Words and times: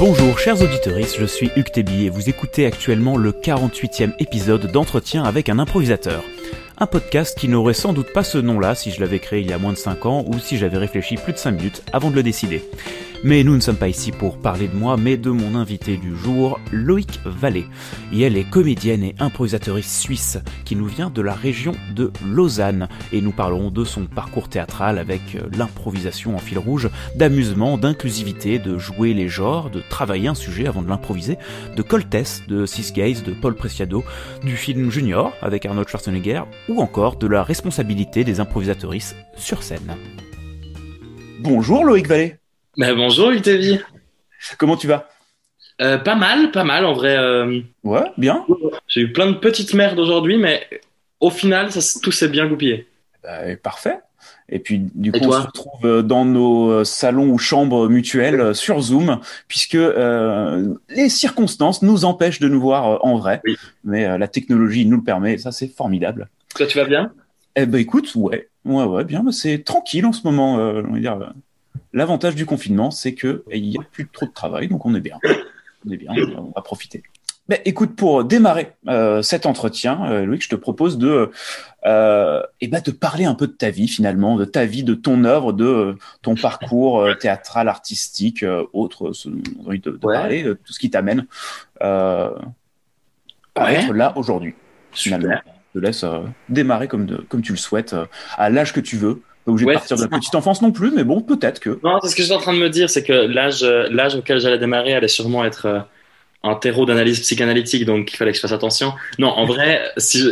Bonjour 0.00 0.38
chers 0.38 0.62
auditeurs, 0.62 0.96
je 0.98 1.26
suis 1.26 1.50
Hugues 1.56 1.72
Tébi 1.72 2.06
et 2.06 2.08
vous 2.08 2.30
écoutez 2.30 2.64
actuellement 2.64 3.18
le 3.18 3.32
48e 3.32 4.14
épisode 4.18 4.72
d'entretien 4.72 5.24
avec 5.24 5.50
un 5.50 5.58
improvisateur. 5.58 6.24
Un 6.82 6.86
podcast 6.86 7.38
qui 7.38 7.46
n'aurait 7.46 7.74
sans 7.74 7.92
doute 7.92 8.10
pas 8.10 8.24
ce 8.24 8.38
nom-là 8.38 8.74
si 8.74 8.90
je 8.90 9.00
l'avais 9.00 9.18
créé 9.18 9.42
il 9.42 9.50
y 9.50 9.52
a 9.52 9.58
moins 9.58 9.74
de 9.74 9.76
5 9.76 10.06
ans 10.06 10.24
ou 10.26 10.38
si 10.38 10.56
j'avais 10.56 10.78
réfléchi 10.78 11.16
plus 11.16 11.34
de 11.34 11.38
5 11.38 11.50
minutes 11.50 11.82
avant 11.92 12.10
de 12.10 12.14
le 12.14 12.22
décider. 12.22 12.62
Mais 13.22 13.44
nous 13.44 13.54
ne 13.54 13.60
sommes 13.60 13.76
pas 13.76 13.88
ici 13.88 14.12
pour 14.12 14.38
parler 14.38 14.66
de 14.66 14.74
moi, 14.74 14.96
mais 14.96 15.18
de 15.18 15.28
mon 15.28 15.54
invité 15.54 15.98
du 15.98 16.16
jour, 16.16 16.58
Loïc 16.72 17.20
Vallée. 17.26 17.66
Et 18.14 18.22
elle 18.22 18.38
est 18.38 18.48
comédienne 18.48 19.04
et 19.04 19.14
improvisatrice 19.18 20.00
suisse 20.00 20.38
qui 20.64 20.74
nous 20.74 20.86
vient 20.86 21.10
de 21.10 21.20
la 21.20 21.34
région 21.34 21.72
de 21.94 22.10
Lausanne. 22.24 22.88
Et 23.12 23.20
nous 23.20 23.32
parlerons 23.32 23.70
de 23.70 23.84
son 23.84 24.06
parcours 24.06 24.48
théâtral 24.48 24.98
avec 24.98 25.20
euh, 25.34 25.42
l'improvisation 25.54 26.34
en 26.34 26.38
fil 26.38 26.58
rouge, 26.58 26.88
d'amusement, 27.14 27.76
d'inclusivité, 27.76 28.58
de 28.58 28.78
jouer 28.78 29.12
les 29.12 29.28
genres, 29.28 29.68
de 29.68 29.82
travailler 29.90 30.28
un 30.28 30.34
sujet 30.34 30.66
avant 30.66 30.80
de 30.80 30.88
l'improviser, 30.88 31.36
de 31.76 31.82
Coltès, 31.82 32.44
de 32.48 32.64
Six 32.64 32.94
Gays, 32.94 33.20
de 33.20 33.34
Paul 33.34 33.54
Preciado, 33.54 34.02
du 34.42 34.56
film 34.56 34.90
Junior 34.90 35.34
avec 35.42 35.66
Arnold 35.66 35.88
Schwarzenegger, 35.88 36.44
ou 36.70 36.80
encore 36.80 37.16
de 37.16 37.26
la 37.26 37.42
responsabilité 37.42 38.24
des 38.24 38.40
improvisatrices 38.40 39.16
sur 39.36 39.62
scène. 39.62 39.96
Bonjour 41.40 41.84
Loïc 41.84 42.06
Vallée 42.06 42.36
bah, 42.76 42.94
bonjour 42.94 43.30
Ultevi. 43.30 43.80
Comment 44.56 44.76
tu 44.76 44.86
vas? 44.86 45.08
Euh, 45.80 45.98
Pas 45.98 46.14
mal, 46.14 46.50
pas 46.52 46.64
mal 46.64 46.86
en 46.86 46.92
vrai. 46.92 47.16
Euh. 47.16 47.60
Ouais, 47.82 48.04
bien. 48.16 48.46
J'ai 48.86 49.02
eu 49.02 49.12
plein 49.12 49.26
de 49.26 49.36
petites 49.36 49.74
merdes 49.74 49.98
aujourd'hui, 49.98 50.38
mais 50.38 50.66
au 51.18 51.30
final, 51.30 51.72
ça, 51.72 51.80
tout 52.00 52.12
s'est 52.12 52.28
bien 52.28 52.46
goupillé. 52.46 52.86
Bah, 53.22 53.54
parfait. 53.62 53.98
Et 54.48 54.60
puis, 54.60 54.78
du 54.94 55.10
coup, 55.12 55.18
on 55.22 55.32
se 55.32 55.46
retrouve 55.46 55.84
euh, 55.84 56.02
dans 56.02 56.24
nos 56.24 56.84
salons 56.84 57.28
ou 57.30 57.38
chambres 57.38 57.88
mutuelles 57.88 58.54
sur 58.54 58.80
Zoom, 58.80 59.18
puisque 59.48 59.78
les 60.88 61.08
circonstances 61.08 61.82
nous 61.82 62.04
empêchent 62.04 62.40
de 62.40 62.48
nous 62.48 62.60
voir 62.60 63.04
en 63.04 63.16
vrai. 63.16 63.42
Mais 63.84 64.16
la 64.16 64.28
technologie 64.28 64.86
nous 64.86 64.98
le 64.98 65.04
permet, 65.04 65.34
et 65.34 65.38
ça, 65.38 65.50
c'est 65.50 65.68
formidable. 65.68 66.28
Toi, 66.54 66.66
tu 66.66 66.78
vas 66.78 66.84
bien? 66.84 67.12
Eh 67.56 67.66
ben, 67.66 67.78
écoute, 67.78 68.12
ouais, 68.14 68.48
ouais, 68.64 68.84
ouais, 68.84 69.04
bien. 69.04 69.24
C'est 69.32 69.64
tranquille 69.64 70.06
en 70.06 70.12
ce 70.12 70.22
moment. 70.24 70.54
on 70.54 70.92
va 70.92 70.98
dire 70.98 71.32
L'avantage 71.92 72.36
du 72.36 72.46
confinement, 72.46 72.90
c'est 72.90 73.14
que 73.14 73.44
il 73.52 73.68
n'y 73.68 73.76
a 73.76 73.82
plus 73.82 74.08
trop 74.08 74.26
de 74.26 74.32
travail, 74.32 74.68
donc 74.68 74.86
on 74.86 74.94
est 74.94 75.00
bien. 75.00 75.18
On 75.86 75.90
est 75.90 75.96
bien, 75.96 76.12
on 76.36 76.52
va 76.54 76.62
profiter. 76.62 77.02
Mais 77.50 77.60
écoute, 77.64 77.96
pour 77.96 78.22
démarrer 78.22 78.74
euh, 78.86 79.22
cet 79.22 79.44
entretien, 79.44 80.08
euh, 80.08 80.24
Louis, 80.24 80.40
je 80.40 80.48
te 80.48 80.54
propose 80.54 80.98
de, 80.98 81.32
euh, 81.84 82.42
eh 82.60 82.68
ben, 82.68 82.80
de 82.80 82.92
parler 82.92 83.24
un 83.24 83.34
peu 83.34 83.48
de 83.48 83.52
ta 83.52 83.70
vie 83.70 83.88
finalement, 83.88 84.36
de 84.36 84.44
ta 84.44 84.66
vie, 84.66 84.84
de 84.84 84.94
ton 84.94 85.24
œuvre, 85.24 85.52
de 85.52 85.96
ton 86.22 86.36
parcours 86.36 87.08
théâtral, 87.18 87.66
artistique, 87.66 88.44
autre, 88.72 89.10
on 89.26 89.66
envie 89.66 89.80
de, 89.80 89.90
parler, 89.90 90.44
de 90.44 90.52
tout 90.52 90.72
ce 90.72 90.78
qui 90.78 90.90
t'amène 90.90 91.26
à 91.80 92.30
être 93.56 93.94
là 93.94 94.12
aujourd'hui. 94.16 94.54
Finalement, 94.92 95.34
te 95.72 95.78
laisse 95.78 96.04
démarrer 96.48 96.88
comme, 96.88 97.06
de, 97.06 97.16
comme 97.16 97.42
tu 97.42 97.52
le 97.52 97.58
souhaites, 97.58 97.94
à 98.36 98.50
l'âge 98.50 98.72
que 98.72 98.80
tu 98.80 98.96
veux, 98.96 99.22
pas 99.44 99.52
obligé 99.52 99.66
de 99.66 99.72
partir 99.72 99.96
de 99.96 100.02
la 100.02 100.08
petite 100.08 100.34
enfance 100.34 100.60
non 100.62 100.72
plus, 100.72 100.90
mais 100.90 101.04
bon, 101.04 101.20
peut-être 101.20 101.60
que. 101.60 101.78
Non, 101.82 101.98
c'est 102.02 102.08
ce 102.08 102.16
que 102.16 102.22
j'étais 102.22 102.34
en 102.34 102.40
train 102.40 102.52
de 102.52 102.58
me 102.58 102.68
dire, 102.68 102.90
c'est 102.90 103.02
que 103.02 103.12
l'âge, 103.12 103.62
l'âge 103.62 104.14
auquel 104.14 104.38
j'allais 104.40 104.58
démarrer 104.58 104.92
allait 104.92 105.08
sûrement 105.08 105.44
être 105.44 105.66
euh, 105.66 105.80
un 106.42 106.54
terreau 106.54 106.84
d'analyse 106.84 107.20
psychanalytique, 107.20 107.84
donc 107.84 108.12
il 108.12 108.16
fallait 108.16 108.32
que 108.32 108.36
je 108.36 108.42
fasse 108.42 108.52
attention. 108.52 108.92
Non, 109.18 109.28
en 109.28 109.46
vrai, 109.46 109.80
si 109.96 110.30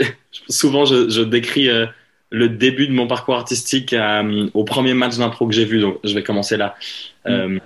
souvent 0.49 0.85
je, 0.85 1.09
je 1.09 1.23
décris 1.23 1.69
euh, 1.69 1.87
le 2.31 2.51
début 2.51 2.87
de 2.87 2.93
mon 2.93 3.07
parcours 3.07 3.37
artistique 3.37 3.95
euh, 3.95 4.49
au 4.53 4.65
premier 4.65 4.95
match 4.95 5.17
d'impro 5.17 5.47
que 5.47 5.55
j'ai 5.55 5.65
vu, 5.65 5.81
donc 5.81 5.99
je 6.05 6.15
vais 6.15 6.23
commencer 6.23 6.57
là. 6.57 6.75
Mm. 7.27 7.59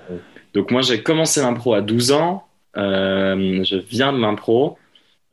donc 0.55 0.71
moi, 0.71 0.83
j'ai 0.83 1.03
commencé 1.03 1.41
l'impro 1.41 1.75
à 1.75 1.81
12 1.81 2.13
ans. 2.13 2.47
je 2.77 3.77
viens 3.89 4.13
de 4.13 4.19
l'impro 4.19 4.79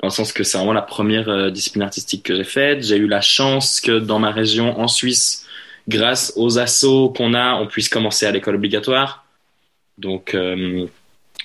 dans 0.01 0.07
le 0.07 0.13
sens 0.13 0.31
que 0.31 0.43
c'est 0.43 0.57
vraiment 0.57 0.73
la 0.73 0.81
première 0.81 1.51
discipline 1.51 1.83
artistique 1.83 2.23
que 2.23 2.35
j'ai 2.35 2.43
faite. 2.43 2.83
J'ai 2.83 2.97
eu 2.97 3.07
la 3.07 3.21
chance 3.21 3.81
que 3.81 3.99
dans 3.99 4.19
ma 4.19 4.31
région, 4.31 4.79
en 4.79 4.87
Suisse, 4.87 5.45
grâce 5.89 6.33
aux 6.35 6.59
assauts 6.59 7.09
qu'on 7.09 7.33
a, 7.33 7.55
on 7.55 7.67
puisse 7.67 7.89
commencer 7.89 8.25
à 8.25 8.31
l'école 8.31 8.55
obligatoire. 8.55 9.25
Donc, 9.97 10.33
euh, 10.33 10.87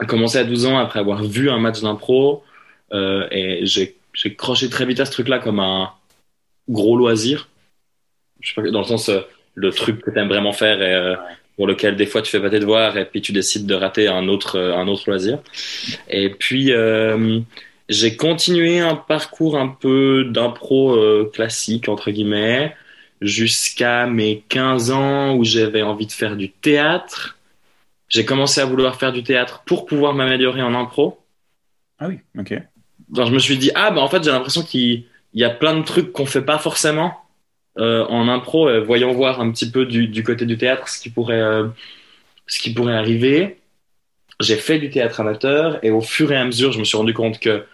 commencé 0.06 0.38
à 0.38 0.44
12 0.44 0.66
ans 0.66 0.78
après 0.78 1.00
avoir 1.00 1.22
vu 1.22 1.50
un 1.50 1.58
match 1.58 1.80
d'impro 1.80 2.44
euh, 2.92 3.26
et 3.30 3.64
j'ai 3.64 3.96
croché 4.36 4.68
très 4.68 4.86
vite 4.86 5.00
à 5.00 5.06
ce 5.06 5.12
truc-là 5.12 5.38
comme 5.38 5.60
un 5.60 5.90
gros 6.68 6.96
loisir. 6.96 7.48
Je 8.40 8.52
sais 8.52 8.60
pas, 8.60 8.70
dans 8.70 8.80
le 8.80 8.86
sens, 8.86 9.08
euh, 9.08 9.20
le 9.54 9.70
truc 9.70 10.00
que 10.02 10.10
tu 10.10 10.18
aimes 10.18 10.28
vraiment 10.28 10.52
faire 10.52 10.82
et 10.82 10.94
euh, 10.94 11.14
pour 11.56 11.66
lequel 11.66 11.96
des 11.96 12.06
fois 12.06 12.22
tu 12.22 12.30
fais 12.30 12.40
pas 12.40 12.50
tes 12.50 12.58
devoirs 12.58 12.96
et 12.98 13.04
puis 13.04 13.22
tu 13.22 13.32
décides 13.32 13.66
de 13.66 13.74
rater 13.74 14.08
un 14.08 14.28
autre, 14.28 14.58
un 14.58 14.88
autre 14.88 15.08
loisir. 15.08 15.38
Et 16.08 16.30
puis, 16.30 16.72
j'ai 17.88 18.16
continué 18.16 18.80
un 18.80 18.94
parcours 18.96 19.58
un 19.58 19.68
peu 19.68 20.24
d'impro 20.24 20.98
classique, 21.32 21.88
entre 21.88 22.10
guillemets 22.10 22.74
jusqu'à 23.24 24.06
mes 24.06 24.44
15 24.48 24.90
ans 24.90 25.34
où 25.34 25.44
j'avais 25.44 25.82
envie 25.82 26.06
de 26.06 26.12
faire 26.12 26.36
du 26.36 26.50
théâtre. 26.50 27.38
J'ai 28.08 28.24
commencé 28.24 28.60
à 28.60 28.66
vouloir 28.66 28.96
faire 28.96 29.12
du 29.12 29.22
théâtre 29.22 29.62
pour 29.66 29.86
pouvoir 29.86 30.14
m'améliorer 30.14 30.62
en 30.62 30.74
impro. 30.74 31.18
Ah 31.98 32.08
oui, 32.08 32.18
ok. 32.38 32.54
Donc 33.08 33.28
je 33.28 33.32
me 33.32 33.38
suis 33.38 33.56
dit, 33.56 33.70
ah 33.74 33.90
bah 33.90 34.00
en 34.00 34.08
fait 34.08 34.22
j'ai 34.22 34.30
l'impression 34.30 34.62
qu'il 34.62 35.04
y 35.32 35.44
a 35.44 35.50
plein 35.50 35.76
de 35.76 35.82
trucs 35.82 36.12
qu'on 36.12 36.26
fait 36.26 36.42
pas 36.42 36.58
forcément 36.58 37.14
euh, 37.78 38.04
en 38.06 38.28
impro. 38.28 38.68
Euh, 38.68 38.80
voyons 38.80 39.12
voir 39.12 39.40
un 39.40 39.50
petit 39.50 39.70
peu 39.70 39.86
du, 39.86 40.22
côté 40.22 40.44
du 40.46 40.58
théâtre 40.58 40.88
ce 40.88 41.00
qui 41.00 41.10
pourrait, 41.10 41.40
euh, 41.40 41.68
ce 42.46 42.58
qui 42.58 42.72
pourrait 42.72 42.94
arriver. 42.94 43.58
J'ai 44.40 44.56
fait 44.56 44.78
du 44.78 44.90
théâtre 44.90 45.20
amateur 45.20 45.82
et 45.84 45.90
au 45.90 46.00
fur 46.00 46.30
et 46.32 46.36
à 46.36 46.44
mesure 46.44 46.72
je 46.72 46.78
me 46.78 46.84
suis 46.84 46.96
rendu 46.96 47.14
compte 47.14 47.38
que 47.38 47.64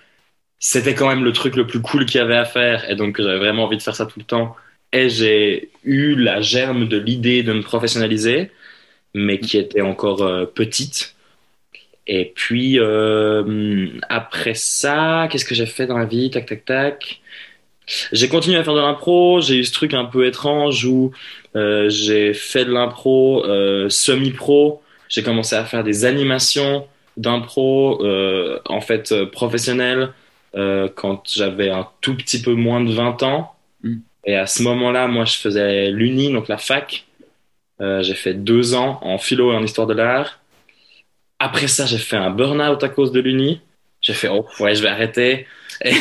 c'était 0.60 0.94
quand 0.94 1.08
même 1.08 1.24
le 1.24 1.32
truc 1.32 1.56
le 1.56 1.66
plus 1.66 1.80
cool 1.80 2.06
qu'il 2.06 2.20
y 2.20 2.22
avait 2.22 2.36
à 2.36 2.44
faire 2.44 2.88
et 2.88 2.94
donc 2.94 3.20
j'avais 3.20 3.38
vraiment 3.38 3.64
envie 3.64 3.78
de 3.78 3.82
faire 3.82 3.96
ça 3.96 4.06
tout 4.06 4.20
le 4.20 4.24
temps 4.24 4.56
et 4.92 5.08
j'ai 5.08 5.70
eu 5.84 6.14
la 6.16 6.40
germe 6.40 6.88
de 6.88 6.96
l'idée 6.98 7.42
de 7.42 7.52
me 7.52 7.62
professionnaliser, 7.62 8.50
mais 9.14 9.38
qui 9.38 9.58
était 9.58 9.80
encore 9.82 10.22
euh, 10.22 10.46
petite. 10.46 11.14
Et 12.06 12.32
puis 12.34 12.78
euh, 12.80 13.88
après 14.08 14.54
ça, 14.54 15.28
qu'est-ce 15.30 15.44
que 15.44 15.54
j'ai 15.54 15.66
fait 15.66 15.86
dans 15.86 15.98
la 15.98 16.06
vie? 16.06 16.30
Tac, 16.30 16.46
tac, 16.46 16.64
tac. 16.64 17.20
J'ai 18.12 18.28
continué 18.28 18.56
à 18.56 18.64
faire 18.64 18.74
de 18.74 18.80
l'impro. 18.80 19.40
J'ai 19.40 19.56
eu 19.56 19.64
ce 19.64 19.72
truc 19.72 19.94
un 19.94 20.04
peu 20.04 20.26
étrange 20.26 20.84
où 20.84 21.12
euh, 21.56 21.88
j'ai 21.88 22.34
fait 22.34 22.64
de 22.64 22.72
l'impro 22.72 23.44
semi-pro. 23.88 24.82
J'ai 25.08 25.22
commencé 25.22 25.56
à 25.56 25.64
faire 25.64 25.84
des 25.84 26.04
animations 26.04 26.86
d'impro, 27.16 28.04
en 28.64 28.80
fait 28.80 29.14
professionnelles, 29.32 30.10
quand 30.54 31.22
j'avais 31.32 31.70
un 31.70 31.86
tout 32.00 32.16
petit 32.16 32.42
peu 32.42 32.54
moins 32.54 32.80
de 32.80 32.92
20 32.92 33.22
ans. 33.22 33.54
Et 34.24 34.36
à 34.36 34.46
ce 34.46 34.62
moment-là, 34.62 35.06
moi, 35.06 35.24
je 35.24 35.36
faisais 35.36 35.90
l'Uni, 35.90 36.32
donc 36.32 36.48
la 36.48 36.58
fac. 36.58 37.06
Euh, 37.80 38.02
j'ai 38.02 38.14
fait 38.14 38.34
deux 38.34 38.74
ans 38.74 38.98
en 39.02 39.18
philo 39.18 39.52
et 39.52 39.56
en 39.56 39.62
histoire 39.62 39.86
de 39.86 39.94
l'art. 39.94 40.40
Après 41.38 41.68
ça, 41.68 41.86
j'ai 41.86 41.98
fait 41.98 42.16
un 42.16 42.30
burn-out 42.30 42.82
à 42.84 42.88
cause 42.88 43.12
de 43.12 43.20
l'Uni. 43.20 43.60
J'ai 44.02 44.12
fait, 44.12 44.28
oh, 44.28 44.46
ouais, 44.60 44.74
je 44.74 44.82
vais 44.82 44.88
arrêter. 44.88 45.46
Et, 45.82 45.94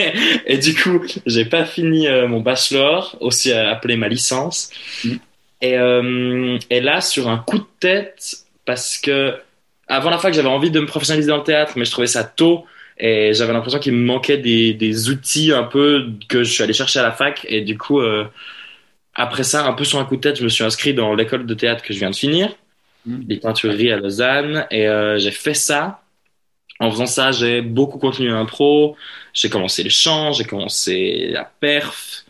et 0.46 0.58
du 0.58 0.74
coup, 0.74 1.04
j'ai 1.26 1.44
pas 1.44 1.64
fini 1.66 2.08
euh, 2.08 2.26
mon 2.26 2.40
bachelor, 2.40 3.16
aussi 3.20 3.52
appelé 3.52 3.96
ma 3.96 4.08
licence. 4.08 4.70
Mm. 5.04 5.16
Et, 5.62 5.78
euh, 5.78 6.58
et 6.70 6.80
là, 6.80 7.00
sur 7.00 7.28
un 7.28 7.38
coup 7.38 7.58
de 7.58 7.66
tête, 7.80 8.38
parce 8.64 8.96
que 8.96 9.34
avant 9.88 10.10
la 10.10 10.18
fac, 10.18 10.32
j'avais 10.32 10.48
envie 10.48 10.70
de 10.70 10.80
me 10.80 10.86
professionnaliser 10.86 11.28
dans 11.28 11.36
le 11.36 11.44
théâtre, 11.44 11.74
mais 11.76 11.84
je 11.84 11.90
trouvais 11.90 12.06
ça 12.06 12.24
tôt 12.24 12.64
et 12.98 13.34
j'avais 13.34 13.52
l'impression 13.52 13.78
qu'il 13.78 13.92
me 13.92 14.04
manquait 14.04 14.38
des, 14.38 14.72
des, 14.72 15.10
outils 15.10 15.52
un 15.52 15.64
peu 15.64 16.06
que 16.28 16.42
je 16.44 16.50
suis 16.50 16.62
allé 16.62 16.72
chercher 16.72 16.98
à 17.00 17.02
la 17.02 17.12
fac. 17.12 17.46
Et 17.48 17.60
du 17.60 17.76
coup 17.76 18.00
euh, 18.00 18.24
après 19.14 19.44
ça 19.44 19.66
un 19.66 19.72
peu 19.72 19.84
sur 19.84 19.98
un 19.98 20.04
coup 20.04 20.16
de 20.16 20.22
tête 20.22 20.38
je 20.38 20.44
me 20.44 20.48
suis 20.48 20.64
inscrit 20.64 20.94
dans 20.94 21.14
l'école 21.14 21.46
de 21.46 21.54
théâtre 21.54 21.82
que 21.82 21.92
je 21.92 21.98
viens 21.98 22.10
de 22.10 22.16
finir 22.16 22.54
mmh. 23.04 23.16
les 23.28 23.36
peintureries 23.38 23.92
à 23.92 23.96
Lausanne. 23.98 24.66
Et 24.70 24.88
euh, 24.88 25.18
j'ai 25.18 25.30
fait 25.30 25.54
ça. 25.54 26.02
En 26.80 26.90
faisant 26.90 27.06
ça 27.06 27.32
j'ai 27.32 27.60
beaucoup 27.60 27.98
continué 27.98 28.30
l'impro. 28.30 28.96
J'ai 29.34 29.50
commencé 29.50 29.82
le 29.82 29.90
chant 29.90 30.32
j'ai 30.32 30.44
commencé 30.44 31.28
la 31.32 31.44
perf. 31.44 32.24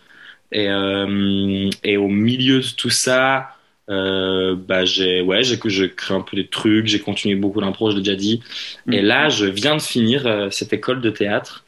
Et, 0.53 0.69
euh, 0.69 1.71
et 1.83 1.97
au 1.97 2.09
milieu 2.09 2.61
de 2.61 2.67
tout 2.77 2.91
ça 2.91 3.56
euh, 3.89 4.57
bah 4.57 4.85
j'ai 4.85 5.21
ouais 5.21 5.45
j'ai 5.45 5.61
que 5.61 5.69
je 5.69 5.85
crée 5.85 6.13
un 6.13 6.21
peu 6.21 6.37
des 6.37 6.49
trucs 6.49 6.87
j'ai 6.87 6.99
continué 6.99 7.37
beaucoup 7.37 7.61
d'impro 7.61 7.93
je 7.93 7.97
l'ai 7.97 8.03
déjà 8.03 8.17
dit 8.17 8.43
mm. 8.87 8.93
et 8.93 9.01
là 9.01 9.29
je 9.29 9.47
viens 9.47 9.77
de 9.77 9.81
finir 9.81 10.27
euh, 10.27 10.51
cette 10.51 10.73
école 10.73 11.01
de 11.01 11.11
théâtre 11.11 11.65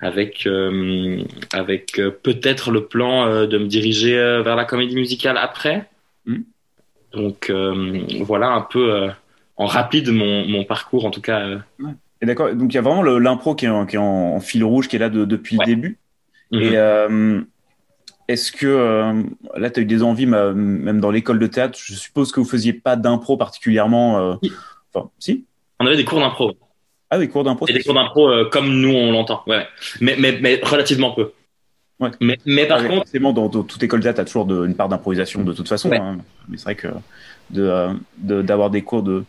avec 0.00 0.46
euh, 0.46 1.22
avec 1.52 2.00
peut-être 2.22 2.70
le 2.70 2.86
plan 2.86 3.44
de 3.46 3.58
me 3.58 3.66
diriger 3.66 4.14
vers 4.42 4.56
la 4.56 4.64
comédie 4.64 4.94
musicale 4.94 5.36
après 5.36 5.84
mm. 6.24 6.38
donc 7.12 7.52
voilà 8.20 8.48
un 8.48 8.62
peu 8.62 9.10
en 9.58 9.66
rapide 9.66 10.10
mon, 10.10 10.46
mon 10.46 10.64
parcours 10.64 11.04
en 11.04 11.10
tout 11.10 11.20
cas 11.20 11.58
et 12.22 12.26
d'accord 12.26 12.54
donc 12.54 12.72
il 12.72 12.76
y 12.76 12.78
a 12.78 12.82
vraiment 12.82 13.02
l'impro 13.02 13.54
qui 13.54 13.66
est, 13.66 13.68
en, 13.68 13.84
qui 13.84 13.96
est 13.96 13.98
en, 13.98 14.40
fil 14.40 14.64
rouge 14.64 14.88
qui 14.88 14.96
est 14.96 15.00
là 15.00 15.10
de, 15.10 15.26
depuis 15.26 15.58
le 15.58 15.66
début 15.66 15.98
et 16.50 16.70
mm-hmm. 16.70 17.44
Est-ce 18.28 18.52
que 18.52 18.66
euh, 18.66 19.22
là, 19.56 19.70
tu 19.70 19.80
as 19.80 19.82
eu 19.82 19.86
des 19.86 20.02
envies, 20.02 20.26
même 20.26 21.00
dans 21.00 21.10
l'école 21.10 21.38
de 21.38 21.46
théâtre 21.46 21.78
Je 21.82 21.94
suppose 21.94 22.30
que 22.30 22.40
vous 22.40 22.46
faisiez 22.46 22.74
pas 22.74 22.94
d'impro 22.94 23.38
particulièrement. 23.38 24.18
Euh... 24.18 24.34
Enfin, 24.92 25.08
si? 25.18 25.46
On 25.80 25.86
avait 25.86 25.96
des 25.96 26.04
cours 26.04 26.20
d'impro. 26.20 26.52
Ah 27.10 27.18
oui, 27.18 27.28
cours 27.30 27.42
d'impro. 27.42 27.66
Et 27.68 27.72
des 27.72 27.82
cours 27.82 27.94
d'impro 27.94 28.28
euh, 28.28 28.48
comme 28.50 28.68
nous 28.68 28.90
on 28.90 29.12
l'entend. 29.12 29.42
Ouais. 29.46 29.66
Mais, 30.02 30.16
mais, 30.18 30.38
mais 30.42 30.60
relativement 30.62 31.12
peu. 31.12 31.32
Ouais. 32.00 32.10
Mais, 32.20 32.38
mais 32.44 32.66
par 32.66 32.82
contre. 32.82 32.96
Forcément, 32.96 33.32
dans, 33.32 33.48
dans 33.48 33.62
toute 33.62 33.82
école 33.82 34.00
d'art, 34.00 34.14
tu 34.14 34.20
as 34.20 34.24
toujours 34.26 34.44
de, 34.44 34.66
une 34.66 34.74
part 34.74 34.90
d'improvisation 34.90 35.42
de 35.42 35.52
toute 35.54 35.68
façon. 35.68 35.88
Ouais. 35.88 35.98
Hein. 35.98 36.18
Mais 36.48 36.58
c'est 36.58 36.64
vrai 36.64 36.74
que 36.74 36.88
d'avoir 37.50 38.68
de, 38.68 38.72
des 38.74 38.82
cours 38.82 39.02
de 39.02 39.24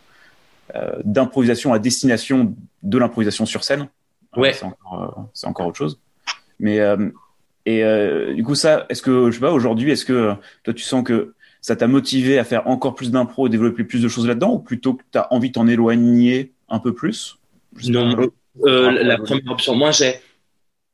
d'improvisation 1.04 1.72
à 1.72 1.78
destination 1.80 2.54
de 2.82 2.98
l'improvisation 2.98 3.44
sur 3.46 3.64
scène, 3.64 3.88
Ouais. 4.36 4.52
c'est 4.52 4.64
encore, 4.64 5.28
encore 5.44 5.66
autre 5.66 5.78
chose. 5.78 5.98
Mais 6.60 6.78
et 7.66 7.84
euh, 7.84 8.34
du 8.34 8.42
coup, 8.42 8.54
ça, 8.54 8.86
est-ce 8.88 9.02
que 9.02 9.30
je 9.30 9.34
sais 9.34 9.40
pas 9.40 9.52
aujourd'hui, 9.52 9.90
est-ce 9.90 10.04
que 10.04 10.12
euh, 10.12 10.34
toi 10.64 10.74
tu 10.74 10.82
sens 10.82 11.04
que 11.04 11.34
ça 11.60 11.76
t'a 11.76 11.86
motivé 11.86 12.38
à 12.38 12.44
faire 12.44 12.66
encore 12.66 12.94
plus 12.94 13.10
d'impro 13.10 13.46
et 13.46 13.50
développer 13.50 13.84
plus 13.84 14.02
de 14.02 14.08
choses 14.08 14.26
là-dedans, 14.26 14.54
ou 14.54 14.58
plutôt 14.58 14.94
que 14.94 15.02
tu 15.12 15.18
as 15.18 15.32
envie 15.32 15.48
de 15.48 15.54
t'en 15.54 15.68
éloigner 15.68 16.52
un 16.68 16.78
peu 16.78 16.94
plus? 16.94 17.38
Non, 17.86 18.16
euh, 18.66 18.90
la 18.90 19.18
première 19.18 19.52
option. 19.52 19.74
Moi, 19.74 19.90
j'ai, 19.90 20.14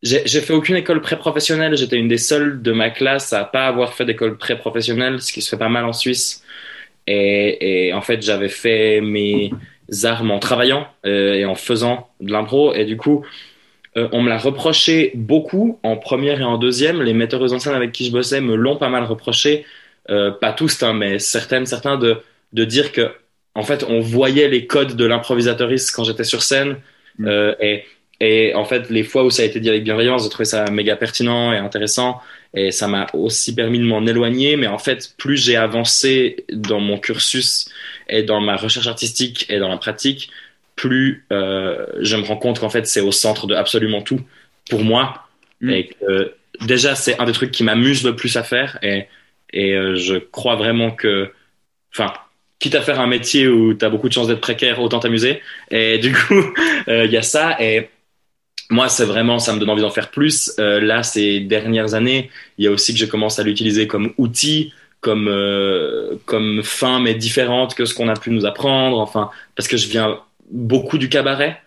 j'ai, 0.03 0.41
fait 0.41 0.53
aucune 0.53 0.77
école 0.77 1.01
pré-professionnelle. 1.01 1.77
J'étais 1.77 1.97
une 1.97 2.09
des 2.09 2.19
seules 2.19 2.61
de 2.61 2.73
ma 2.73 2.91
classe 2.91 3.33
à 3.33 3.45
pas 3.45 3.67
avoir 3.67 3.95
fait 3.95 4.05
d'école 4.05 4.37
pré-professionnelle, 4.37 5.23
ce 5.23 5.33
qui 5.33 5.43
se 5.43 5.49
fait 5.49 5.57
pas 5.57 5.69
mal 5.69 5.85
en 5.85 5.93
Suisse. 5.93 6.45
Et, 7.07 7.87
et 7.87 7.93
en 7.93 8.03
fait, 8.03 8.23
j'avais 8.23 8.49
fait 8.49 9.01
mes 9.01 9.53
armes 10.03 10.33
en 10.33 10.41
travaillant 10.41 10.89
et 11.05 11.45
en 11.45 11.55
faisant 11.55 12.11
de 12.21 12.33
l'impro. 12.33 12.75
Et 12.75 12.85
du 12.85 12.97
coup, 12.97 13.25
euh, 13.97 14.09
on 14.13 14.23
me 14.23 14.29
l'a 14.29 14.39
reproché 14.39 15.13
beaucoup 15.15 15.79
en 15.83 15.97
première 15.97 16.41
et 16.41 16.45
en 16.45 16.59
deuxième. 16.59 17.03
Les 17.03 17.15
metteurs 17.15 17.53
en 17.53 17.59
scène 17.59 17.75
avec 17.75 17.93
qui 17.93 18.07
je 18.07 18.13
bossais 18.13 18.41
me 18.41 18.55
l'ont 18.55 18.77
pas 18.77 18.91
mal 18.91 19.05
reproché. 19.05 19.65
Euh, 20.11 20.31
pas 20.31 20.53
tous, 20.53 20.83
hein, 20.83 20.93
mais 20.93 21.19
certaines, 21.19 21.67
certains 21.67 21.97
de, 21.97 22.19
de 22.53 22.65
dire 22.65 22.93
que, 22.93 23.11
en 23.55 23.63
fait, 23.63 23.85
on 23.89 24.01
voyait 24.01 24.49
les 24.49 24.67
codes 24.67 24.97
de 24.97 25.05
l'improvisateuriste 25.05 25.95
quand 25.95 26.05
j'étais 26.05 26.25
sur 26.25 26.43
scène. 26.43 26.77
Mm. 27.19 27.27
Euh, 27.27 27.55
et, 27.61 27.85
et 28.21 28.55
en 28.55 28.65
fait, 28.65 28.91
les 28.91 29.03
fois 29.03 29.25
où 29.25 29.31
ça 29.31 29.43
a 29.43 29.47
été 29.47 29.61
dit 29.61 29.69
avec 29.69 29.83
bienveillance, 29.83 30.25
j'ai 30.25 30.29
trouvé 30.29 30.45
ça 30.45 30.71
méga 30.71 30.97
pertinent 30.97 31.53
et 31.53 31.57
intéressant. 31.57 32.21
Et 32.55 32.71
ça 32.71 32.89
m'a 32.89 33.07
aussi 33.15 33.55
permis 33.55 33.79
de 33.79 33.85
m'en 33.85 34.07
éloigner. 34.07 34.57
Mais 34.57 34.67
en 34.67 34.79
fait, 34.79 35.15
plus 35.17 35.43
j'ai 35.43 35.57
avancé 35.57 36.45
dans 36.53 36.81
mon 36.81 36.99
cursus 36.99 37.69
et 38.09 38.23
dans 38.23 38.41
ma 38.41 38.57
recherche 38.57 38.87
artistique 38.87 39.47
et 39.49 39.59
dans 39.59 39.69
la 39.69 39.79
pratique, 39.79 40.31
plus 40.77 41.27
euh, 41.33 41.87
je 42.01 42.17
me 42.17 42.23
rends 42.23 42.37
compte 42.37 42.61
qu'en 42.61 42.71
fait, 42.71 42.87
c'est 42.87 43.01
au 43.01 43.13
centre 43.13 43.47
de 43.47 43.55
absolument 43.55 44.03
tout 44.03 44.21
pour 44.71 44.85
moi. 44.85 45.27
Mm. 45.61 45.71
Et 45.71 45.89
que, 45.89 46.35
déjà, 46.61 46.95
c'est 46.95 47.19
un 47.19 47.25
des 47.25 47.33
trucs 47.33 47.51
qui 47.51 47.65
m'amuse 47.65 48.05
le 48.05 48.15
plus 48.15 48.37
à 48.37 48.43
faire. 48.43 48.79
Et, 48.83 49.07
et 49.53 49.75
euh, 49.75 49.97
je 49.97 50.17
crois 50.17 50.57
vraiment 50.57 50.91
que, 50.91 51.33
enfin, 51.95 52.13
quitte 52.59 52.75
à 52.75 52.83
faire 52.83 53.01
un 53.01 53.07
métier 53.07 53.49
où 53.49 53.75
tu 53.75 53.85
as 53.85 53.89
beaucoup 53.89 54.09
de 54.09 54.15
chances 54.15 54.29
d'être 54.29 54.41
précaire, 54.41 54.81
autant 54.81 55.01
t'amuser. 55.01 55.41
Et 55.71 55.99
du 55.99 56.13
coup, 56.13 56.35
euh, 56.89 57.07
il 57.07 57.11
y 57.11 57.17
a 57.17 57.23
ça. 57.23 57.57
Et 57.61 57.89
moi, 58.71 58.89
c'est 58.89 59.05
vraiment, 59.05 59.39
ça 59.39 59.55
me 59.55 59.59
donne 59.59 59.71
envie 59.71 59.83
d'en 59.83 59.91
faire 59.91 60.11
plus. 60.11 60.53
Là, 60.59 61.03
ces 61.03 61.41
dernières 61.41 61.95
années, 61.95 62.31
il 62.59 62.65
y 62.65 62.69
a 62.69 62.71
aussi 62.71 62.93
que 62.93 62.99
je 62.99 63.07
commence 63.07 63.39
à 63.39 63.45
l'utiliser 63.45 63.87
comme 63.87 64.13
outil, 64.19 64.73
comme, 65.01 65.29
euh, 65.29 66.17
comme 66.25 66.63
fin, 66.65 66.99
mais 66.99 67.15
différente 67.15 67.77
que 67.77 67.85
ce 67.85 67.95
qu'on 67.95 68.09
a 68.09 68.15
pu 68.15 68.31
nous 68.31 68.45
apprendre. 68.45 68.99
Enfin, 68.99 69.31
parce 69.55 69.69
que 69.69 69.77
je 69.77 69.89
viens 69.89 70.21
beaucoup 70.51 70.99
du 70.99 71.09
cabaret. 71.09 71.61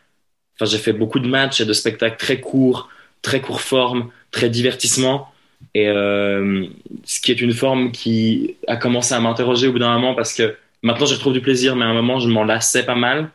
Enfin, 0.55 0.69
j'ai 0.69 0.77
fait 0.77 0.93
beaucoup 0.93 1.19
de 1.19 1.27
matchs 1.27 1.61
et 1.61 1.65
de 1.65 1.73
spectacles 1.73 2.17
très 2.17 2.39
courts, 2.39 2.89
très 3.21 3.41
court 3.41 3.61
forme, 3.61 4.11
très 4.31 4.49
divertissement. 4.49 5.31
Et 5.73 5.87
euh, 5.87 6.65
ce 7.03 7.19
qui 7.19 7.31
est 7.31 7.41
une 7.41 7.53
forme 7.53 7.91
qui 7.91 8.55
a 8.67 8.77
commencé 8.77 9.13
à 9.13 9.19
m'interroger 9.19 9.67
au 9.67 9.73
bout 9.73 9.79
d'un 9.79 9.93
moment 9.93 10.15
parce 10.15 10.33
que 10.33 10.55
maintenant 10.83 11.05
je 11.05 11.15
retrouve 11.15 11.33
du 11.33 11.41
plaisir, 11.41 11.75
mais 11.75 11.85
à 11.85 11.89
un 11.89 11.93
moment 11.93 12.19
je 12.19 12.29
m'en 12.29 12.43
lassais 12.43 12.85
pas 12.85 12.95
mal. 12.95 13.29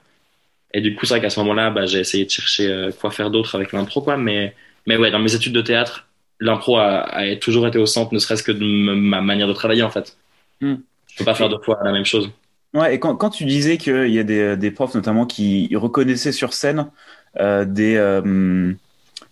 Et 0.74 0.80
du 0.80 0.94
coup, 0.96 1.06
c'est 1.06 1.14
vrai 1.14 1.20
qu'à 1.20 1.30
ce 1.30 1.38
moment-là, 1.40 1.70
bah, 1.70 1.86
j'ai 1.86 2.00
essayé 2.00 2.24
de 2.24 2.30
chercher 2.30 2.66
euh, 2.66 2.90
quoi 2.90 3.12
faire 3.12 3.30
d'autre 3.30 3.54
avec 3.54 3.72
l'impro, 3.72 4.02
quoi. 4.02 4.16
Mais, 4.16 4.54
mais 4.86 4.96
ouais, 4.96 5.12
dans 5.12 5.20
mes 5.20 5.32
études 5.32 5.52
de 5.52 5.62
théâtre, 5.62 6.08
l'impro 6.40 6.78
a, 6.78 7.02
a 7.14 7.36
toujours 7.36 7.68
été 7.68 7.78
au 7.78 7.86
centre, 7.86 8.12
ne 8.12 8.18
serait-ce 8.18 8.42
que 8.42 8.50
de 8.50 8.64
ma 8.64 9.20
manière 9.20 9.46
de 9.46 9.52
travailler, 9.52 9.84
en 9.84 9.90
fait. 9.90 10.16
Hmm. 10.60 10.74
Je 11.06 11.18
peux 11.18 11.24
pas 11.24 11.36
faire 11.36 11.48
deux 11.48 11.60
fois 11.62 11.78
la 11.84 11.92
même 11.92 12.04
chose. 12.04 12.28
Ouais, 12.74 12.94
et 12.94 12.98
quand, 12.98 13.14
quand 13.16 13.30
tu 13.30 13.44
disais 13.44 13.78
qu'il 13.78 14.08
y 14.12 14.18
a 14.18 14.24
des, 14.24 14.56
des 14.56 14.70
profs 14.72 14.94
notamment 14.94 15.26
qui 15.26 15.74
reconnaissaient 15.76 16.32
sur 16.32 16.52
scène 16.52 16.90
euh, 17.38 17.64
des, 17.64 17.96
euh, 17.96 18.72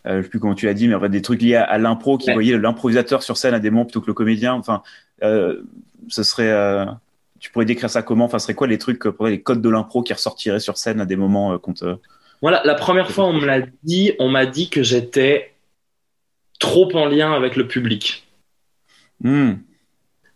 euh, 0.07 0.19
je 0.19 0.23
sais 0.23 0.29
plus 0.29 0.39
comment 0.41 0.55
tu 0.55 0.67
l'as 0.67 0.75
dit, 0.75 0.87
mais 0.89 0.95
en 0.95 1.01
fait, 1.01 1.09
des 1.09 1.23
trucs 1.23 1.43
liés 1.43 1.57
à, 1.57 1.65
à 1.65 1.79
l'impro, 1.79 2.19
qui 2.19 2.29
Ouais. 2.29 2.35
voyaient 2.35 2.57
l'improvisateur 2.59 3.23
sur 3.23 3.37
scène 3.37 3.55
à 3.55 3.59
des 3.61 3.71
moments 3.71 3.85
plutôt 3.85 4.01
que 4.01 4.07
le 4.07 4.15
comédien. 4.15 4.55
Enfin, 4.55 4.83
euh, 5.25 5.63
ce 6.09 6.23
serait, 6.23 6.51
euh, 6.51 6.85
tu 7.41 7.51
pourrais 7.51 7.65
décrire 7.65 7.91
ça 7.91 8.03
comment? 8.03 8.27
Enfin, 8.27 8.39
ce 8.39 8.45
serait 8.45 8.55
quoi 8.55 8.69
les 8.69 8.79
trucs, 8.79 9.05
euh, 9.07 9.13
pour 9.13 9.27
les 9.27 9.41
codes 9.43 9.61
de 9.63 9.69
l'impro 9.69 10.03
qui 10.03 10.13
ressortiraient 10.13 10.61
sur 10.61 10.77
scène 10.79 11.01
à 11.01 11.07
des 11.07 11.17
moments 11.17 11.53
euh, 11.53 11.59
qu'on 11.59 11.73
te... 11.75 11.97
Voilà, 12.43 12.63
la 12.65 12.75
première 12.75 13.11
fois, 13.11 13.25
on 13.25 13.33
me 13.33 13.47
l'a 13.47 13.61
dit, 13.83 14.13
on 14.19 14.29
m'a 14.29 14.47
dit 14.47 14.69
que 14.69 14.83
j'étais 14.83 15.53
trop 16.61 16.89
en 16.97 17.07
lien 17.07 17.33
avec 17.33 17.57
le 17.57 17.67
public. 17.67 18.27
Hmm. 19.21 19.53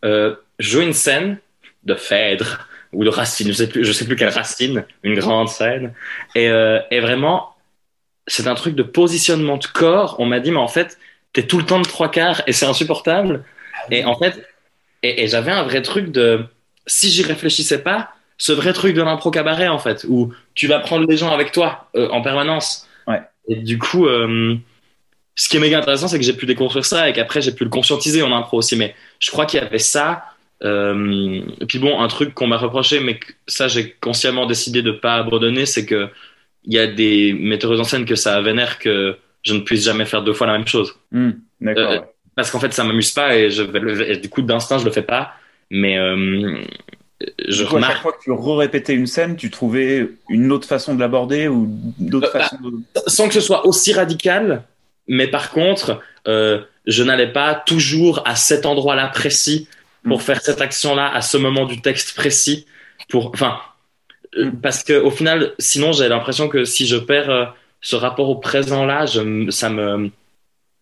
euh, 0.05 0.37
jouer 0.61 0.85
une 0.85 0.93
scène 0.93 1.39
de 1.85 1.95
Phèdre 1.95 2.69
ou 2.97 3.05
de 3.05 3.11
Racine, 3.11 3.49
je 3.49 3.53
sais 3.53 3.69
plus, 3.69 3.85
je 3.85 3.93
sais 3.93 4.07
plus 4.07 4.17
quelle 4.17 4.31
Racine, 4.31 4.85
une 5.03 5.19
grande 5.19 5.49
scène, 5.49 5.93
et, 6.35 6.49
euh, 6.49 6.81
et 6.91 7.01
vraiment, 7.01 7.55
c'est 8.27 8.47
un 8.49 8.55
truc 8.55 8.75
de 8.75 8.83
positionnement 8.83 9.59
de 9.59 9.67
corps. 9.67 10.17
On 10.19 10.27
m'a 10.27 10.41
dit, 10.41 10.51
mais 10.51 10.59
en 10.59 10.69
fait, 10.69 10.99
t'es 11.33 11.45
tout 11.45 11.59
le 11.59 11.67
temps 11.67 11.79
de 11.79 11.87
trois 11.87 12.11
quarts 12.11 12.43
et 12.47 12.53
c'est 12.53 12.67
insupportable. 12.67 13.45
Et 13.91 14.05
en 14.05 14.17
fait, 14.19 14.35
et, 15.03 15.23
et 15.23 15.29
j'avais 15.29 15.53
un 15.53 15.63
vrai 15.63 15.83
truc 15.83 16.11
de, 16.11 16.45
si 16.87 17.11
j'y 17.11 17.23
réfléchissais 17.23 17.83
pas, 17.83 18.11
ce 18.39 18.53
vrai 18.53 18.73
truc 18.73 18.95
de 18.95 19.03
l'impro 19.03 19.31
cabaret 19.31 19.69
en 19.69 19.79
fait, 19.79 20.05
où 20.09 20.33
tu 20.55 20.67
vas 20.67 20.81
prendre 20.81 21.07
les 21.09 21.17
gens 21.17 21.33
avec 21.33 21.53
toi 21.53 21.89
euh, 21.95 22.09
en 22.09 22.23
permanence. 22.23 22.89
Ouais. 23.07 23.21
Et 23.49 23.57
du 23.57 23.79
coup, 23.79 24.07
euh, 24.07 24.57
ce 25.35 25.49
qui 25.49 25.57
est 25.59 25.61
méga 25.61 25.79
intéressant, 25.79 26.09
c'est 26.09 26.19
que 26.19 26.25
j'ai 26.25 26.33
pu 26.33 26.47
déconstruire 26.47 26.85
ça 26.85 27.09
et 27.09 27.13
qu'après 27.13 27.41
j'ai 27.43 27.53
pu 27.53 27.65
le 27.65 27.71
conscientiser 27.71 28.23
en 28.23 28.33
impro 28.33 28.59
aussi. 28.59 28.77
Mais 28.77 28.95
je 29.21 29.31
crois 29.31 29.47
qu'il 29.47 29.61
y 29.61 29.63
avait 29.63 29.79
ça. 29.79 30.25
Euh, 30.65 31.41
et 31.61 31.67
puis 31.67 31.79
bon, 31.79 32.01
un 32.01 32.09
truc 32.09 32.33
qu'on 32.35 32.47
m'a 32.47 32.57
reproché, 32.57 33.01
mais 33.01 33.19
que 33.19 33.33
ça 33.47 33.69
j'ai 33.69 33.91
consciemment 34.01 34.47
décidé 34.47 34.83
de 34.83 34.91
pas 34.93 35.15
abandonner, 35.17 35.67
c'est 35.67 35.85
que 35.85 36.09
il 36.65 36.73
y 36.75 36.79
a 36.79 36.87
des 36.87 37.33
metteurs 37.35 37.79
en 37.79 37.85
scène 37.85 38.05
que 38.07 38.15
ça 38.17 38.41
vénère 38.41 38.79
que 38.79 39.17
je 39.43 39.55
ne 39.55 39.61
puisse 39.61 39.85
jamais 39.85 40.05
faire 40.07 40.23
deux 40.23 40.33
fois 40.33 40.47
la 40.47 40.55
même 40.55 40.67
chose. 40.67 40.95
D'accord. 41.61 41.91
Euh, 41.93 41.99
ouais. 41.99 42.03
Parce 42.35 42.51
qu'en 42.51 42.59
fait, 42.59 42.73
ça 42.73 42.85
m'amuse 42.85 43.13
pas 43.13 43.37
et, 43.37 43.51
je 43.51 43.63
vais 43.63 43.79
le- 43.79 44.11
et 44.11 44.17
du 44.17 44.29
coup, 44.29 44.43
d'instinct, 44.43 44.79
je 44.79 44.85
le 44.85 44.91
fais 44.91 45.03
pas. 45.03 45.35
Mais 45.71 45.97
euh, 45.99 46.61
je 47.49 47.65
coup, 47.65 47.77
à 47.77 47.81
chaque 47.81 47.89
remarque. 47.89 48.03
fois 48.03 48.13
que 48.13 48.23
tu 48.23 48.31
re-répétais 48.33 48.95
une 48.95 49.07
scène, 49.07 49.37
tu 49.37 49.51
trouvais 49.51 50.09
une 50.29 50.51
autre 50.53 50.67
façon 50.67 50.95
de 50.95 51.01
l'aborder 51.01 51.49
ou 51.49 51.69
d'autres 51.99 52.35
Euh, 52.35 52.41
façons 52.41 52.57
de... 52.63 52.73
sans 53.07 53.29
que 53.29 53.35
ce 53.35 53.41
soit 53.41 53.67
aussi 53.67 53.93
radical, 53.93 54.65
mais 55.09 55.29
par 55.29 55.51
contre, 55.51 56.01
euh, 56.29 56.61
je 56.87 57.03
n'allais 57.03 57.33
pas 57.33 57.55
toujours 57.55 58.23
à 58.27 58.37
cet 58.37 58.67
endroit-là 58.67 59.07
précis 59.09 59.69
pour 60.07 60.19
Mm. 60.19 60.23
faire 60.23 60.41
cette 60.43 60.61
action-là 60.61 61.13
à 61.13 61.21
ce 61.21 61.37
moment 61.37 61.65
du 61.67 61.81
texte 61.81 62.15
précis. 62.17 62.67
Pour, 63.09 63.29
enfin, 63.35 63.59
euh, 64.37 64.47
Mm. 64.51 64.61
parce 64.61 64.83
que 64.85 64.95
au 65.01 65.11
final, 65.11 65.53
sinon, 65.59 65.93
j'ai 65.93 66.09
l'impression 66.09 66.49
que 66.49 66.65
si 66.65 66.87
je 66.87 66.97
perds 66.97 67.31
euh, 67.31 67.45
ce 67.81 67.97
rapport 67.97 68.29
au 68.29 68.37
présent-là, 68.37 69.07
je, 69.07 69.51
ça 69.51 69.69
me, 69.71 70.11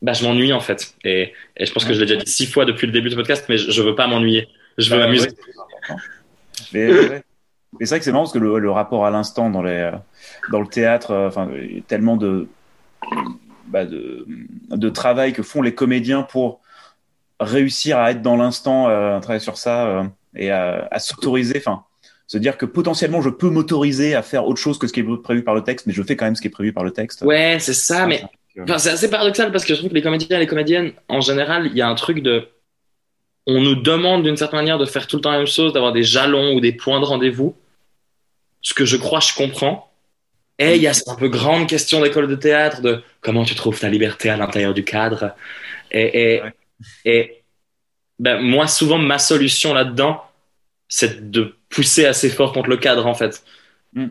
bah, 0.03 0.13
je 0.13 0.25
m'ennuie 0.25 0.53
en 0.53 0.61
fait. 0.61 0.95
Et, 1.05 1.33
et 1.57 1.67
je 1.67 1.73
pense 1.73 1.85
que 1.85 1.93
je 1.95 2.01
l'ai 2.01 2.07
déjà 2.07 2.21
dit 2.23 2.31
six 2.31 2.47
fois 2.47 2.65
depuis 2.65 2.87
le 2.87 2.93
début 2.93 3.09
du 3.11 3.17
podcast, 3.17 3.45
mais 3.49 3.59
je, 3.59 3.71
je 3.71 3.83
veux 3.83 3.95
pas 3.95 4.07
m'ennuyer. 4.07 4.49
Je 4.79 4.91
veux 4.91 4.97
Ah, 5.01 5.07
m'amuser. 5.07 5.29
ouais, 5.29 5.35
c'est 5.45 5.51
important. 5.61 6.03
Mais, 6.73 6.93
ouais. 6.93 7.23
Mais 7.81 7.87
c'est 7.87 7.91
vrai 7.95 7.99
que 7.99 8.05
c'est 8.05 8.13
marrant 8.13 8.25
parce 8.25 8.33
que 8.33 8.39
le, 8.39 8.59
le 8.59 8.71
rapport 8.71 9.05
à 9.05 9.11
l'instant 9.11 9.51
dans, 9.51 9.63
les, 9.63 9.73
euh, 9.73 9.93
dans 10.53 10.61
le 10.61 10.67
théâtre, 10.69 11.11
euh, 11.11 11.27
enfin, 11.29 11.49
il 11.61 11.77
y 11.77 11.79
a 11.79 11.83
tellement 11.83 12.17
de, 12.17 12.47
bah, 13.67 13.85
de, 13.85 14.27
de 14.71 14.89
travail 14.91 15.33
que 15.33 15.43
font 15.43 15.61
les 15.63 15.75
comédiens 15.75 16.23
pour 16.23 16.61
réussir 17.41 17.99
à 17.99 18.11
être 18.13 18.23
dans 18.23 18.37
l'instant, 18.37 18.89
euh, 18.89 19.19
travailler 19.21 19.41
sur 19.41 19.57
ça 19.59 19.87
euh, 19.87 20.05
et 20.37 20.51
à, 20.51 20.89
à 20.91 20.99
s'autoriser, 20.99 21.55
enfin, 21.59 21.85
se 22.27 22.39
dire 22.39 22.57
que 22.57 22.67
potentiellement 22.67 23.21
je 23.23 23.29
peux 23.31 23.51
m'autoriser 23.51 24.15
à 24.15 24.23
faire 24.23 24.47
autre 24.47 24.61
chose 24.61 24.79
que 24.79 24.87
ce 24.87 24.93
qui 24.93 25.01
est 25.01 25.23
prévu 25.23 25.43
par 25.45 25.55
le 25.55 25.63
texte, 25.63 25.87
mais 25.87 25.93
je 25.93 26.03
fais 26.03 26.17
quand 26.17 26.25
même 26.25 26.37
ce 26.37 26.41
qui 26.41 26.49
est 26.49 26.51
prévu 26.51 26.73
par 26.73 26.85
le 26.85 26.91
texte. 26.93 27.23
Ouais, 27.23 27.59
c'est 27.61 27.75
ça, 27.75 28.07
mais 28.07 28.23
Euh, 28.57 28.63
Enfin, 28.63 28.79
c'est 28.79 28.91
assez 28.91 29.11
paradoxal 29.11 29.51
parce 29.51 29.65
que 29.65 29.75
je 29.75 29.81
trouve 29.81 29.91
que 29.91 29.95
les 29.97 30.03
comédiens 30.03 30.37
et 30.37 30.41
les 30.41 30.47
comédiennes, 30.47 30.93
en 31.09 31.21
général, 31.21 31.67
il 31.67 31.77
y 31.77 31.83
a 31.83 31.89
un 31.89 31.95
truc 31.97 32.23
de. 32.23 32.47
On 33.47 33.61
nous 33.61 33.75
demande 33.75 34.23
d'une 34.23 34.37
certaine 34.37 34.61
manière 34.61 34.79
de 34.79 34.87
faire 34.87 35.07
tout 35.09 35.17
le 35.17 35.23
temps 35.23 35.33
la 35.33 35.39
même 35.39 35.47
chose, 35.47 35.73
d'avoir 35.73 35.93
des 35.93 36.05
jalons 36.05 36.55
ou 36.55 36.61
des 36.61 36.73
points 36.73 37.01
de 37.01 37.05
rendez-vous. 37.05 37.57
Ce 38.63 38.73
que 38.73 38.85
je 38.85 38.97
crois, 38.97 39.21
je 39.21 39.35
comprends. 39.35 39.91
Et 40.61 40.77
il 40.77 40.83
y 40.83 40.87
a 40.87 40.95
cette 40.95 41.09
un 41.09 41.17
peu 41.17 41.29
grande 41.29 41.69
question 41.69 42.01
d'école 42.01 42.29
de 42.29 42.37
théâtre 42.37 42.81
de 42.81 43.03
comment 43.21 43.45
tu 43.45 43.55
trouves 43.57 43.79
ta 43.79 43.89
liberté 43.89 44.31
à 44.31 44.37
l'intérieur 44.37 44.73
du 44.73 44.85
cadre. 44.85 45.35
Et, 45.91 46.35
et, 46.37 46.43
Ouais. 46.43 46.53
Et 47.05 47.43
ben, 48.19 48.41
moi, 48.41 48.67
souvent, 48.67 48.99
ma 48.99 49.19
solution 49.19 49.75
là-dedans, 49.75 50.23
c'est 50.89 51.31
de 51.31 51.57
pousser 51.69 52.07
assez 52.07 52.29
fort 52.31 52.53
contre 52.53 52.69
le 52.69 52.77
cadre, 52.77 53.07
en 53.07 53.15
fait. 53.15 53.43
Mm. 53.95 54.07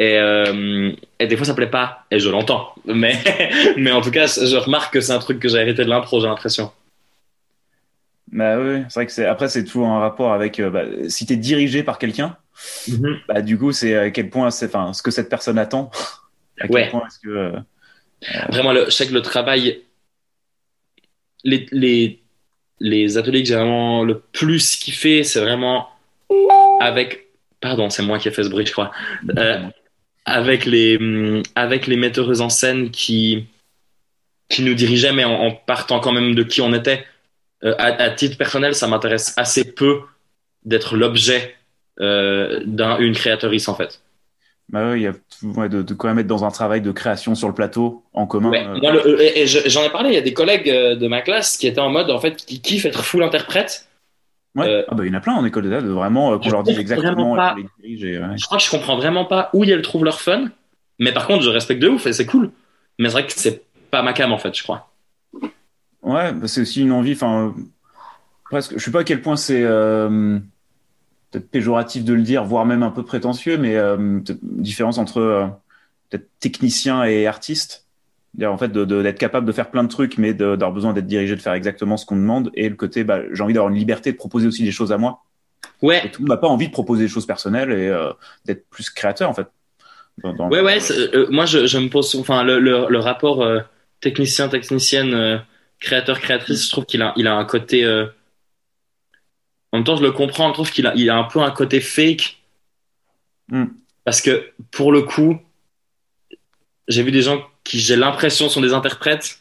Et, 0.00 0.16
euh, 0.18 0.92
et 1.18 1.26
des 1.26 1.36
fois, 1.36 1.44
ça 1.44 1.54
plaît 1.54 1.66
pas. 1.70 2.04
Et 2.10 2.20
je 2.20 2.28
l'entends. 2.30 2.72
Mais, 2.86 3.18
mais 3.76 3.90
en 3.90 4.00
tout 4.00 4.10
cas, 4.12 4.26
je 4.26 4.56
remarque 4.56 4.92
que 4.94 5.00
c'est 5.00 5.12
un 5.12 5.18
truc 5.18 5.40
que 5.40 5.48
j'ai 5.48 5.58
hérité 5.58 5.84
de 5.84 5.90
l'impro, 5.90 6.20
j'ai 6.20 6.28
l'impression. 6.28 6.70
Bah 8.30 8.58
oui, 8.58 8.82
c'est 8.88 8.94
vrai 9.00 9.06
que 9.06 9.12
c'est 9.12 9.24
après 9.24 9.48
c'est 9.48 9.64
toujours 9.64 9.88
un 9.88 10.00
rapport 10.00 10.34
avec 10.34 10.60
euh, 10.60 10.68
bah, 10.68 10.82
si 11.08 11.24
t'es 11.24 11.36
dirigé 11.36 11.82
par 11.82 11.98
quelqu'un, 11.98 12.36
Mhm. 12.86 13.20
bah 13.26 13.40
du 13.40 13.56
coup 13.56 13.72
c'est 13.72 13.96
à 13.96 14.10
quel 14.10 14.28
point 14.28 14.50
c'est 14.50 14.66
enfin 14.66 14.92
ce 14.92 15.02
que 15.02 15.10
cette 15.10 15.28
personne 15.30 15.58
attend. 15.58 15.90
À 16.60 16.66
quel 16.66 16.74
Ouais. 16.74 16.90
point 16.90 17.06
est-ce 17.06 17.20
que 17.20 17.28
euh, 17.28 17.52
Vraiment, 18.50 18.72
le, 18.72 18.86
je 18.86 18.90
sais 18.90 19.06
que 19.06 19.14
le 19.14 19.22
travail, 19.22 19.80
les, 21.44 21.66
les, 21.72 22.20
les 22.80 23.18
ateliers 23.18 23.42
que 23.42 23.48
j'ai 23.48 23.54
vraiment 23.54 24.04
le 24.04 24.18
plus 24.18 24.76
kiffé, 24.76 25.24
c'est 25.24 25.40
vraiment 25.40 25.88
avec, 26.80 27.28
pardon, 27.60 27.90
c'est 27.90 28.02
moi 28.02 28.18
qui 28.18 28.28
ai 28.28 28.30
fait 28.30 28.44
ce 28.44 28.48
bruit, 28.48 28.66
je 28.66 28.72
crois, 28.72 28.90
Euh, 29.36 29.60
avec 30.24 30.66
les, 30.66 30.96
hum, 30.98 31.42
avec 31.54 31.86
les 31.86 31.96
metteuses 31.96 32.40
en 32.40 32.50
scène 32.50 32.90
qui, 32.90 33.46
qui 34.48 34.62
nous 34.62 34.74
dirigeaient, 34.74 35.12
mais 35.12 35.24
en, 35.24 35.52
partant 35.52 36.00
quand 36.00 36.12
même 36.12 36.34
de 36.34 36.42
qui 36.42 36.60
on 36.60 36.74
était. 36.74 37.04
Euh, 37.64 37.74
à, 37.78 38.10
titre 38.10 38.36
personnel, 38.36 38.74
ça 38.74 38.86
m'intéresse 38.86 39.34
assez 39.36 39.72
peu 39.72 40.00
d'être 40.64 40.96
l'objet 40.96 41.56
euh, 42.00 42.62
d'un, 42.64 42.98
une 42.98 43.14
créatrice, 43.14 43.68
en 43.68 43.74
fait. 43.74 44.00
Bah 44.70 44.90
oui, 44.92 45.00
il 45.00 45.02
y 45.02 45.06
a 45.06 45.12
ouais, 45.58 45.68
de, 45.68 45.82
de 45.82 45.94
quand 45.94 46.08
même 46.08 46.18
être 46.18 46.26
dans 46.26 46.44
un 46.44 46.50
travail 46.50 46.80
de 46.80 46.92
création 46.92 47.34
sur 47.34 47.48
le 47.48 47.54
plateau 47.54 48.02
en 48.12 48.26
commun. 48.26 48.50
Ouais, 48.50 48.66
euh, 48.66 48.78
moi, 48.82 48.92
le- 48.92 49.20
et, 49.22 49.40
et 49.42 49.46
je- 49.46 49.68
j'en 49.68 49.82
ai 49.82 49.90
parlé, 49.90 50.10
il 50.10 50.14
y 50.14 50.18
a 50.18 50.22
des 50.22 50.34
collègues 50.34 50.68
euh, 50.68 50.94
de 50.94 51.08
ma 51.08 51.22
classe 51.22 51.56
qui 51.56 51.66
étaient 51.66 51.80
en 51.80 51.90
mode, 51.90 52.10
en 52.10 52.20
fait, 52.20 52.36
qui 52.36 52.60
kiffent 52.60 52.84
être 52.84 53.02
full 53.04 53.22
interprète. 53.22 53.88
ouais. 54.56 54.66
euh, 54.68 54.82
Ah 54.88 54.94
bah 54.94 55.04
il 55.06 55.08
y 55.08 55.14
en 55.14 55.18
a 55.18 55.20
plein 55.20 55.34
en 55.34 55.44
école 55.44 55.64
de 55.70 55.88
vraiment 55.88 56.32
euh, 56.34 56.38
qu'on 56.38 56.50
leur 56.50 56.62
dise 56.62 56.78
exactement 56.78 57.34
qu'on 57.36 57.54
les 57.54 57.66
dirige. 57.80 58.04
et, 58.04 58.18
ouais. 58.18 58.36
Je 58.36 58.44
crois 58.44 58.58
que 58.58 58.64
je 58.64 58.70
comprends 58.70 58.96
vraiment 58.96 59.24
pas 59.24 59.50
où 59.54 59.64
elles 59.64 59.82
trouvent 59.82 60.04
leur 60.04 60.20
fun, 60.20 60.48
mais 60.98 61.12
par 61.12 61.26
contre, 61.26 61.42
je 61.44 61.50
respecte 61.50 61.80
de 61.80 61.88
ouf 61.88 62.06
et 62.06 62.12
c'est 62.12 62.26
cool. 62.26 62.50
Mais 62.98 63.08
c'est 63.08 63.12
vrai 63.12 63.26
que 63.26 63.32
c'est 63.34 63.62
pas 63.90 64.02
ma 64.02 64.12
cam, 64.12 64.32
en 64.32 64.38
fait, 64.38 64.54
je 64.54 64.62
crois. 64.62 64.90
Ouais, 66.02 66.32
bah, 66.32 66.46
c'est 66.46 66.60
aussi 66.62 66.82
une 66.82 66.92
envie. 66.92 67.12
Enfin, 67.12 67.48
euh, 67.48 67.50
presque. 68.44 68.74
Je 68.78 68.84
sais 68.84 68.90
pas 68.90 69.00
à 69.00 69.04
quel 69.04 69.22
point 69.22 69.36
c'est 69.36 69.62
euh, 69.62 70.38
peut-être 71.30 71.50
péjoratif 71.50 72.04
de 72.04 72.14
le 72.14 72.22
dire, 72.22 72.44
voire 72.44 72.64
même 72.66 72.82
un 72.82 72.90
peu 72.90 73.04
prétentieux, 73.04 73.58
mais 73.58 73.76
euh, 73.76 74.20
différence 74.42 74.98
entre 74.98 75.18
euh, 75.18 75.46
peut-être 76.10 76.28
technicien 76.40 77.04
et 77.04 77.26
artiste. 77.26 77.84
En 78.42 78.56
fait, 78.58 78.68
de- 78.68 78.84
de- 78.84 79.02
d'être 79.02 79.18
capable 79.18 79.46
de 79.46 79.52
faire 79.52 79.70
plein 79.70 79.82
de 79.82 79.88
trucs, 79.88 80.16
mais 80.18 80.32
d'avoir 80.34 80.70
besoin 80.72 80.92
d'être 80.92 81.06
dirigé, 81.06 81.34
de 81.34 81.40
faire 81.40 81.54
exactement 81.54 81.96
ce 81.96 82.06
qu'on 82.06 82.14
demande, 82.16 82.50
et 82.54 82.68
le 82.68 82.76
côté, 82.76 83.02
bah, 83.02 83.20
j'ai 83.32 83.42
envie 83.42 83.54
d'avoir 83.54 83.72
une 83.72 83.78
liberté 83.78 84.12
de 84.12 84.16
proposer 84.16 84.46
aussi 84.46 84.62
des 84.62 84.70
choses 84.70 84.92
à 84.92 84.98
moi. 84.98 85.24
Et 85.74 85.86
Ouais, 85.86 86.00
tout 86.10 86.22
le 86.22 86.28
monde 86.28 86.28
n'a 86.30 86.36
pas 86.36 86.46
envie 86.48 86.68
de 86.68 86.72
proposer 86.72 87.04
des 87.04 87.08
choses 87.08 87.26
personnelles 87.26 87.72
et 87.72 87.88
euh, 87.88 88.10
d'être 88.44 88.68
plus 88.70 88.90
créateur, 88.90 89.28
en 89.28 89.34
fait. 89.34 89.48
Dans- 90.22 90.34
dans- 90.34 90.48
ouais, 90.50 90.60
ouais. 90.60 90.78
c'est- 90.80 91.14
euh, 91.14 91.26
moi, 91.30 91.46
je, 91.46 91.66
je 91.66 91.78
me 91.78 91.88
pose, 91.88 92.14
enfin, 92.16 92.42
le, 92.44 92.60
le, 92.60 92.86
le 92.88 92.98
rapport 92.98 93.42
euh, 93.42 93.60
technicien, 94.00 94.48
technicienne, 94.48 95.14
euh, 95.14 95.38
créateur, 95.80 96.20
créatrice, 96.20 96.64
je 96.66 96.70
trouve 96.70 96.84
qu'il 96.86 97.02
a, 97.02 97.12
il 97.16 97.26
a 97.26 97.34
un 97.34 97.44
côté. 97.44 97.84
En 99.72 99.78
même 99.78 99.84
temps, 99.84 99.96
je 99.96 100.02
le 100.02 100.12
comprends. 100.12 100.48
Je 100.48 100.54
trouve 100.54 100.70
qu'il 100.70 100.86
a, 100.86 100.94
il 100.94 101.10
a 101.10 101.16
un 101.16 101.24
peu 101.24 101.40
un 101.40 101.50
côté 101.50 101.80
fake. 101.80 102.38
Hmm. 103.50 103.66
Parce 104.04 104.20
que 104.20 104.50
pour 104.70 104.92
le 104.92 105.02
coup, 105.02 105.38
j'ai 106.88 107.02
vu 107.02 107.10
des 107.12 107.22
gens 107.22 107.44
qui, 107.64 107.78
j'ai 107.78 107.96
l'impression, 107.96 108.48
sont 108.48 108.60
des 108.60 108.72
interprètes 108.72 109.40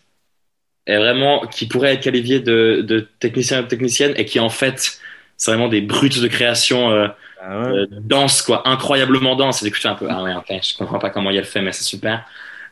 et 0.85 0.97
vraiment 0.97 1.45
qui 1.47 1.67
pourraient 1.67 1.93
être 1.93 2.03
qualifiés 2.03 2.39
de, 2.39 2.81
de 2.85 3.07
techniciens 3.19 3.61
et 3.63 3.67
techniciennes 3.67 4.13
et 4.17 4.25
qui 4.25 4.39
en 4.39 4.49
fait, 4.49 4.99
c'est 5.37 5.51
vraiment 5.51 5.69
des 5.69 5.81
brutes 5.81 6.19
de 6.19 6.27
création 6.27 6.91
euh, 6.91 7.07
Ah 7.41 7.61
ouais. 7.61 7.67
euh, 7.67 7.87
dense, 7.91 8.41
quoi, 8.41 8.67
incroyablement 8.67 9.35
dense. 9.35 9.63
Et 9.63 9.71
un 9.85 9.95
peu, 9.95 10.07
ah 10.09 10.23
ouais, 10.23 10.35
ok, 10.35 10.51
je 10.61 10.77
comprends 10.77 10.99
pas 10.99 11.09
comment 11.09 11.29
il 11.29 11.37
le 11.37 11.43
fait, 11.43 11.61
mais 11.61 11.71
c'est 11.71 11.83
super. 11.83 12.25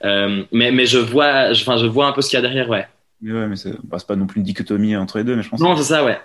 Euh, 0.04 0.44
mais, 0.52 0.72
mais 0.72 0.86
je 0.86 0.98
vois, 0.98 1.54
je, 1.54 1.62
enfin, 1.62 1.78
je 1.78 1.86
vois 1.86 2.08
un 2.08 2.12
peu 2.12 2.22
ce 2.22 2.30
qu'il 2.30 2.38
y 2.38 2.40
a 2.40 2.42
derrière, 2.42 2.70
ouais. 2.70 2.88
Mais 3.22 3.32
ouais, 3.32 3.48
mais 3.48 3.56
c'est 3.56 3.74
bah, 3.84 3.98
pas 4.06 4.16
non 4.16 4.28
plus 4.28 4.40
une 4.40 4.46
dichotomie 4.46 4.96
entre 4.96 5.18
les 5.18 5.24
deux, 5.24 5.36
mais 5.36 5.44
je 5.44 5.50
pense 5.50 5.60
Non, 5.60 5.76
c'est 5.78 5.84
ça, 5.84 6.04
ouais. 6.04 6.20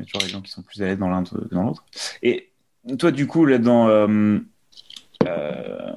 Il 0.00 0.04
y 0.04 0.06
a- 0.06 0.06
toujours 0.06 0.22
des 0.22 0.28
gens 0.32 0.40
qui 0.40 0.50
sont 0.50 0.62
plus 0.62 0.80
à 0.82 0.86
l'aise 0.86 0.98
dans 0.98 1.08
l'un 1.08 1.22
que 1.24 1.34
dans 1.54 1.62
l'autre. 1.64 1.84
Et 2.22 2.50
toi, 2.98 3.10
du 3.10 3.26
coup, 3.26 3.44
là, 3.44 3.58
dans, 3.58 3.88
euh, 3.88 4.38
euh, 5.26 5.92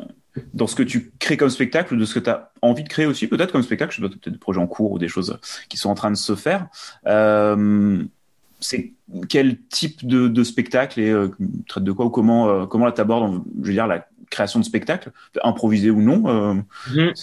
dans 0.54 0.68
ce 0.68 0.76
que 0.76 0.84
tu 0.84 1.12
crées 1.20 1.38
comme 1.38 1.50
spectacle, 1.50 1.94
ou 1.94 1.98
de 1.98 2.06
ce 2.06 2.14
que 2.16 2.20
tu 2.20 2.30
as 2.30 2.52
envie 2.62 2.84
de 2.84 2.90
créer 2.90 3.06
aussi, 3.06 3.28
peut-être 3.28 3.52
comme 3.52 3.64
spectacle, 3.64 3.92
je 3.94 3.98
sais 3.98 4.02
pas, 4.02 4.10
peut-être 4.10 4.30
des 4.34 4.40
projets 4.40 4.60
en 4.60 4.68
cours 4.68 4.92
ou 4.92 5.00
des 5.00 5.08
choses 5.08 5.40
qui 5.70 5.78
sont 5.78 5.90
en 5.90 5.96
train 5.96 6.12
de 6.12 6.16
se 6.18 6.36
faire, 6.36 6.68
euh, 7.08 8.04
c'est 8.60 8.94
quel 9.30 9.60
type 9.68 10.06
de, 10.06 10.28
de 10.28 10.44
spectacle 10.44 11.00
et 11.00 11.14
traite 11.68 11.84
de 11.84 11.92
quoi 11.92 12.06
ou 12.06 12.10
comment, 12.10 12.66
comment 12.68 12.86
là 12.86 12.92
t'abordes, 12.92 13.42
je 13.62 13.68
veux 13.68 13.74
dire, 13.74 13.88
la 13.88 14.08
création 14.30 14.60
de 14.60 14.66
spectacle, 14.66 15.12
improvisé 15.44 15.90
ou 15.92 16.02
non, 16.02 16.64
Mhm. 16.92 17.14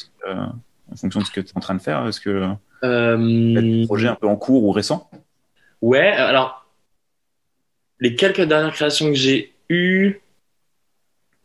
en 0.93 0.97
fonction 0.97 1.21
de 1.21 1.25
ce 1.27 1.31
que 1.33 1.41
tu 1.41 1.49
es 1.51 1.57
en 1.57 1.61
train 1.61 1.75
de 1.75 1.81
faire 1.83 2.07
Est-ce 2.07 2.21
que 2.21 2.49
Euh, 2.83 3.85
projet 3.87 4.09
un 4.09 4.15
peu 4.15 4.27
en 4.27 4.37
cours 4.37 4.65
ou 4.65 4.71
récent 4.73 5.11
Ouais, 5.83 6.09
alors, 6.13 6.60
les 8.01 8.15
quelques 8.15 8.41
dernières 8.43 8.73
créations 8.73 9.09
que 9.11 9.15
j'ai 9.17 9.53
eues, 9.69 10.21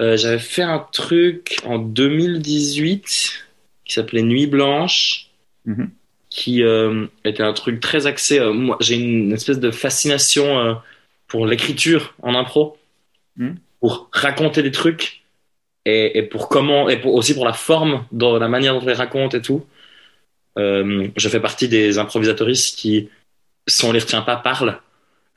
euh, 0.01 0.17
j'avais 0.17 0.39
fait 0.39 0.61
un 0.63 0.79
truc 0.79 1.57
en 1.65 1.77
2018 1.79 3.45
qui 3.85 3.93
s'appelait 3.93 4.23
Nuit 4.23 4.47
Blanche, 4.47 5.27
Mhm. 5.65 5.89
qui 6.29 6.63
euh, 6.63 7.07
était 7.23 7.43
un 7.43 7.53
truc 7.53 7.79
très 7.79 8.07
axé. 8.07 8.39
euh, 8.39 8.51
moi, 8.53 8.77
j'ai 8.81 8.95
une 8.95 9.31
espèce 9.31 9.59
de 9.59 9.71
fascination 9.71 10.77
pour 11.27 11.45
l'écriture 11.47 12.13
en 12.21 12.35
impro, 12.35 12.77
Mhm. 13.37 13.57
pour 13.79 14.09
raconter 14.11 14.61
des 14.63 14.71
trucs 14.71 15.23
et, 15.85 16.17
et 16.17 16.23
pour 16.23 16.49
comment, 16.49 16.89
et 16.89 16.97
pour, 16.99 17.13
aussi 17.15 17.33
pour 17.33 17.45
la 17.45 17.53
forme, 17.53 18.05
dans 18.11 18.37
la 18.37 18.47
manière 18.47 18.73
dont 18.73 18.81
on 18.81 18.85
les 18.87 18.93
raconte 18.93 19.33
et 19.35 19.41
tout. 19.41 19.65
Je 20.57 21.29
fais 21.29 21.39
partie 21.41 21.67
des 21.67 21.97
improvisatoristes 21.97 22.77
qui, 22.77 23.09
si 23.67 23.83
on 23.85 23.91
les 23.91 23.99
retient 23.99 24.21
pas, 24.21 24.37
parlent. 24.37 24.79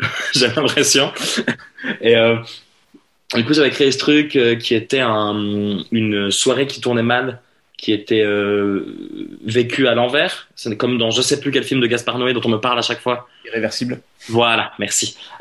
J'ai 0.34 0.48
l'impression. 0.48 1.12
Et 2.00 2.16
euh, 2.16 2.36
du 3.34 3.44
coup, 3.44 3.52
j'avais 3.54 3.70
créé 3.70 3.92
ce 3.92 3.98
truc 3.98 4.36
euh, 4.36 4.56
qui 4.56 4.74
était 4.74 5.00
un- 5.00 5.78
une 5.92 6.30
soirée 6.30 6.66
qui 6.66 6.80
tournait 6.80 7.02
mal, 7.02 7.40
qui 7.76 7.92
était 7.92 8.22
euh, 8.22 8.86
vécue 9.44 9.86
à 9.88 9.94
l'envers. 9.94 10.48
C'est 10.56 10.76
comme 10.76 10.98
dans 10.98 11.10
je 11.10 11.22
sais 11.22 11.40
plus 11.40 11.50
quel 11.50 11.64
film 11.64 11.80
de 11.80 11.86
Gaspard 11.86 12.18
Noé 12.18 12.32
dont 12.32 12.40
on 12.44 12.48
me 12.50 12.58
parle 12.58 12.78
à 12.78 12.82
chaque 12.82 13.00
fois. 13.00 13.28
Irréversible 13.46 14.00
Voilà, 14.28 14.72
merci. 14.78 15.16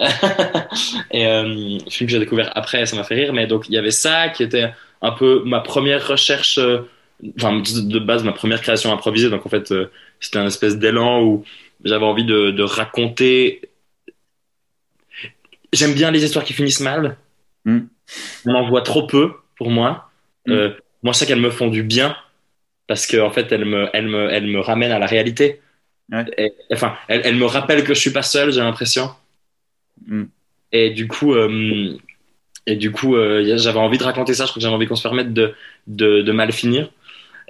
et 1.12 1.28
euh, 1.28 1.80
film 1.90 2.08
que 2.08 2.14
j'ai 2.14 2.20
découvert 2.20 2.52
après, 2.56 2.86
ça 2.86 2.96
m'a 2.96 3.04
fait 3.04 3.16
rire. 3.16 3.34
Mais 3.34 3.48
donc 3.48 3.68
il 3.70 3.74
y 3.74 3.78
avait 3.78 3.92
ça 3.92 4.30
qui 4.30 4.44
était 4.44 4.70
un 5.02 5.12
peu 5.12 5.44
ma 5.46 5.60
première 5.60 6.08
recherche, 6.08 6.58
euh, 6.58 6.80
enfin 7.38 7.62
de 7.62 8.00
base 8.00 8.24
ma 8.24 8.34
première 8.34 8.62
création 8.62 8.92
improvisée. 8.94 9.30
Donc 9.30 9.46
en 9.46 9.50
fait 9.50 9.74
c'était 10.20 10.40
un 10.40 10.48
espèce 10.48 10.78
d'élan 10.78 11.24
où 11.24 11.44
j'avais 11.84 12.06
envie 12.06 12.26
de, 12.26 12.52
de 12.52 12.64
raconter. 12.64 13.62
J'aime 15.74 15.94
bien 15.94 16.12
les 16.12 16.24
histoires 16.24 16.46
qui 16.46 16.54
finissent 16.54 16.80
mal. 16.80 17.18
Mm. 17.66 17.80
On 18.46 18.54
en 18.56 18.70
voit 18.70 18.82
trop 18.82 19.06
peu 19.08 19.34
pour 19.58 19.70
moi. 19.70 20.10
Mm. 20.46 20.52
Euh, 20.52 20.70
moi 21.04 21.14
je 21.14 21.20
sais 21.20 21.26
qu'elles 21.26 21.42
me 21.42 21.50
font 21.52 21.68
du 21.68 21.84
bien 21.84 22.16
parce 22.88 23.06
que 23.06 23.18
en 23.18 23.32
fait 23.32 23.52
elles 23.52 23.66
me, 23.66 23.90
elles 23.94 24.08
me, 24.08 24.30
elles 24.30 24.48
me 24.48 24.60
ramènent 24.60 24.92
à 24.92 25.00
la 25.00 25.06
réalité. 25.08 25.62
Ouais. 26.12 26.26
Et- 26.38 26.54
enfin, 26.72 26.96
elles, 27.08 27.22
elles 27.26 27.36
me 27.36 27.46
rappellent 27.46 27.84
que 27.84 27.94
je 27.94 28.00
suis 28.00 28.12
pas 28.12 28.22
seul. 28.22 28.52
J'ai 28.52 28.62
l'impression. 28.62 29.12
Mm. 30.06 30.24
Et 30.72 30.90
du 30.92 31.08
coup, 31.08 31.34
euh, 31.34 31.98
et 32.66 32.76
du 32.76 32.92
coup, 32.92 33.16
euh, 33.16 33.58
j'avais 33.58 33.80
envie 33.80 33.98
de 33.98 34.04
raconter 34.04 34.34
ça. 34.34 34.46
Je 34.46 34.50
crois 34.52 34.60
que 34.60 34.64
j'avais 34.64 34.76
envie 34.76 34.88
qu'on 34.88 34.96
se 34.96 35.04
permette 35.04 35.34
de, 35.34 35.54
de, 35.88 36.22
de 36.22 36.32
mal 36.32 36.52
finir. 36.52 36.90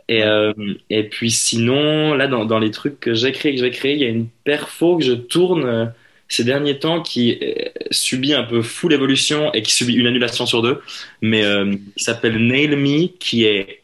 Et, 0.07 0.23
euh, 0.23 0.53
et 0.89 1.03
puis 1.09 1.31
sinon, 1.31 2.13
là, 2.13 2.27
dans, 2.27 2.45
dans 2.45 2.59
les 2.59 2.71
trucs 2.71 2.99
que 2.99 3.13
j'ai 3.13 3.31
créés, 3.31 3.55
que 3.55 3.67
créer, 3.75 3.93
il 3.93 3.99
y 3.99 4.05
a 4.05 4.09
une 4.09 4.27
perfo 4.43 4.97
que 4.97 5.03
je 5.03 5.13
tourne 5.13 5.93
ces 6.29 6.43
derniers 6.43 6.79
temps 6.79 7.01
qui 7.01 7.37
euh, 7.41 7.53
subit 7.91 8.33
un 8.33 8.43
peu 8.43 8.61
full 8.61 8.93
évolution 8.93 9.53
et 9.53 9.61
qui 9.61 9.73
subit 9.73 9.93
une 9.95 10.07
annulation 10.07 10.45
sur 10.45 10.61
deux, 10.61 10.81
mais 11.21 11.43
euh, 11.45 11.75
qui 11.95 12.03
s'appelle 12.03 12.37
Nail 12.47 12.75
Me, 12.75 13.07
qui 13.17 13.45
est, 13.45 13.81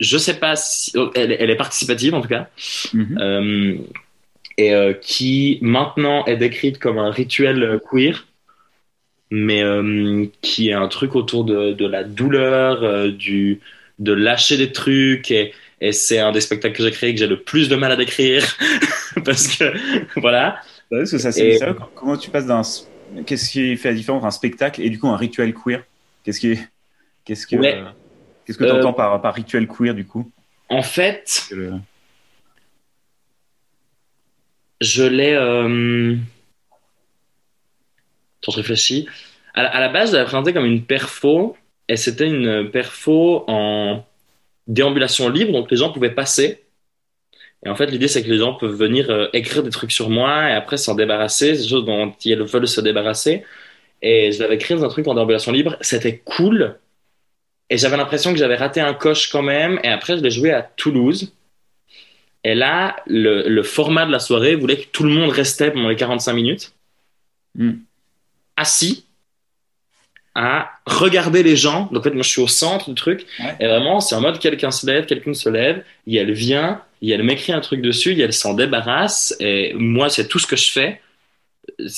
je 0.00 0.18
sais 0.18 0.38
pas 0.38 0.56
si, 0.56 0.92
elle, 1.14 1.32
est- 1.32 1.36
elle 1.40 1.50
est 1.50 1.56
participative 1.56 2.14
en 2.14 2.20
tout 2.20 2.28
cas, 2.28 2.48
Mhm. 2.92 3.18
euh, 3.20 3.74
et 4.58 4.74
euh, 4.74 4.92
qui 4.94 5.58
maintenant 5.62 6.24
est 6.26 6.36
décrite 6.36 6.78
comme 6.78 6.98
un 6.98 7.10
rituel 7.10 7.80
queer, 7.90 8.26
mais 9.30 9.62
qui 10.40 10.68
est 10.68 10.72
un 10.74 10.88
truc 10.88 11.14
autour 11.16 11.44
de, 11.44 11.72
de 11.72 11.86
la 11.86 12.04
douleur, 12.04 13.10
du, 13.12 13.60
de 13.98 14.12
lâcher 14.12 14.56
des 14.56 14.70
trucs, 14.72 15.30
et, 15.30 15.52
et 15.80 15.92
c'est 15.92 16.18
un 16.20 16.30
des 16.32 16.40
spectacles 16.40 16.76
que 16.76 16.82
j'ai 16.84 16.90
créé 16.92 17.12
que 17.12 17.18
j'ai 17.18 17.26
le 17.26 17.40
plus 17.40 17.68
de 17.68 17.76
mal 17.76 17.90
à 17.92 17.96
décrire, 17.96 18.44
parce 19.24 19.48
que 19.56 19.72
voilà. 20.20 20.60
Ouais, 20.90 20.98
Parce 20.98 21.10
que 21.10 21.18
ça, 21.18 21.28
Et- 21.30 21.32
c'est 21.32 21.58
ça. 21.58 21.74
Comment 21.94 22.16
tu 22.16 22.30
passes 22.30 22.46
d'un. 22.46 22.62
Qu'est-ce 23.24 23.50
qui 23.50 23.76
fait 23.76 23.88
la 23.90 23.94
différence 23.94 24.18
entre 24.18 24.26
un 24.26 24.30
spectacle 24.30 24.82
et 24.82 24.90
du 24.90 24.98
coup 24.98 25.08
un 25.08 25.16
rituel 25.16 25.54
queer? 25.54 25.84
Qu'est-ce 26.24 26.40
qui. 26.40 26.58
Qu'est-ce 27.24 27.46
que. 27.46 27.56
Ouais. 27.56 27.74
euh, 27.76 27.90
Qu'est-ce 28.44 28.58
que 28.58 28.64
tu 28.64 28.70
entends 28.70 28.90
Euh, 28.90 28.92
par, 28.92 29.20
par 29.20 29.34
rituel 29.34 29.66
queer 29.66 29.94
du 29.94 30.06
coup? 30.06 30.30
En 30.68 30.82
fait, 30.82 31.46
le- 31.50 31.74
je 34.80 35.02
l'ai. 35.04 35.32
Euh... 35.34 36.16
Je 38.44 38.50
réfléchis. 38.52 39.08
À, 39.54 39.62
la- 39.64 39.74
à 39.74 39.80
la 39.80 39.88
base, 39.88 40.10
je 40.10 40.16
l'avais 40.16 40.26
présenté 40.26 40.52
comme 40.52 40.66
une 40.66 40.84
perfo, 40.84 41.56
et 41.88 41.96
c'était 41.96 42.28
une 42.28 42.70
perfo 42.70 43.44
en 43.48 44.04
déambulation 44.68 45.28
libre, 45.28 45.52
donc 45.52 45.70
les 45.70 45.76
gens 45.76 45.92
pouvaient 45.92 46.14
passer, 46.14 46.62
Et 47.64 47.68
en 47.68 47.74
fait, 47.74 47.86
l'idée, 47.86 48.08
c'est 48.08 48.22
que 48.22 48.30
les 48.30 48.38
gens 48.38 48.54
peuvent 48.54 48.74
venir 48.74 49.10
euh, 49.10 49.28
écrire 49.32 49.62
des 49.62 49.70
trucs 49.70 49.92
sur 49.92 50.10
moi 50.10 50.50
et 50.50 50.52
après 50.52 50.76
s'en 50.76 50.94
débarrasser, 50.94 51.52
des 51.52 51.68
choses 51.68 51.84
dont 51.84 52.12
ils 52.24 52.40
veulent 52.42 52.68
se 52.68 52.80
débarrasser. 52.80 53.44
Et 54.02 54.30
je 54.32 54.40
l'avais 54.40 54.56
écrit 54.56 54.74
dans 54.74 54.84
un 54.84 54.88
truc 54.88 55.06
en 55.08 55.14
déambulation 55.14 55.52
libre. 55.52 55.76
C'était 55.80 56.18
cool. 56.18 56.76
Et 57.70 57.78
j'avais 57.78 57.96
l'impression 57.96 58.32
que 58.32 58.38
j'avais 58.38 58.56
raté 58.56 58.80
un 58.80 58.94
coche 58.94 59.30
quand 59.30 59.42
même. 59.42 59.80
Et 59.82 59.88
après, 59.88 60.18
je 60.18 60.22
l'ai 60.22 60.30
joué 60.30 60.52
à 60.52 60.62
Toulouse. 60.62 61.32
Et 62.44 62.54
là, 62.54 62.96
le, 63.06 63.48
le, 63.48 63.62
format 63.64 64.06
de 64.06 64.12
la 64.12 64.20
soirée 64.20 64.54
voulait 64.54 64.76
que 64.76 64.86
tout 64.92 65.02
le 65.02 65.10
monde 65.10 65.30
restait 65.30 65.72
pendant 65.72 65.88
les 65.88 65.96
45 65.96 66.32
minutes. 66.34 66.72
Mm. 67.56 67.72
Assis 68.56 69.06
à 70.36 70.70
regarder 70.84 71.42
les 71.42 71.56
gens. 71.56 71.88
Donc, 71.90 72.00
en 72.00 72.02
fait, 72.02 72.10
moi, 72.10 72.22
je 72.22 72.28
suis 72.28 72.42
au 72.42 72.46
centre 72.46 72.90
du 72.90 72.94
truc. 72.94 73.26
Ouais. 73.40 73.56
Et 73.58 73.66
vraiment, 73.66 74.00
c'est 74.00 74.14
en 74.14 74.20
mode 74.20 74.38
quelqu'un 74.38 74.70
se 74.70 74.86
lève, 74.86 75.06
quelqu'un 75.06 75.32
se 75.32 75.48
lève, 75.48 75.82
et 76.06 76.16
elle 76.16 76.32
vient, 76.32 76.82
et 77.02 77.10
elle 77.10 77.22
m'écrit 77.22 77.52
un 77.52 77.60
truc 77.60 77.82
dessus, 77.82 78.12
et 78.12 78.20
elle 78.20 78.32
s'en 78.32 78.54
débarrasse. 78.54 79.36
Et 79.40 79.74
moi, 79.74 80.08
c'est 80.08 80.28
tout 80.28 80.38
ce 80.38 80.46
que 80.46 80.56
je 80.56 80.70
fais. 80.70 81.00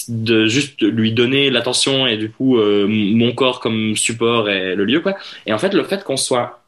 De 0.08 0.46
juste 0.46 0.80
lui 0.80 1.12
donner 1.12 1.50
l'attention 1.50 2.06
et 2.06 2.16
du 2.16 2.30
coup, 2.30 2.58
euh, 2.58 2.86
mon 2.88 3.32
corps 3.32 3.60
comme 3.60 3.96
support 3.96 4.48
et 4.48 4.74
le 4.74 4.84
lieu, 4.84 5.00
quoi. 5.00 5.16
Et 5.46 5.52
en 5.52 5.58
fait, 5.58 5.74
le 5.74 5.84
fait 5.84 6.04
qu'on 6.04 6.16
soit 6.16 6.64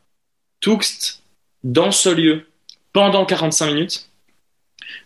tous 0.60 1.22
dans 1.64 1.90
ce 1.90 2.10
lieu 2.10 2.46
pendant 2.92 3.25
45 3.25 3.72
minutes, 3.72 4.10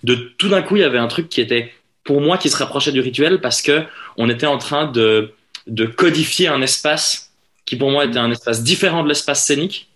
de 0.03 0.15
tout 0.15 0.49
d'un 0.49 0.63
coup, 0.63 0.77
il 0.77 0.81
y 0.81 0.85
avait 0.85 0.99
un 0.99 1.07
truc 1.07 1.29
qui 1.29 1.41
était, 1.41 1.73
pour 2.03 2.21
moi, 2.21 2.37
qui 2.37 2.51
se 2.51 2.57
rapprochait 2.57 2.93
du 2.93 3.01
rituel 3.01 3.41
parce 3.41 3.63
que 3.63 3.85
on 4.17 4.29
était 4.29 4.47
en 4.47 4.59
train 4.59 4.91
de, 4.91 5.33
de 5.67 5.87
codifier 5.87 6.49
un 6.49 6.63
espace 6.63 7.33
qui 7.65 7.77
pour 7.77 7.91
moi 7.91 8.05
était 8.05 8.19
un 8.19 8.31
espace 8.31 8.63
différent 8.63 9.03
de 9.03 9.09
l'espace 9.09 9.45
scénique, 9.45 9.89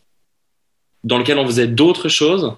dans 1.05 1.19
lequel 1.19 1.39
on 1.39 1.47
faisait 1.47 1.67
d'autres 1.67 2.09
choses. 2.09 2.55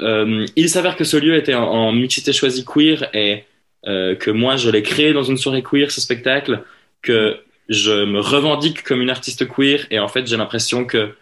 Euh, 0.00 0.46
il 0.56 0.68
s'avère 0.68 0.96
que 0.96 1.04
ce 1.04 1.16
lieu 1.16 1.36
était 1.36 1.54
en, 1.54 1.64
en 1.64 1.92
mixité 1.92 2.32
choisie 2.32 2.64
queer 2.64 3.08
et 3.14 3.44
euh, 3.86 4.14
que 4.14 4.30
moi 4.30 4.56
je 4.56 4.70
l'ai 4.70 4.82
créé 4.82 5.12
dans 5.12 5.22
une 5.22 5.36
soirée 5.36 5.62
queer, 5.62 5.90
ce 5.90 6.00
spectacle, 6.00 6.62
que 7.02 7.38
je 7.68 8.04
me 8.04 8.20
revendique 8.20 8.82
comme 8.82 9.00
une 9.00 9.10
artiste 9.10 9.48
queer 9.48 9.86
et 9.90 9.98
en 9.98 10.08
fait 10.08 10.26
j'ai 10.26 10.36
l'impression 10.36 10.84
que 10.84 11.14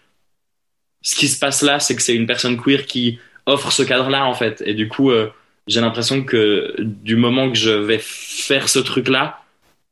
ce 1.03 1.17
qui 1.17 1.29
se 1.29 1.39
passe 1.39 1.63
là, 1.63 1.81
c'est 1.81 1.97
que 1.97 2.03
c'est 2.03 2.15
une 2.15 2.27
personne 2.27 2.61
queer 2.61 2.87
qui 2.87 3.19
offre 3.47 3.73
ce 3.73 3.83
cadre-là 3.83 4.27
en 4.27 4.35
fait 4.35 4.63
et 4.65 4.75
du 4.75 4.89
coup 4.89 5.11
euh, 5.11 5.31
j'ai 5.67 5.81
l'impression 5.81 6.25
que 6.25 6.75
du 6.79 7.17
moment 7.17 7.51
que 7.51 7.57
je 7.57 7.71
vais 7.71 8.01
faire 8.01 8.69
ce 8.69 8.79
truc-là, 8.79 9.43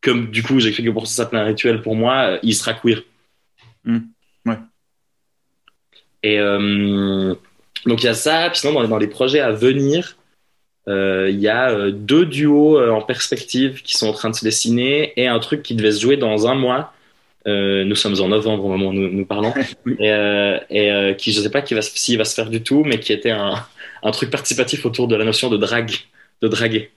comme 0.03 0.31
du 0.31 0.43
coup 0.43 0.61
j'écris 0.61 0.85
que 0.85 0.91
pour 0.91 1.07
ça 1.07 1.15
ça 1.15 1.23
s'appelle 1.25 1.41
un 1.41 1.45
rituel 1.45 1.83
pour 1.83 1.97
moi, 1.97 2.15
euh, 2.33 2.39
il 2.43 2.55
sera 2.55 2.75
queer. 2.75 3.03
Mm. 3.85 3.99
Ouais. 4.47 4.59
Et 6.23 6.39
euh, 6.41 7.35
donc 7.87 8.03
il 8.03 8.07
y 8.07 8.09
a 8.09 8.15
ça, 8.15 8.49
puis 8.51 8.61
sinon 8.61 8.73
dans, 8.75 8.87
dans 8.89 8.99
les 8.99 9.07
projets 9.09 9.41
à 9.41 9.53
venir, 9.53 10.17
euh, 10.89 11.29
il 11.31 11.41
y 11.41 11.49
a 11.49 11.71
euh, 11.71 11.93
deux 11.93 12.27
duos 12.27 12.79
euh, 12.79 12.91
en 12.91 13.03
perspective 13.03 13.83
qui 13.83 13.97
sont 13.97 14.09
en 14.09 14.13
train 14.13 14.31
de 14.31 14.37
se 14.37 14.45
dessiner 14.45 15.13
et 15.21 15.29
un 15.29 15.39
truc 15.41 15.63
qui 15.63 15.75
devait 15.75 15.93
se 15.93 16.01
jouer 16.01 16.17
dans 16.17 16.49
un 16.49 16.55
mois. 16.55 16.95
Euh, 17.49 17.85
nous 17.85 17.97
sommes 17.97 18.21
en 18.21 18.29
novembre 18.29 18.65
au 18.67 18.69
moment 18.69 18.89
où 18.89 18.93
nous, 18.95 19.11
nous 19.11 19.27
parlons 19.27 19.55
et, 19.99 20.11
euh, 20.13 20.59
et 20.71 20.93
euh, 20.93 21.15
qui 21.15 21.33
je 21.33 21.41
sais 21.41 21.51
pas 21.51 21.63
qui 21.63 21.75
va 21.75 21.83
se- 21.83 21.97
s'il 21.99 22.19
va 22.19 22.25
se 22.25 22.35
faire 22.35 22.51
du 22.51 22.63
tout, 22.63 22.85
mais 22.85 23.01
qui 23.01 23.13
était 23.13 23.31
un, 23.33 23.55
un 24.03 24.11
truc 24.13 24.31
participatif 24.31 24.87
autour 24.87 25.09
de 25.09 25.17
la 25.17 25.25
notion 25.25 25.51
de 25.51 25.57
drague, 25.59 25.93
de 26.43 26.49
draguer. 26.49 26.91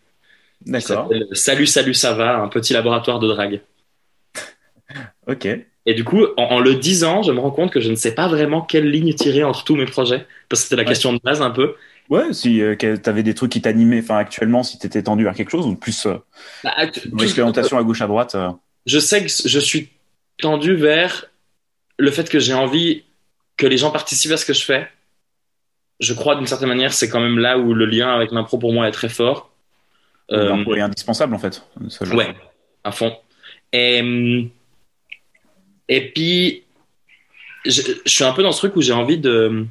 D'accord. 0.65 1.15
Salut 1.33 1.67
salut 1.67 1.93
ça 1.93 2.13
va, 2.13 2.37
un 2.39 2.47
petit 2.49 2.73
laboratoire 2.73 3.19
de 3.19 3.27
drague. 3.27 3.61
Ok. 5.27 5.70
Et 5.85 5.93
du 5.93 6.03
coup, 6.03 6.25
en, 6.37 6.43
en 6.43 6.59
le 6.59 6.75
disant, 6.75 7.23
je 7.23 7.31
me 7.31 7.39
rends 7.39 7.51
compte 7.51 7.71
que 7.71 7.79
je 7.81 7.89
ne 7.89 7.95
sais 7.95 8.13
pas 8.13 8.27
vraiment 8.27 8.61
quelle 8.61 8.89
ligne 8.89 9.13
tirer 9.13 9.43
entre 9.43 9.63
tous 9.63 9.75
mes 9.75 9.85
projets, 9.85 10.25
parce 10.49 10.61
que 10.61 10.69
c'était 10.69 10.75
la 10.75 10.83
Ouais. 10.83 10.89
question 10.89 11.13
de 11.13 11.19
base 11.23 11.41
un 11.41 11.51
peu. 11.51 11.75
Ouais, 12.09 12.33
si 12.33 12.61
euh, 12.61 12.75
t'avais 12.97 13.23
des 13.23 13.33
trucs 13.33 13.51
qui 13.51 13.61
t'animaient, 13.61 13.99
enfin 14.01 14.17
actuellement, 14.17 14.63
si 14.63 14.77
t'étais 14.77 15.01
tendu 15.01 15.23
vers 15.23 15.33
quelque 15.33 15.49
chose 15.49 15.65
ou 15.65 15.75
plus 15.75 16.05
euh, 16.05 16.15
Bah, 16.63 16.73
une 17.05 17.21
expérimentation 17.21 17.77
à 17.77 17.83
gauche 17.83 18.01
à 18.01 18.07
droite. 18.07 18.35
euh, 18.35 18.51
je 18.85 18.99
sais 18.99 19.23
que 19.23 19.29
je 19.29 19.59
suis 19.59 19.89
tendu 20.39 20.75
vers 20.75 21.25
le 21.97 22.11
fait 22.11 22.29
que 22.29 22.39
j'ai 22.39 22.53
envie 22.53 23.03
que 23.57 23.67
les 23.67 23.77
gens 23.77 23.91
participent 23.91 24.31
à 24.31 24.37
ce 24.37 24.45
que 24.45 24.53
je 24.53 24.63
fais. 24.65 24.87
Je 25.99 26.13
crois 26.13 26.35
d'une 26.35 26.47
certaine 26.47 26.67
manière, 26.69 26.93
c'est 26.93 27.09
quand 27.09 27.19
même 27.19 27.37
là 27.37 27.57
où 27.59 27.73
le 27.73 27.85
lien 27.85 28.13
avec 28.13 28.31
l'impro 28.31 28.57
pour 28.57 28.73
moi 28.73 28.87
est 28.87 28.91
très 28.91 29.09
fort. 29.09 29.51
Euh, 30.31 30.49
l'impro 30.49 30.75
est 30.75 30.81
indispensable 30.81 31.35
en 31.35 31.39
fait. 31.39 31.63
Ouais, 32.11 32.33
à 32.83 32.91
fond. 32.91 33.15
Et, 33.71 33.99
hum, 34.01 34.49
et 35.91 36.11
puis, 36.11 36.63
je, 37.65 37.81
je 38.05 38.09
suis 38.11 38.23
un 38.23 38.31
peu 38.33 38.41
dans 38.43 38.51
ce 38.51 38.57
truc 38.59 38.75
où 38.75 38.81
j'ai 38.81 38.93
envie 38.93 39.17
de 39.19 39.65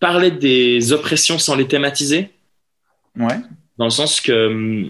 parler 0.00 0.30
des 0.30 0.92
oppressions 0.92 1.38
sans 1.38 1.54
les 1.56 1.66
thématiser, 1.66 2.30
Ouais. 3.18 3.36
dans 3.78 3.84
le 3.84 3.90
sens 3.90 4.20
que 4.20 4.86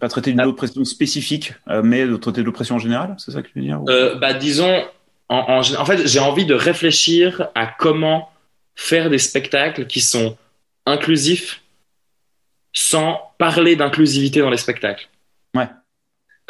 Pas 0.00 0.08
traiter 0.08 0.30
d'une 0.32 0.40
oppression 0.40 0.84
spécifique, 0.84 1.52
euh, 1.68 1.82
mais 1.82 2.06
de 2.06 2.16
traiter 2.16 2.40
de 2.40 2.46
l'oppression 2.46 2.76
en 2.76 2.78
général, 2.78 3.14
c'est 3.18 3.30
ça 3.32 3.42
que 3.42 3.48
tu 3.48 3.58
veux 3.58 3.62
dire 3.64 3.82
ou- 3.82 3.88
Euh, 3.90 4.14
bah, 4.16 4.32
disons, 4.32 4.82
en, 5.28 5.36
en, 5.36 5.58
en 5.60 5.84
fait, 5.84 6.06
j'ai 6.06 6.20
envie 6.20 6.46
de 6.46 6.54
réfléchir 6.54 7.48
à 7.54 7.66
comment 7.66 8.30
faire 8.74 9.10
des 9.10 9.18
spectacles 9.18 9.86
qui 9.86 10.00
sont 10.00 10.36
inclusifs 10.86 11.62
sans 12.72 13.20
parler 13.38 13.76
d'inclusivité 13.76 14.40
dans 14.40 14.48
les 14.50 14.56
spectacles. 14.56 15.08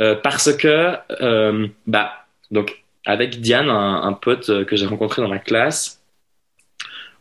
Euh, 0.01 0.15
parce 0.15 0.53
que, 0.55 0.95
euh, 1.21 1.69
bah, 1.87 2.27
donc, 2.51 2.85
avec 3.05 3.41
Diane, 3.41 3.69
un, 3.69 4.03
un 4.03 4.13
pote 4.13 4.49
euh, 4.49 4.65
que 4.65 4.77
j'ai 4.77 4.87
rencontré 4.87 5.23
dans 5.23 5.29
la 5.29 5.39
classe, 5.39 6.03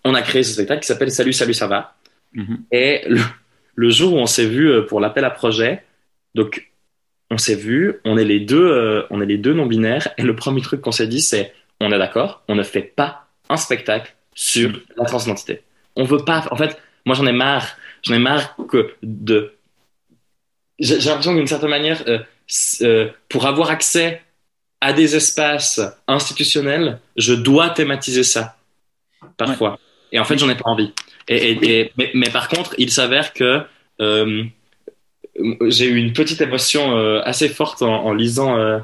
on 0.03 0.13
a 0.13 0.21
créé 0.21 0.43
ce 0.43 0.53
spectacle 0.53 0.81
qui 0.81 0.87
s'appelle 0.87 1.11
Salut, 1.11 1.33
salut, 1.33 1.53
ça 1.53 1.67
va. 1.67 1.95
Mhm. 2.33 2.63
Et 2.71 3.03
le, 3.07 3.21
le 3.75 3.89
jour 3.89 4.13
où 4.13 4.17
on 4.17 4.25
s'est 4.25 4.47
vu 4.47 4.85
pour 4.85 4.99
l'appel 4.99 5.25
à 5.25 5.29
projet, 5.29 5.83
donc 6.35 6.69
on 7.31 7.37
s'est 7.37 7.55
vu, 7.55 7.99
on 8.05 8.17
est 8.17 8.25
les 8.25 8.39
deux, 8.39 8.65
euh, 8.65 9.03
on 9.09 9.21
est 9.21 9.25
les 9.25 9.37
deux 9.37 9.53
non 9.53 9.65
binaires, 9.65 10.07
et 10.17 10.23
le 10.23 10.35
premier 10.35 10.61
truc 10.61 10.81
qu'on 10.81 10.91
s'est 10.91 11.07
dit, 11.07 11.21
c'est 11.21 11.53
on 11.79 11.91
est 11.91 11.97
d'accord, 11.97 12.43
on 12.47 12.55
ne 12.55 12.63
fait 12.63 12.81
pas 12.81 13.27
un 13.49 13.57
spectacle 13.57 14.15
sur 14.33 14.71
la 14.97 15.05
transidentité. 15.05 15.61
On 15.95 16.03
veut 16.03 16.23
pas. 16.25 16.45
En 16.51 16.55
fait, 16.55 16.81
moi 17.05 17.15
j'en 17.15 17.25
ai 17.25 17.31
marre, 17.31 17.77
j'en 18.03 18.15
ai 18.15 18.19
marre 18.19 18.55
que 18.67 18.93
de. 19.03 19.53
J'ai 20.79 20.97
l'impression 20.99 21.33
d'une 21.33 21.47
certaine 21.47 21.69
manière, 21.69 22.03
euh, 22.07 22.19
euh, 22.81 23.09
pour 23.27 23.45
avoir 23.45 23.69
accès 23.69 24.21
à 24.81 24.93
des 24.93 25.15
espaces 25.15 25.81
institutionnels, 26.07 26.99
je 27.17 27.33
dois 27.33 27.69
thématiser 27.71 28.23
ça 28.23 28.57
parfois. 29.37 29.79
Et 30.11 30.19
en 30.19 30.25
fait, 30.25 30.37
j'en 30.37 30.49
ai 30.49 30.55
pas 30.55 30.69
envie. 30.69 30.93
Et, 31.27 31.37
et- 31.51 31.81
et- 31.81 31.93
mais, 31.97 32.11
mais 32.15 32.29
par 32.29 32.49
contre, 32.49 32.75
il 32.77 32.91
s'avère 32.91 33.33
que 33.33 33.61
euh, 34.01 34.43
j'ai 35.67 35.85
eu 35.87 35.95
une 35.97 36.13
petite 36.13 36.41
émotion 36.41 36.97
euh, 36.97 37.21
assez 37.23 37.49
forte 37.49 37.81
en, 37.81 38.05
en 38.05 38.13
lisant. 38.13 38.57
euh, 38.57 38.79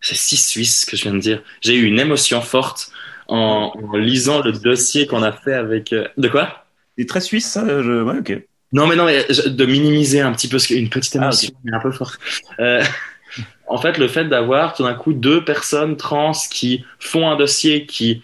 c'est 0.00 0.14
si 0.16 0.36
suisse 0.36 0.84
que 0.86 0.96
je 0.96 1.02
viens 1.02 1.12
de 1.14 1.18
dire. 1.18 1.42
J'ai 1.60 1.74
eu 1.74 1.84
une 1.84 2.00
émotion 2.00 2.40
forte 2.40 2.90
en, 3.28 3.72
en 3.74 3.96
lisant 3.96 4.40
le 4.42 4.52
dossier 4.52 5.06
qu'on 5.06 5.22
a 5.22 5.32
fait 5.32 5.54
avec. 5.54 5.92
euh, 5.92 6.08
De 6.16 6.28
quoi? 6.28 6.64
C'est 6.98 7.06
très 7.06 7.20
suisse, 7.20 7.50
ça. 7.50 7.66
Je... 7.82 8.02
Ouais, 8.02 8.18
ok. 8.18 8.42
Non, 8.72 8.86
mais 8.86 8.96
non, 8.96 9.04
mais 9.04 9.26
je- 9.30 9.48
de 9.48 9.66
minimiser 9.66 10.20
un 10.20 10.32
petit 10.32 10.48
peu 10.48 10.58
ce 10.58 10.72
une 10.74 10.88
petite 10.90 11.14
Ah, 11.16 11.22
émotion, 11.24 11.50
mais 11.64 11.72
un 11.74 11.80
peu 11.80 11.90
forte. 11.90 12.18
Euh, 12.60 12.82
en 13.68 13.78
fait, 13.78 13.98
le 13.98 14.08
fait 14.08 14.26
d'avoir 14.26 14.74
tout 14.74 14.82
d'un 14.84 14.94
coup 14.94 15.12
deux 15.12 15.44
personnes 15.44 15.96
trans 15.96 16.32
qui 16.50 16.84
font 16.98 17.28
un 17.28 17.36
dossier 17.36 17.86
qui, 17.86 18.22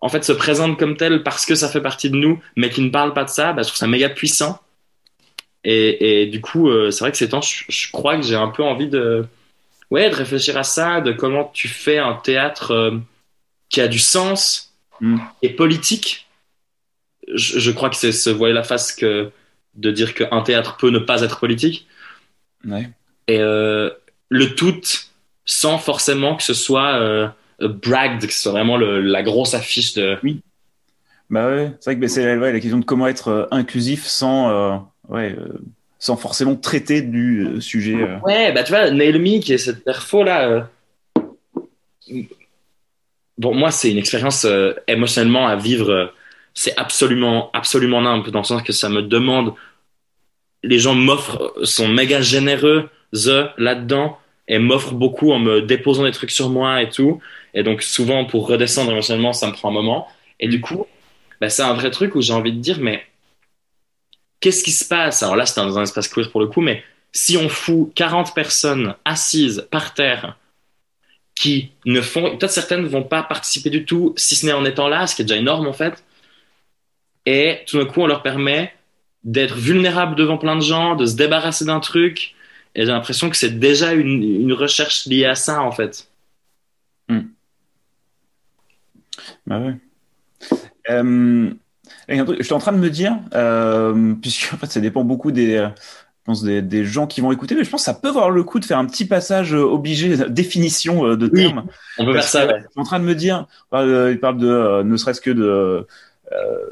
en 0.00 0.08
fait, 0.08 0.24
se 0.24 0.32
présentent 0.32 0.78
comme 0.78 0.96
tel 0.96 1.22
parce 1.22 1.44
que 1.46 1.54
ça 1.54 1.68
fait 1.68 1.80
partie 1.82 2.10
de 2.10 2.16
nous, 2.16 2.42
mais 2.56 2.70
qui 2.70 2.80
ne 2.82 2.90
parlent 2.90 3.12
pas 3.14 3.24
de 3.24 3.28
ça, 3.30 3.52
bah, 3.52 3.62
je 3.62 3.68
trouve 3.68 3.78
ça 3.78 3.86
méga 3.86 4.08
puissant. 4.08 4.60
Et, 5.64 6.22
et 6.22 6.26
du 6.26 6.40
coup, 6.40 6.68
euh, 6.70 6.90
c'est 6.90 7.00
vrai 7.04 7.12
que 7.12 7.16
ces 7.18 7.28
temps, 7.28 7.40
je, 7.40 7.64
je 7.68 7.90
crois 7.92 8.16
que 8.16 8.22
j'ai 8.22 8.34
un 8.34 8.48
peu 8.48 8.64
envie 8.64 8.88
de, 8.88 9.24
ouais, 9.90 10.10
de 10.10 10.14
réfléchir 10.14 10.56
à 10.56 10.64
ça, 10.64 11.00
de 11.00 11.12
comment 11.12 11.50
tu 11.54 11.68
fais 11.68 11.98
un 11.98 12.14
théâtre 12.14 12.72
euh, 12.72 12.98
qui 13.68 13.80
a 13.80 13.88
du 13.88 13.98
sens 13.98 14.68
Mm. 15.00 15.18
et 15.42 15.48
politique. 15.50 16.28
Je, 17.34 17.58
je 17.58 17.70
crois 17.72 17.90
que 17.90 17.96
c'est 17.96 18.12
se 18.12 18.30
voiler 18.30 18.54
la 18.54 18.62
face 18.62 18.92
que 18.92 19.32
de 19.74 19.90
dire 19.90 20.14
qu'un 20.14 20.42
théâtre 20.42 20.76
peut 20.76 20.90
ne 20.90 20.98
pas 20.98 21.22
être 21.22 21.40
politique. 21.40 21.86
Ouais. 22.66 22.90
Et 23.28 23.38
euh, 23.40 23.90
le 24.28 24.54
tout 24.54 24.80
sans 25.44 25.78
forcément 25.78 26.36
que 26.36 26.42
ce 26.42 26.54
soit 26.54 26.94
euh, 26.94 27.28
bragged, 27.60 28.26
que 28.26 28.32
ce 28.32 28.42
soit 28.42 28.52
vraiment 28.52 28.76
le- 28.76 29.00
la 29.00 29.22
grosse 29.22 29.54
affiche 29.54 29.94
de. 29.94 30.16
Bah 31.30 31.48
ouais, 31.48 31.72
c'est 31.80 31.90
vrai 31.92 32.00
que 32.00 32.06
c'est 32.08 32.36
ouais, 32.36 32.52
la 32.52 32.60
question 32.60 32.78
de 32.78 32.84
comment 32.84 33.06
être 33.06 33.28
euh, 33.28 33.46
inclusif 33.50 34.04
sans, 34.06 34.90
ouais, 35.08 35.34
sans 35.98 36.16
forcément 36.16 36.56
traiter 36.56 37.00
du 37.00 37.60
sujet. 37.60 38.18
Ouais, 38.24 38.52
bah 38.52 38.62
tu 38.62 38.72
vois, 38.72 38.90
Nailmi, 38.90 39.40
qui 39.40 39.52
est 39.54 39.58
cette 39.58 39.82
perfo 39.84 40.22
là. 40.22 40.68
Bon, 43.38 43.54
moi, 43.54 43.70
c'est 43.70 43.90
une 43.90 43.98
expérience 43.98 44.46
émotionnellement 44.86 45.48
à 45.48 45.56
vivre. 45.56 46.12
C'est 46.54 46.76
absolument, 46.78 47.50
absolument 47.52 48.00
nimp, 48.02 48.28
dans 48.30 48.40
le 48.40 48.44
sens 48.44 48.62
que 48.62 48.72
ça 48.72 48.88
me 48.88 49.02
demande. 49.02 49.54
Les 50.62 50.78
gens 50.78 50.94
m'offrent, 50.94 51.52
sont 51.64 51.88
méga 51.88 52.20
généreux, 52.20 52.88
the, 53.12 53.50
là-dedans, 53.58 54.18
et 54.48 54.58
m'offrent 54.58 54.94
beaucoup 54.94 55.32
en 55.32 55.38
me 55.38 55.62
déposant 55.62 56.04
des 56.04 56.12
trucs 56.12 56.30
sur 56.30 56.50
moi 56.50 56.82
et 56.82 56.88
tout. 56.88 57.20
Et 57.54 57.62
donc, 57.62 57.82
souvent, 57.82 58.24
pour 58.24 58.48
redescendre 58.48 58.92
émotionnellement, 58.92 59.32
ça 59.32 59.46
me 59.46 59.52
prend 59.52 59.70
un 59.70 59.72
moment. 59.72 60.08
Et 60.40 60.48
du 60.48 60.60
coup, 60.60 60.86
bah, 61.40 61.48
c'est 61.48 61.62
un 61.62 61.74
vrai 61.74 61.90
truc 61.90 62.14
où 62.14 62.20
j'ai 62.20 62.32
envie 62.32 62.52
de 62.52 62.58
dire, 62.58 62.78
mais 62.80 63.04
qu'est-ce 64.40 64.62
qui 64.62 64.72
se 64.72 64.84
passe? 64.84 65.22
Alors 65.22 65.36
là, 65.36 65.46
c'est 65.46 65.60
dans 65.60 65.78
un 65.78 65.82
espace 65.82 66.08
queer 66.08 66.30
pour 66.30 66.40
le 66.40 66.46
coup, 66.46 66.60
mais 66.60 66.84
si 67.12 67.36
on 67.36 67.48
fout 67.48 67.92
40 67.94 68.34
personnes 68.34 68.94
assises 69.04 69.66
par 69.70 69.94
terre 69.94 70.36
qui 71.34 71.70
ne 71.86 72.00
font, 72.00 72.36
peut-être 72.36 72.50
certaines 72.50 72.82
ne 72.82 72.88
vont 72.88 73.02
pas 73.02 73.22
participer 73.22 73.70
du 73.70 73.84
tout, 73.84 74.14
si 74.16 74.34
ce 74.34 74.46
n'est 74.46 74.52
en 74.52 74.64
étant 74.64 74.88
là, 74.88 75.06
ce 75.06 75.14
qui 75.14 75.22
est 75.22 75.24
déjà 75.24 75.38
énorme 75.38 75.66
en 75.66 75.72
fait, 75.72 76.04
et 77.26 77.60
tout 77.66 77.78
d'un 77.78 77.86
coup, 77.86 78.00
on 78.00 78.06
leur 78.06 78.22
permet 78.22 78.72
d'être 79.24 79.56
vulnérables 79.56 80.16
devant 80.16 80.38
plein 80.38 80.56
de 80.56 80.62
gens, 80.62 80.96
de 80.96 81.06
se 81.06 81.16
débarrasser 81.16 81.64
d'un 81.64 81.80
truc, 81.80 82.34
et 82.74 82.80
j'ai 82.84 82.92
l'impression 82.92 83.30
que 83.30 83.36
c'est 83.36 83.58
déjà 83.58 83.92
une, 83.92 84.22
une, 84.22 84.52
recherche 84.52 85.06
liée 85.06 85.26
à 85.26 85.34
ça 85.34 85.62
en 85.62 85.72
fait. 85.72 86.08
Hmm. 87.08 87.20
Bah 89.46 89.60
ouais. 89.60 89.74
Euh, 90.90 91.50
je 92.08 92.42
suis 92.42 92.52
en 92.52 92.58
train 92.58 92.72
de 92.72 92.78
me 92.78 92.90
dire, 92.90 93.18
euh, 93.34 94.14
puisque 94.20 94.52
en 94.54 94.56
fait, 94.56 94.66
ça 94.66 94.80
dépend 94.80 95.04
beaucoup 95.04 95.30
des, 95.30 95.56
euh, 95.56 95.68
je 95.68 96.24
pense 96.24 96.42
des, 96.42 96.62
des, 96.62 96.84
gens 96.84 97.06
qui 97.06 97.20
vont 97.20 97.32
écouter, 97.32 97.54
mais 97.54 97.64
je 97.64 97.70
pense 97.70 97.82
que 97.82 97.84
ça 97.86 97.94
peut 97.94 98.08
avoir 98.08 98.30
le 98.30 98.42
coup 98.42 98.58
de 98.58 98.64
faire 98.64 98.78
un 98.78 98.86
petit 98.86 99.04
passage 99.04 99.54
euh, 99.54 99.62
obligé, 99.62 100.16
définition 100.28 101.06
euh, 101.06 101.16
de 101.16 101.26
termes. 101.28 101.64
on 101.98 102.04
peut 102.04 102.14
faire 102.14 102.22
ça. 102.22 102.46
Ouais. 102.46 102.54
Je 102.58 102.70
suis 102.70 102.80
en 102.80 102.84
train 102.84 103.00
de 103.00 103.04
me 103.04 103.14
dire, 103.14 103.46
il 103.72 104.18
parle 104.20 104.38
de, 104.38 104.82
ne 104.82 104.96
serait-ce 104.96 105.20
que 105.20 105.30
de, 105.30 105.86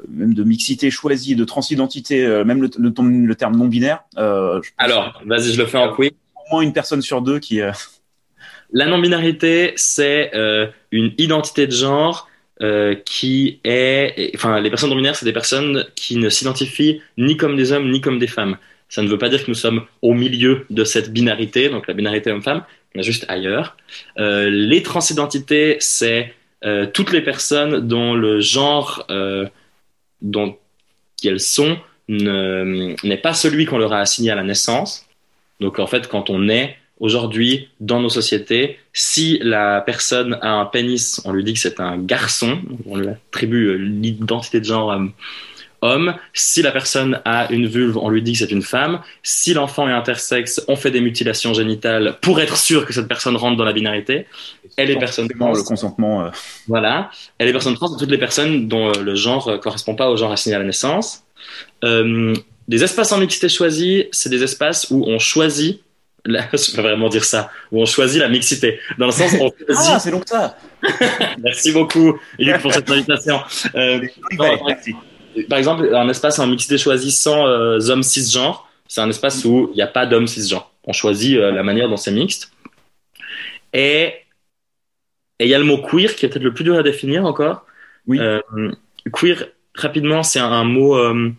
même 0.09 0.35
de 0.35 0.45
mixité 0.45 0.91
choisie, 0.91 1.37
de 1.37 1.45
transidentité, 1.45 2.27
même 2.45 2.63
le, 2.63 2.71
le, 2.79 3.27
le, 3.27 3.35
terme 3.35 3.57
non 3.57 3.67
binaire. 3.67 4.05
Alors, 4.79 5.23
vas-y, 5.27 5.53
je 5.53 5.59
le 5.59 5.67
fais 5.67 5.79
en 5.79 5.93
quiz. 5.93 6.11
Au 6.35 6.55
moins 6.55 6.63
une 6.63 6.73
personne 6.73 7.03
sur 7.03 7.23
deux 7.23 7.39
qui. 7.39 7.61
La 8.73 8.87
non-binarité, 8.87 9.73
c'est 9.75 10.31
une 10.93 11.13
identité 11.19 11.67
de 11.67 11.73
genre 11.73 12.31
euh, 12.63 12.95
qui 13.07 13.59
est, 13.65 14.33
enfin, 14.35 14.61
les 14.61 14.69
personnes 14.69 14.91
non 14.91 14.97
binaires, 14.97 15.17
c'est 15.17 15.25
des 15.25 15.33
personnes 15.33 15.87
qui 15.95 16.17
ne 16.17 16.29
s'identifient 16.29 17.01
ni 17.17 17.39
comme 17.39 17.57
des 17.57 17.73
hommes 17.73 17.91
ni 17.91 18.03
comme 18.03 18.19
des 18.19 18.27
femmes. 18.27 18.59
Ça 18.91 19.01
ne 19.01 19.09
veut 19.09 19.17
pas 19.17 19.31
dire 19.31 19.43
que 19.43 19.51
nous 19.51 19.55
sommes 19.55 19.87
au 20.03 20.13
milieu 20.13 20.67
de 20.69 20.85
cette 20.85 21.11
binarité, 21.11 21.71
donc 21.71 21.87
la 21.87 21.95
binarité 21.95 22.31
homme-femme, 22.31 22.63
mais 22.95 23.03
juste 23.03 23.25
ailleurs. 23.29 23.79
Euh, 24.19 24.51
les 24.51 24.83
transidentités, 24.83 25.79
c'est 25.81 26.35
euh, 26.65 26.87
toutes 26.87 27.13
les 27.13 27.23
personnes 27.23 27.87
dont 27.87 28.15
le 28.15 28.41
genre 28.41 29.07
euh, 29.11 29.47
dont 30.21 30.57
elles 31.25 31.41
sont 31.41 31.79
n'est 32.09 33.21
pas 33.23 33.35
celui 33.35 33.67
qu'on 33.67 33.79
leur 33.79 33.93
a 33.93 34.01
assigné 34.01 34.31
à 34.31 34.35
la 34.35 34.43
naissance. 34.43 35.07
Donc 35.61 35.79
en 35.79 35.87
fait, 35.87 36.09
quand 36.09 36.29
on 36.29 36.49
est 36.49 36.77
aujourd'hui 36.99 37.69
dans 37.81 38.01
nos 38.01 38.09
sociétés, 38.09 38.79
si 38.93 39.39
la 39.43 39.81
personne 39.81 40.39
a 40.43 40.53
un 40.53 40.67
pénis, 40.67 41.21
on 41.25 41.33
lui 41.33 41.45
dit 41.45 41.55
que 41.55 41.59
c'est 41.59 41.81
un 41.81 41.99
garçon, 41.99 42.61
on 42.87 42.97
lui 42.97 43.09
attribue 43.09 43.79
l'identité 43.79 44.61
de 44.61 44.65
genre 44.65 44.93
euh, 44.93 45.07
homme. 45.83 46.15
Si 46.33 46.63
la 46.63 46.73
personne 46.73 47.21
a 47.25 47.51
une 47.53 47.67
vulve, 47.67 47.97
on 47.99 48.09
lui 48.09 48.23
dit 48.23 48.33
que 48.33 48.39
c'est 48.39 48.51
une 48.51 48.63
femme. 48.63 49.01
Si 49.23 49.55
l'enfant 49.55 49.89
est 49.89 49.93
intersexe, 49.93 50.63
on 50.69 50.77
fait 50.77 50.91
des 50.91 51.01
mutilations 51.01 51.55
génitales 51.55 52.17
pour 52.21 52.41
être 52.41 52.57
sûr 52.57 52.87
que 52.87 52.93
cette 52.93 53.09
personne 53.09 53.37
rentre 53.37 53.57
dans 53.57 53.65
la 53.65 53.73
binarité. 53.73 54.27
Et 54.79 54.87
les 54.87 54.97
personnes 54.97 55.29
trans, 55.29 55.53
le 55.53 55.63
consentement. 55.63 56.27
Euh... 56.27 56.31
Voilà. 56.69 57.11
Et 57.39 57.45
les 57.45 57.53
personnes 57.53 57.75
trans, 57.75 57.97
toutes 57.97 58.11
les 58.11 58.19
personnes 58.19 58.69
dont 58.69 58.89
euh, 58.89 59.03
le 59.03 59.15
genre 59.15 59.51
ne 59.51 59.57
correspond 59.57 59.95
pas 59.95 60.11
au 60.11 60.17
genre 60.17 60.33
assigné 60.33 60.57
à 60.57 60.59
la 60.59 60.65
naissance. 60.65 61.25
Euh, 61.85 62.35
des 62.69 62.85
espaces 62.85 63.13
en 63.13 63.19
mixité 63.19 63.49
choisis, 63.49 64.05
c'est 64.13 64.31
des 64.31 64.43
espaces 64.43 64.89
où 64.91 65.05
on 65.07 65.19
choisit 65.19 65.83
Là, 66.27 66.49
je 66.53 66.75
peux 66.75 66.83
vraiment 66.83 67.09
dire 67.09 67.25
ça, 67.25 67.51
où 67.73 67.81
on 67.81 67.87
choisit 67.87 68.21
la 68.21 68.29
mixité. 68.29 68.79
Dans 68.99 69.07
le 69.07 69.13
sens 69.13 69.33
où 69.33 69.45
on 69.45 69.51
choisit... 69.67 69.93
Ah, 69.95 69.99
c'est 69.99 70.11
donc 70.11 70.25
ça 70.27 70.57
Merci 71.43 71.73
beaucoup, 71.73 72.19
Luc, 72.39 72.59
pour 72.61 72.73
cette 72.73 72.91
invitation. 72.91 73.41
Euh, 73.75 74.01
non, 74.39 74.59
par, 75.49 75.59
exemple, 75.59 75.95
un 75.95 76.09
espace 76.09 76.39
en 76.39 76.47
mixité 76.47 76.79
choisi 76.79 77.11
sans 77.11 77.47
euh, 77.47 77.79
hommes 77.89 78.03
cisgenres, 78.03 78.69
c'est 78.89 79.01
un 79.01 79.09
espace 79.09 79.45
où 79.45 79.71
il 79.73 79.77
n'y 79.77 79.83
a 79.83 79.87
pas 79.87 80.07
d'hommes 80.07 80.27
cisgenres. 80.27 80.73
On 80.85 80.93
choisit 80.93 81.37
euh, 81.37 81.53
la 81.53 81.63
manière 81.63 81.89
dont 81.89 81.97
c'est 81.97 82.11
mixte. 82.11 82.53
Et 83.73 84.15
il 85.39 85.49
y 85.49 85.55
a 85.55 85.59
le 85.59 85.65
mot 85.65 85.79
queer 85.79 86.15
qui 86.15 86.27
est 86.27 86.29
peut-être 86.29 86.43
le 86.43 86.53
plus 86.53 86.65
dur 86.65 86.77
à 86.77 86.83
définir 86.83 87.25
encore. 87.25 87.65
Oui. 88.07 88.19
Euh, 88.19 88.41
queer, 89.13 89.47
rapidement, 89.75 90.23
c'est 90.23 90.41
un, 90.41 90.51
un 90.51 90.65
mot 90.65 90.97
euh, 90.97 91.31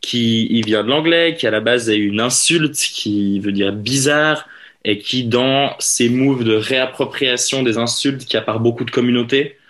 qui 0.00 0.46
il 0.50 0.64
vient 0.64 0.84
de 0.84 0.88
l'anglais, 0.88 1.34
qui 1.36 1.46
à 1.46 1.50
la 1.50 1.60
base 1.60 1.90
est 1.90 1.96
une 1.96 2.20
insulte, 2.20 2.76
qui 2.76 3.40
veut 3.40 3.52
dire 3.52 3.72
bizarre, 3.72 4.46
et 4.84 4.98
qui 4.98 5.24
dans 5.24 5.74
ses 5.78 6.08
moves 6.08 6.44
de 6.44 6.54
réappropriation 6.54 7.62
des 7.62 7.78
insultes 7.78 8.24
qui 8.24 8.36
a 8.36 8.42
par 8.42 8.60
beaucoup 8.60 8.84
de 8.84 8.90
communautés, 8.90 9.44
mm. 9.44 9.61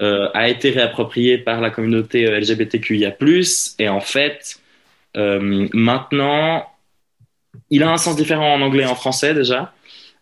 Euh, 0.00 0.28
a 0.34 0.48
été 0.48 0.70
réapproprié 0.70 1.38
par 1.38 1.60
la 1.60 1.70
communauté 1.70 2.26
euh, 2.26 2.40
LGBTQIA+, 2.40 3.16
et 3.78 3.88
en 3.88 4.00
fait, 4.00 4.60
euh, 5.16 5.68
maintenant, 5.72 6.66
il 7.70 7.82
a 7.82 7.90
un 7.90 7.96
sens 7.96 8.16
différent 8.16 8.54
en 8.54 8.60
anglais 8.60 8.84
et 8.84 8.86
en 8.86 8.94
français 8.94 9.34
déjà, 9.34 9.72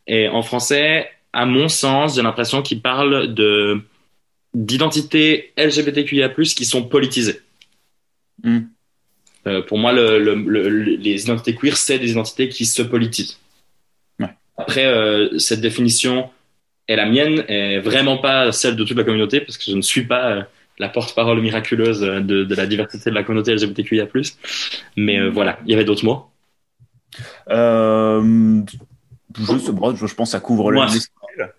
et 0.06 0.28
en 0.28 0.42
français, 0.42 1.10
à 1.32 1.44
mon 1.46 1.68
sens, 1.68 2.16
j'ai 2.16 2.22
l'impression 2.22 2.62
qu'il 2.62 2.80
parle 2.80 3.34
de 3.34 3.80
d'identités 4.54 5.52
LGBTQIA+, 5.58 6.30
qui 6.30 6.64
sont 6.64 6.82
politisées. 6.84 7.40
Mm. 8.42 8.60
Euh, 9.46 9.62
pour 9.62 9.78
moi, 9.78 9.92
le, 9.92 10.18
le, 10.18 10.34
le, 10.34 10.68
les 10.68 11.22
identités 11.22 11.54
queer, 11.54 11.76
c'est 11.76 11.98
des 11.98 12.10
identités 12.12 12.48
qui 12.48 12.64
se 12.66 12.82
politisent. 12.82 13.38
Ouais. 14.18 14.34
Après, 14.56 14.90
cette 15.38 15.60
définition 15.60 16.30
est 16.88 16.96
la 16.96 17.06
mienne, 17.06 17.44
est 17.48 17.80
vraiment 17.80 18.18
pas 18.18 18.50
celle 18.52 18.76
de 18.76 18.84
toute 18.84 18.96
la 18.96 19.04
communauté, 19.04 19.40
parce 19.40 19.58
que 19.58 19.64
je 19.64 19.76
ne 19.76 19.82
suis 19.82 20.06
pas 20.06 20.30
euh, 20.30 20.42
la 20.78 20.88
porte-parole 20.88 21.40
miraculeuse 21.40 22.00
de, 22.00 22.44
de, 22.44 22.54
la 22.54 22.66
diversité 22.66 23.10
de 23.10 23.14
la 23.14 23.22
communauté 23.22 23.54
LGBTQIA+. 23.54 24.06
Mais 24.96 25.18
euh, 25.18 25.28
voilà, 25.28 25.58
il 25.64 25.70
y 25.70 25.74
avait 25.74 25.84
d'autres 25.84 26.04
mots? 26.04 26.26
Euh, 27.50 28.62
je, 29.38 30.06
je 30.06 30.14
pense 30.14 30.28
que 30.28 30.32
ça 30.32 30.40
couvre 30.40 30.66
ouais. 30.66 30.80
l'essentiel. 30.80 31.54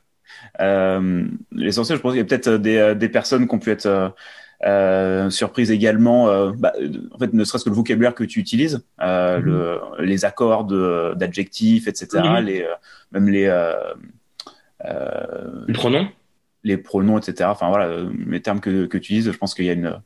Euh, 0.61 1.25
l'essentiel, 1.51 1.97
je 1.97 2.01
pense 2.01 2.13
qu'il 2.13 2.19
y 2.19 2.21
a 2.21 2.25
peut-être 2.25 2.57
des, 2.57 2.95
des 2.95 3.09
personnes 3.09 3.47
qui 3.47 3.55
ont 3.55 3.59
pu 3.59 3.71
être 3.71 4.13
euh, 4.65 5.29
surprise 5.29 5.71
également, 5.71 6.27
euh, 6.27 6.51
bah, 6.57 6.73
en 7.11 7.17
fait, 7.17 7.33
ne 7.33 7.43
serait-ce 7.45 7.63
que 7.63 7.69
le 7.69 7.75
vocabulaire 7.75 8.13
que 8.13 8.25
tu 8.25 8.39
utilises, 8.39 8.83
euh, 9.01 9.39
mm 9.39 9.41
-hmm. 9.41 9.45
le, 9.45 10.05
les 10.05 10.25
accords 10.25 10.65
d'adjectifs, 11.15 11.87
etc., 11.87 12.07
mm 12.15 12.21
-hmm. 12.21 12.43
les, 12.43 12.65
même 13.13 13.29
les, 13.29 13.47
les 14.83 15.73
pronoms, 15.73 16.07
les 16.63 16.77
pronoms, 16.77 17.17
etc. 17.17 17.49
Enfin 17.51 17.69
voilà, 17.69 17.97
les 18.27 18.41
termes 18.41 18.59
que, 18.59 18.85
que 18.85 18.97
tu 18.97 19.13
utilises, 19.13 19.31
je 19.31 19.37
pense 19.37 19.53
qu'il 19.53 19.65
y 19.65 19.69
a 19.69 19.73
une, 19.73 19.99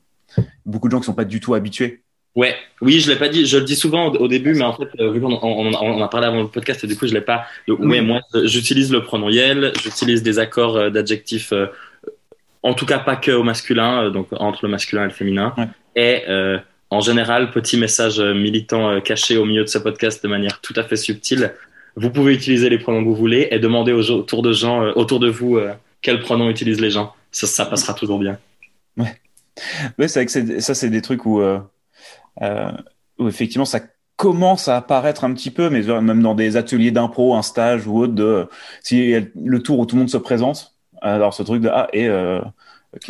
beaucoup 0.66 0.88
de 0.88 0.92
gens 0.92 1.00
qui 1.00 1.06
sont 1.06 1.14
pas 1.14 1.26
du 1.26 1.40
tout 1.40 1.54
habitués. 1.54 2.02
Ouais, 2.36 2.56
oui, 2.82 3.00
je 3.00 3.12
l'ai 3.12 3.18
pas 3.18 3.30
dit. 3.30 3.46
Je 3.46 3.58
le 3.58 3.64
dis 3.64 3.76
souvent 3.76 4.08
au, 4.08 4.16
au 4.16 4.28
début, 4.28 4.56
mais 4.56 4.64
en 4.64 4.74
fait, 4.74 4.90
vu 5.00 5.22
qu'on 5.22 5.34
on, 5.34 5.74
on, 5.74 6.02
a 6.02 6.08
parlé 6.08 6.26
avant 6.26 6.42
le 6.42 6.48
podcast, 6.48 6.84
et 6.84 6.88
du 6.88 6.96
coup, 6.96 7.06
je 7.06 7.14
l'ai 7.14 7.22
pas. 7.22 7.46
Donc, 7.68 7.80
oui, 7.82 8.02
moi, 8.02 8.22
j'utilise 8.46 8.92
le 8.92 9.04
pronom 9.04 9.30
yel, 9.30 9.72
j'utilise 9.84 10.24
des 10.24 10.40
accords 10.40 10.90
d'adjectifs 10.90 11.54
en 12.64 12.74
tout 12.74 12.86
cas 12.86 13.00
pas 13.00 13.18
que 13.18 13.32
au 13.32 13.44
masculin, 13.44 14.06
euh, 14.06 14.10
donc 14.10 14.28
entre 14.32 14.66
le 14.66 14.70
masculin 14.70 15.04
et 15.04 15.08
le 15.08 15.12
féminin. 15.12 15.54
Ouais. 15.58 15.68
Et 15.96 16.24
euh, 16.30 16.58
en 16.90 17.02
général, 17.02 17.52
petit 17.52 17.78
message 17.78 18.20
euh, 18.20 18.34
militant 18.34 19.00
caché 19.02 19.38
au 19.38 19.46
milieu 19.46 19.64
de 19.64 19.70
ce 19.70 19.78
podcast 19.78 20.24
de 20.24 20.30
manière 20.30 20.62
tout 20.62 20.74
à 20.78 20.84
fait 20.84 20.96
subtile. 20.96 21.54
Vous 21.96 22.10
pouvez 22.10 22.34
utiliser 22.34 22.70
les 22.70 22.80
pronoms 22.80 23.04
que 23.04 23.08
vous 23.08 23.16
voulez 23.16 23.48
et 23.52 23.60
demander 23.60 23.92
aux, 23.92 24.10
autour 24.12 24.42
de 24.42 24.52
gens, 24.52 24.84
autour 24.96 25.20
de 25.20 25.30
vous, 25.30 25.60
quels 26.02 26.20
pronoms 26.20 26.50
utilisent 26.50 26.82
les 26.82 26.90
gens. 26.90 27.14
Ça, 27.32 27.48
ça 27.48 27.66
passera 27.66 27.94
toujours 27.94 28.20
bien. 28.20 28.38
Ouais, 28.98 29.16
ouais 30.00 30.08
c'est 30.08 30.24
vrai 30.24 30.26
que 30.26 30.60
ça, 30.60 30.74
c'est 30.74 30.90
des 30.90 31.02
trucs 31.02 31.26
où, 31.26 31.42
euh, 31.42 31.60
où 33.20 33.28
effectivement 33.28 33.66
ça 33.66 33.82
commence 34.16 34.68
à 34.68 34.78
apparaître 34.78 35.24
un 35.24 35.34
petit 35.34 35.52
peu, 35.52 35.70
mais 35.70 35.82
même 35.82 36.22
dans 36.22 36.36
des 36.36 36.58
ateliers 36.58 36.92
d'impro, 36.92 37.36
un 37.36 37.42
stage 37.42 37.88
ou 37.88 38.00
autre, 38.00 38.14
de 38.14 38.48
si 38.82 39.16
le 39.36 39.62
tour 39.62 39.80
où 39.80 39.86
tout 39.86 39.96
le 39.96 40.02
monde 40.02 40.10
se 40.10 40.18
présente, 40.18 40.74
alors 41.02 41.34
ce 41.34 41.44
truc 41.44 41.62
de 41.62 41.70
ah 41.70 41.88
et 41.94 42.08
euh, 42.08 42.40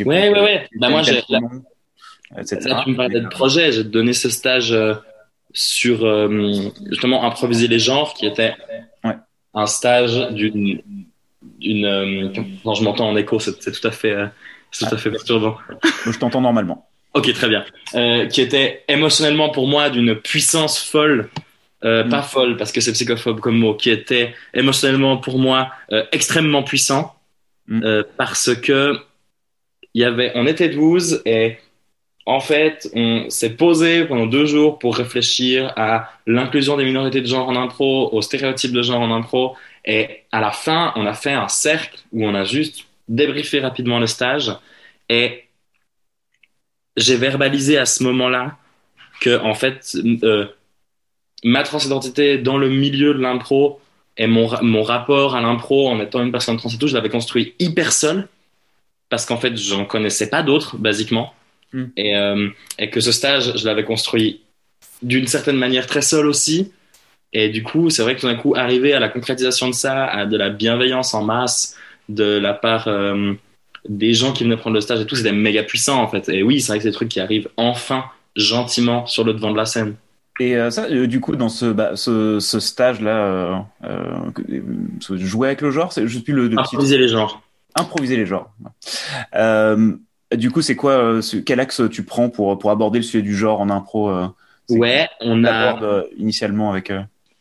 ouais 0.04 0.28
ouais 0.28 0.40
ouais 0.40 0.68
bah 0.78 0.88
moi 0.88 1.02
j'ai 1.02 1.22
là, 1.28 1.38
là, 2.34 2.42
tu 2.42 2.90
me 2.90 2.96
parlais 2.96 3.20
de 3.20 3.28
projet 3.28 3.70
j'ai 3.70 3.84
donné 3.84 4.12
ce 4.12 4.28
stage 4.28 4.72
euh, 4.72 4.94
sur 5.52 6.04
euh, 6.04 6.70
justement 6.90 7.24
improviser 7.24 7.68
les 7.68 7.78
genres 7.78 8.14
qui 8.14 8.26
était. 8.26 8.54
Un 9.54 9.66
stage 9.66 10.30
d'une 10.32 10.82
d'une 11.60 11.84
euh, 11.84 12.28
quand 12.64 12.74
je 12.74 12.84
m'entends 12.84 13.08
en 13.08 13.16
écho 13.16 13.38
c'est 13.38 13.52
tout 13.58 13.86
à 13.86 13.90
fait 13.90 14.12
euh, 14.12 14.26
tout 14.76 14.86
à 14.90 14.96
fait 14.96 15.10
perturbant 15.10 15.56
je 16.06 16.18
t'entends 16.18 16.40
normalement 16.40 16.88
ok 17.14 17.32
très 17.32 17.48
bien 17.48 17.64
euh, 17.94 18.26
qui 18.26 18.40
était 18.40 18.84
émotionnellement 18.88 19.50
pour 19.50 19.66
moi 19.66 19.90
d'une 19.90 20.14
puissance 20.16 20.82
folle 20.82 21.30
euh, 21.84 22.04
mm. 22.04 22.08
pas 22.08 22.22
folle 22.22 22.56
parce 22.56 22.72
que 22.72 22.80
c'est 22.80 22.92
psychophobe 22.92 23.40
comme 23.40 23.58
mot, 23.58 23.74
qui 23.74 23.90
était 23.90 24.34
émotionnellement 24.54 25.18
pour 25.18 25.38
moi 25.38 25.70
euh, 25.92 26.04
extrêmement 26.12 26.62
puissant 26.62 27.14
Mm. 27.66 28.02
parce 28.18 28.54
que 28.54 28.98
il 29.94 30.02
y 30.02 30.04
avait, 30.04 30.32
on 30.34 30.46
était 30.46 30.68
12 30.68 31.22
et 31.24 31.56
en 32.26 32.40
fait, 32.40 32.88
on 32.94 33.28
s'est 33.28 33.54
posé 33.56 34.06
pendant 34.06 34.26
deux 34.26 34.46
jours 34.46 34.78
pour 34.78 34.96
réfléchir 34.96 35.72
à 35.76 36.10
l'inclusion 36.26 36.76
des 36.76 36.84
minorités 36.84 37.20
de 37.20 37.26
genre 37.26 37.48
en 37.48 37.56
impro, 37.56 38.08
aux 38.12 38.22
stéréotypes 38.22 38.72
de 38.72 38.82
genre 38.82 39.00
en 39.00 39.14
impro. 39.14 39.56
Et 39.84 40.22
à 40.32 40.40
la 40.40 40.50
fin, 40.50 40.92
on 40.96 41.04
a 41.06 41.12
fait 41.12 41.32
un 41.32 41.48
cercle 41.48 41.98
où 42.12 42.24
on 42.26 42.34
a 42.34 42.44
juste 42.44 42.86
débriefé 43.08 43.60
rapidement 43.60 43.98
le 43.98 44.06
stage. 44.06 44.50
Et 45.10 45.44
j'ai 46.96 47.16
verbalisé 47.16 47.76
à 47.76 47.84
ce 47.86 48.02
moment-là 48.04 48.56
que, 49.20 49.38
en 49.40 49.54
fait, 49.54 49.94
euh, 50.22 50.46
ma 51.44 51.62
transidentité 51.62 52.38
dans 52.38 52.56
le 52.56 52.70
milieu 52.70 53.12
de 53.14 53.20
l'impro 53.20 53.80
et 54.16 54.26
mon, 54.26 54.50
mon 54.62 54.82
rapport 54.82 55.36
à 55.36 55.42
l'impro 55.42 55.88
en 55.88 56.00
étant 56.00 56.22
une 56.22 56.32
personne 56.32 56.56
trans 56.56 56.70
et 56.70 56.78
tout, 56.78 56.88
je 56.88 56.94
l'avais 56.94 57.10
construit 57.10 57.54
hyper 57.58 57.92
seul 57.92 58.28
parce 59.10 59.26
qu'en 59.26 59.36
fait, 59.36 59.56
j'en 59.56 59.84
connaissais 59.84 60.30
pas 60.30 60.42
d'autres, 60.42 60.78
basiquement. 60.78 61.34
Mm. 61.74 61.84
Et, 61.96 62.16
euh, 62.16 62.48
et, 62.78 62.88
que 62.88 63.00
ce 63.00 63.12
stage, 63.12 63.56
je 63.56 63.66
l'avais 63.66 63.84
construit 63.84 64.40
d'une 65.02 65.26
certaine 65.26 65.56
manière 65.56 65.86
très 65.86 66.02
seul 66.02 66.26
aussi. 66.26 66.72
Et 67.32 67.48
du 67.48 67.62
coup, 67.62 67.90
c'est 67.90 68.02
vrai 68.02 68.14
que 68.14 68.20
tout 68.20 68.28
d'un 68.28 68.36
coup, 68.36 68.54
arriver 68.54 68.94
à 68.94 69.00
la 69.00 69.08
concrétisation 69.08 69.68
de 69.68 69.74
ça, 69.74 70.06
à 70.06 70.24
de 70.24 70.36
la 70.36 70.50
bienveillance 70.50 71.14
en 71.14 71.24
masse 71.24 71.76
de 72.08 72.38
la 72.38 72.54
part 72.54 72.88
euh, 72.88 73.34
des 73.88 74.14
gens 74.14 74.32
qui 74.32 74.44
venaient 74.44 74.56
prendre 74.56 74.74
le 74.74 74.80
stage 74.80 75.00
et 75.00 75.06
tout, 75.06 75.16
c'était 75.16 75.32
méga 75.32 75.62
puissant 75.62 76.00
en 76.00 76.08
fait. 76.08 76.28
Et 76.28 76.42
oui, 76.42 76.60
c'est 76.60 76.68
vrai 76.68 76.78
que 76.78 76.84
c'est 76.84 76.90
des 76.90 76.94
trucs 76.94 77.08
qui 77.08 77.20
arrivent 77.20 77.48
enfin, 77.56 78.04
gentiment, 78.36 79.06
sur 79.06 79.24
le 79.24 79.34
devant 79.34 79.50
de 79.50 79.56
la 79.56 79.66
scène. 79.66 79.96
Et 80.40 80.56
euh, 80.56 80.70
ça, 80.70 80.86
euh, 80.86 81.06
du 81.06 81.20
coup, 81.20 81.36
dans 81.36 81.48
ce, 81.48 81.66
bah, 81.66 81.92
ce, 81.94 82.40
ce 82.40 82.58
stage-là, 82.58 83.66
euh, 83.84 84.30
jouer 85.10 85.48
avec 85.48 85.60
le 85.60 85.70
genre, 85.70 85.92
c'est 85.92 86.06
juste 86.08 86.24
plus 86.24 86.34
le. 86.34 86.58
Improviser 86.58 86.98
les 86.98 87.08
genres. 87.08 87.42
Improviser 87.76 88.16
les 88.16 88.26
genres. 88.26 88.52
Du 90.32 90.50
coup, 90.50 90.62
c'est 90.62 90.76
quoi, 90.76 91.20
quel 91.44 91.60
axe 91.60 91.82
tu 91.90 92.02
prends 92.02 92.28
pour, 92.28 92.58
pour 92.58 92.70
aborder 92.70 92.98
le 92.98 93.04
sujet 93.04 93.22
du 93.22 93.36
genre 93.36 93.60
en 93.60 93.70
impro 93.70 94.12
Ouais, 94.70 95.08
on 95.20 95.44
a. 95.44 96.04
initialement 96.16 96.70
avec. 96.70 96.92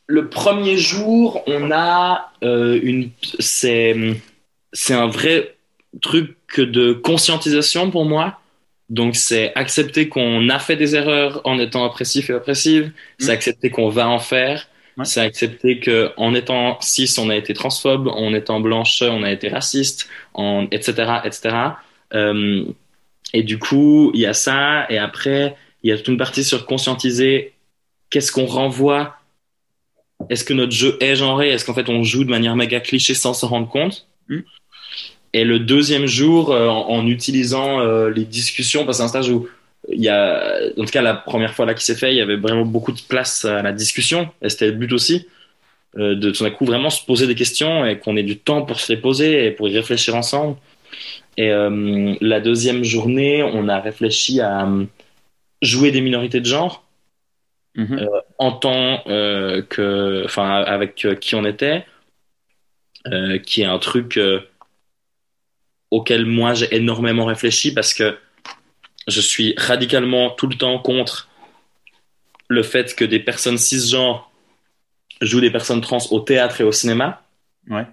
Le 0.08 0.28
premier 0.30 0.78
jour, 0.78 1.42
on 1.48 1.72
a 1.72 2.32
une. 2.42 3.10
C'est, 3.40 3.96
c'est 4.74 4.94
un 4.94 5.08
vrai 5.08 5.56
truc 6.02 6.36
de 6.58 6.94
conscientisation 6.94 7.90
pour 7.92 8.06
moi 8.06 8.40
donc, 8.90 9.16
c'est 9.16 9.52
accepter 9.56 10.10
qu'on 10.10 10.50
a 10.50 10.60
fait 10.60 10.76
des 10.76 10.96
erreurs 10.96 11.42
en 11.46 11.58
étant 11.58 11.84
oppressif 11.86 12.30
et 12.30 12.34
oppressive. 12.34 12.92
C'est 13.18 13.32
mm. 13.32 13.36
accepter 13.36 13.70
qu'on 13.72 13.90
va 13.90 14.08
en 14.08 14.20
faire. 14.20 14.68
C'est 15.04 15.22
accepter 15.22 15.80
que 15.80 16.12
en 16.18 16.36
étant 16.36 16.78
cis, 16.80 17.12
on 17.18 17.32
a 17.32 17.36
été 17.36 17.56
transphobe, 17.56 18.08
en 18.08 18.32
étant 18.36 18.60
blanche, 18.60 19.02
on 19.02 19.24
a 19.24 19.32
été 19.32 19.50
raciste, 19.50 20.08
en, 20.36 20.68
etc., 20.70 21.14
etc. 21.24 21.56
Euh, 22.14 22.66
et 23.34 23.44
du 23.44 23.60
coup, 23.60 24.12
il 24.14 24.22
y 24.22 24.26
a 24.26 24.34
ça. 24.34 24.86
Et 24.90 24.98
après, 24.98 25.56
il 25.84 25.90
y 25.90 25.94
a 25.94 25.98
toute 25.98 26.08
une 26.08 26.18
partie 26.18 26.44
sur 26.44 26.66
conscientiser 26.66 27.54
qu'est-ce 28.10 28.32
qu'on 28.32 28.46
renvoie. 28.46 29.16
Est-ce 30.30 30.46
que 30.46 30.54
notre 30.54 30.72
jeu 30.72 30.98
est 31.02 31.16
genré 31.16 31.50
Est-ce 31.50 31.66
qu'en 31.66 31.74
fait 31.74 31.90
on 31.90 32.04
joue 32.04 32.24
de 32.24 32.30
manière 32.30 32.56
méga 32.56 32.80
cliché 32.80 33.14
sans 33.14 33.34
se 33.34 33.46
rendre 33.46 33.68
compte 33.68 34.08
mm. 34.30 34.40
Et 35.36 35.46
le 35.46 35.58
deuxième 35.58 36.06
jour, 36.06 36.52
euh, 36.52 36.68
en, 36.68 37.08
utilisant 37.08 37.80
euh, 37.80 38.12
les 38.12 38.24
discussions, 38.24 38.86
parce 38.86 38.98
que 38.98 39.02
c'est 39.02 39.06
un 39.06 39.22
stage 39.22 39.30
où 39.30 39.50
il 39.92 40.00
y 40.00 40.08
a, 40.08 40.60
en 40.78 40.86
tout 40.86 40.92
cas 40.92 41.02
la 41.02 41.16
première 41.16 41.56
fois 41.56 41.66
là 41.66 41.74
qui 41.74 41.84
s'est 41.84 41.96
fait, 41.96 42.12
il 42.12 42.18
y 42.18 42.22
avait 42.22 42.36
vraiment 42.36 42.66
beaucoup 42.66 42.92
de 42.92 43.02
place 43.02 43.44
à 43.44 43.64
la 43.64 43.74
discussion, 43.74 44.30
et 44.44 44.50
c'était 44.50 44.68
le 44.68 44.74
but 44.74 44.94
aussi, 44.94 45.28
euh, 45.98 46.14
de 46.14 46.30
tout 46.30 46.44
d'un 46.44 46.52
coup 46.52 46.66
vraiment 46.66 46.92
se 46.92 47.04
poser 47.04 47.26
des 47.26 47.34
questions 47.34 47.84
et 47.84 47.98
qu'on 47.98 48.16
ait 48.16 48.24
du 48.24 48.38
temps 48.38 48.62
pour 48.62 48.80
se 48.80 48.94
les 48.94 49.00
poser 49.00 49.48
et 49.48 49.52
pour 49.52 49.68
y 49.68 49.76
réfléchir 49.76 50.16
ensemble. 50.16 50.56
Et 51.38 51.50
la 52.22 52.40
deuxième 52.40 52.84
journée, 52.84 53.44
on 53.44 53.68
a 53.68 53.80
réfléchi 53.80 54.40
à 54.42 54.68
jouer 55.62 55.92
des 55.92 56.02
minorités 56.02 56.40
de 56.40 56.46
genre. 56.46 56.82
Mm-hmm. 57.76 58.08
en 58.38 58.52
tant 58.52 59.02
que, 59.04 60.24
enfin, 60.26 60.62
avec 60.62 61.08
qui 61.20 61.34
on 61.34 61.44
était, 61.44 61.86
qui 63.46 63.62
est 63.64 63.66
un 63.66 63.80
truc 63.80 64.20
auquel 65.94 66.26
moi 66.26 66.56
j'ai 66.56 66.76
énormément 66.76 67.26
réfléchi 67.26 67.72
parce 67.72 67.94
que 67.94 68.18
je 69.08 69.22
suis 69.22 69.54
radicalement 69.58 70.32
tout 70.32 70.48
le 70.48 70.56
temps 70.56 70.80
contre 70.80 71.30
le 72.48 72.64
fait 72.64 72.96
que 72.96 73.06
des 73.06 73.20
personnes 73.20 73.60
cisgenres 73.60 74.32
jouent 75.22 75.42
des 75.42 75.52
personnes 75.52 75.82
trans 75.82 76.00
au 76.10 76.20
théâtre 76.20 76.62
et 76.62 76.64
au 76.64 76.72
cinéma. 76.72 77.22
Ouais. 77.70 77.86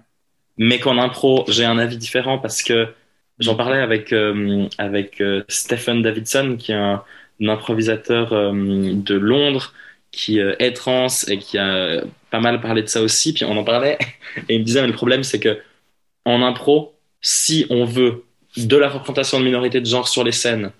Mais 0.57 0.79
qu'en 0.79 0.97
impro, 0.97 1.45
j'ai 1.47 1.65
un 1.65 1.77
avis 1.77 1.97
différent 1.97 2.37
parce 2.37 2.61
que 2.63 2.93
j'en 3.39 3.55
parlais 3.55 3.79
avec, 3.79 4.13
euh, 4.13 4.67
avec 4.77 5.21
euh, 5.21 5.43
Stephen 5.47 6.01
Davidson, 6.01 6.55
qui 6.57 6.71
est 6.71 6.75
un, 6.75 7.03
improvisateur 7.41 8.33
euh, 8.33 8.51
de 8.53 9.15
Londres, 9.15 9.73
qui 10.11 10.39
est 10.39 10.73
trans 10.73 11.07
et 11.27 11.37
qui 11.39 11.57
a 11.57 12.03
pas 12.29 12.39
mal 12.41 12.61
parlé 12.61 12.81
de 12.81 12.87
ça 12.87 13.01
aussi. 13.01 13.33
Puis 13.33 13.45
on 13.45 13.57
en 13.57 13.63
parlait 13.63 13.97
et 14.49 14.55
il 14.55 14.59
me 14.59 14.65
disait, 14.65 14.81
mais 14.81 14.87
le 14.87 14.93
problème, 14.93 15.23
c'est 15.23 15.39
que 15.39 15.59
en 16.25 16.41
impro, 16.43 16.93
si 17.21 17.65
on 17.69 17.85
veut 17.85 18.25
de 18.57 18.77
la 18.77 18.89
représentation 18.89 19.39
de 19.39 19.45
minorités 19.45 19.79
de 19.79 19.85
genre 19.85 20.07
sur 20.07 20.23
les 20.23 20.31
scènes 20.31 20.71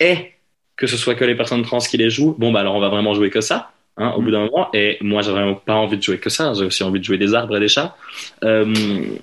et 0.00 0.32
que 0.76 0.86
ce 0.86 0.96
soit 0.96 1.14
que 1.14 1.24
les 1.24 1.34
personnes 1.34 1.62
trans 1.62 1.78
qui 1.78 1.96
les 1.96 2.10
jouent, 2.10 2.34
bon, 2.38 2.52
bah 2.52 2.60
alors 2.60 2.76
on 2.76 2.80
va 2.80 2.88
vraiment 2.88 3.14
jouer 3.14 3.30
que 3.30 3.40
ça. 3.40 3.72
Hein, 3.98 4.12
au 4.14 4.20
bout 4.20 4.30
d'un 4.30 4.44
moment, 4.44 4.68
et 4.74 4.98
moi 5.00 5.22
vraiment 5.22 5.54
pas 5.54 5.74
envie 5.74 5.96
de 5.96 6.02
jouer 6.02 6.18
que 6.18 6.28
ça, 6.28 6.52
j'ai 6.52 6.66
aussi 6.66 6.82
envie 6.82 7.00
de 7.00 7.04
jouer 7.04 7.16
des 7.16 7.32
arbres 7.32 7.56
et 7.56 7.60
des 7.60 7.68
chats. 7.68 7.96
Euh, 8.44 9.16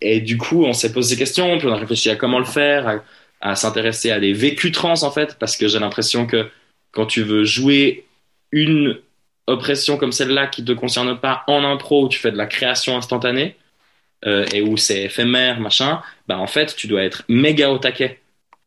et 0.00 0.20
du 0.20 0.38
coup, 0.38 0.64
on 0.64 0.72
s'est 0.72 0.92
posé 0.92 1.16
des 1.16 1.18
questions, 1.18 1.58
puis 1.58 1.68
on 1.68 1.72
a 1.72 1.76
réfléchi 1.76 2.08
à 2.08 2.16
comment 2.16 2.38
le 2.38 2.46
faire, 2.46 3.02
à, 3.42 3.54
s'intéresser 3.56 4.10
à 4.10 4.18
des 4.18 4.32
vécus 4.32 4.72
trans 4.72 5.02
en 5.02 5.10
fait, 5.10 5.36
parce 5.38 5.56
que 5.58 5.68
j'ai 5.68 5.78
l'impression 5.78 6.26
que 6.26 6.48
quand 6.92 7.04
tu 7.04 7.22
veux 7.22 7.44
jouer 7.44 8.06
une 8.52 8.98
oppression 9.46 9.98
comme 9.98 10.12
celle-là 10.12 10.46
qui 10.46 10.64
te 10.64 10.72
concerne 10.72 11.18
pas 11.18 11.44
en 11.46 11.62
impro 11.62 12.06
où 12.06 12.08
tu 12.08 12.18
fais 12.18 12.32
de 12.32 12.38
la 12.38 12.46
création 12.46 12.96
instantanée, 12.96 13.56
euh, 14.24 14.46
et 14.54 14.62
où 14.62 14.78
c'est 14.78 15.02
éphémère, 15.02 15.60
machin, 15.60 16.00
bah 16.26 16.38
en 16.38 16.46
fait, 16.46 16.74
tu 16.74 16.86
dois 16.86 17.02
être 17.02 17.24
méga 17.28 17.70
au 17.70 17.76
taquet 17.76 18.18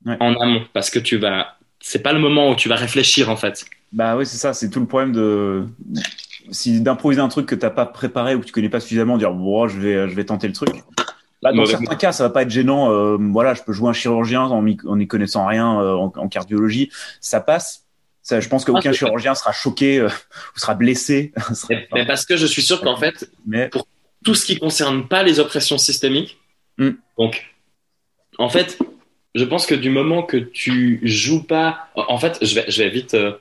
en 0.06 0.36
amont 0.36 0.64
parce 0.74 0.92
que 0.92 1.00
tu 1.00 1.18
vas. 1.18 1.58
C'est 1.82 2.04
pas 2.04 2.14
le 2.14 2.20
moment 2.20 2.52
où 2.52 2.56
tu 2.56 2.70
vas 2.70 2.76
réfléchir 2.76 3.30
en 3.30 3.36
fait. 3.36 3.66
Bah 3.92 4.16
oui, 4.16 4.26
c'est 4.26 4.38
ça, 4.38 4.54
c'est 4.54 4.70
tout 4.70 4.80
le 4.80 4.86
problème 4.86 5.12
de 5.12 5.66
si 6.52 6.82
d'improviser 6.82 7.22
un 7.22 7.28
truc 7.28 7.46
que 7.46 7.56
t'as 7.56 7.70
pas 7.70 7.86
préparé 7.86 8.36
ou 8.36 8.40
que 8.40 8.46
tu 8.46 8.52
connais 8.52 8.70
pas 8.70 8.80
suffisamment, 8.80 9.18
dire 9.18 9.34
bon, 9.34 9.68
je 9.68 9.80
vais, 9.80 10.10
je 10.10 10.16
vais 10.16 10.26
tenter 10.26 10.48
le 10.48 10.54
truc. 10.54 10.70
Dans 11.42 11.66
certains 11.66 11.96
cas, 11.96 12.12
ça 12.12 12.24
va 12.24 12.30
pas 12.30 12.42
être 12.42 12.50
gênant. 12.50 12.92
Euh, 12.92 13.18
voilà, 13.32 13.54
je 13.54 13.64
peux 13.64 13.72
jouer 13.72 13.90
un 13.90 13.94
chirurgien 13.94 14.42
en, 14.44 14.64
n'y 14.64 15.08
connaissant 15.08 15.46
rien 15.46 15.80
euh, 15.80 15.94
en, 15.94 16.28
cardiologie, 16.28 16.92
ça 17.22 17.40
passe. 17.40 17.86
Ça, 18.22 18.42
je 18.42 18.50
pense 18.50 18.66
qu'aucun 18.66 18.92
chirurgien 18.92 19.34
sera 19.36 19.52
choqué 19.52 20.02
ou 20.56 20.60
sera 20.60 20.76
blessé. 20.76 21.32
mais, 21.70 22.06
parce 22.06 22.26
que 22.26 22.36
je 22.36 22.46
suis 22.46 22.62
sûr 22.62 22.82
qu'en 22.82 22.98
fait, 22.98 23.30
mais... 23.46 23.70
pour 23.70 23.88
tout 24.24 24.36
ce 24.36 24.46
qui 24.46 24.60
concerne 24.60 25.08
pas 25.08 25.24
les 25.24 25.40
oppressions 25.40 25.78
systémiques. 25.78 26.38
Mm. 26.78 26.90
Donc, 27.18 27.56
en 28.38 28.50
fait, 28.50 28.78
je 29.36 29.46
pense 29.46 29.66
que 29.66 29.76
du 29.76 29.90
moment 29.90 30.24
que 30.24 30.38
tu 30.38 31.00
joues 31.04 31.44
pas, 31.44 31.88
en 31.96 32.18
fait, 32.18 32.38
je 32.42 32.56
vais, 32.56 32.66
je 32.68 32.84
vais 32.84 32.90
vite, 32.90 33.14
euh, 33.14 33.34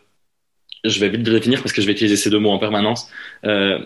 je 0.84 1.00
vais 1.00 1.08
vite 1.08 1.26
le 1.26 1.32
définir 1.34 1.60
parce 1.60 1.72
que 1.72 1.80
je 1.80 1.86
vais 1.86 1.92
utiliser 1.92 2.16
ces 2.16 2.30
deux 2.30 2.38
mots 2.38 2.50
en 2.50 2.58
permanence. 2.58 3.10
Euh, 3.44 3.78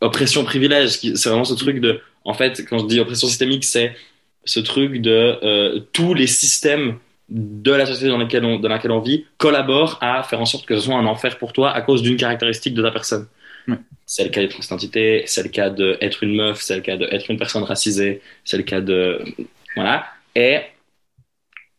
oppression 0.00 0.44
privilège, 0.44 0.90
c'est 0.90 1.28
vraiment 1.28 1.44
ce 1.44 1.54
truc 1.54 1.80
de, 1.80 2.00
en 2.24 2.34
fait, 2.34 2.64
quand 2.68 2.78
je 2.78 2.86
dis 2.86 3.00
oppression 3.00 3.28
systémique, 3.28 3.64
c'est 3.64 3.94
ce 4.44 4.60
truc 4.60 5.00
de 5.00 5.38
euh, 5.42 5.80
tous 5.92 6.14
les 6.14 6.26
systèmes 6.26 6.98
de 7.28 7.70
la 7.72 7.86
société 7.86 8.08
dans 8.08 8.18
laquelle 8.18 8.44
on, 8.44 8.58
dans 8.58 8.68
laquelle 8.68 8.90
on 8.90 9.00
vit 9.00 9.24
collaborent 9.38 9.98
à 10.00 10.22
faire 10.24 10.40
en 10.40 10.46
sorte 10.46 10.66
que 10.66 10.74
ce 10.74 10.86
soit 10.86 10.96
un 10.96 11.06
enfer 11.06 11.38
pour 11.38 11.52
toi 11.52 11.70
à 11.70 11.80
cause 11.80 12.02
d'une 12.02 12.16
caractéristique 12.16 12.74
de 12.74 12.82
ta 12.82 12.90
personne. 12.90 13.28
C'est 14.06 14.24
le 14.24 14.30
cas 14.30 14.40
des 14.40 14.48
transidentités, 14.48 15.22
c'est 15.26 15.44
le 15.44 15.48
cas 15.48 15.70
d'être 15.70 16.24
une 16.24 16.34
meuf, 16.34 16.60
c'est 16.60 16.74
le 16.74 16.82
cas 16.82 16.96
d'être 16.96 17.30
une 17.30 17.38
personne 17.38 17.62
racisée, 17.62 18.20
c'est 18.44 18.56
le 18.56 18.64
cas 18.64 18.80
de. 18.80 19.22
Voilà. 19.76 20.06
Et 20.34 20.58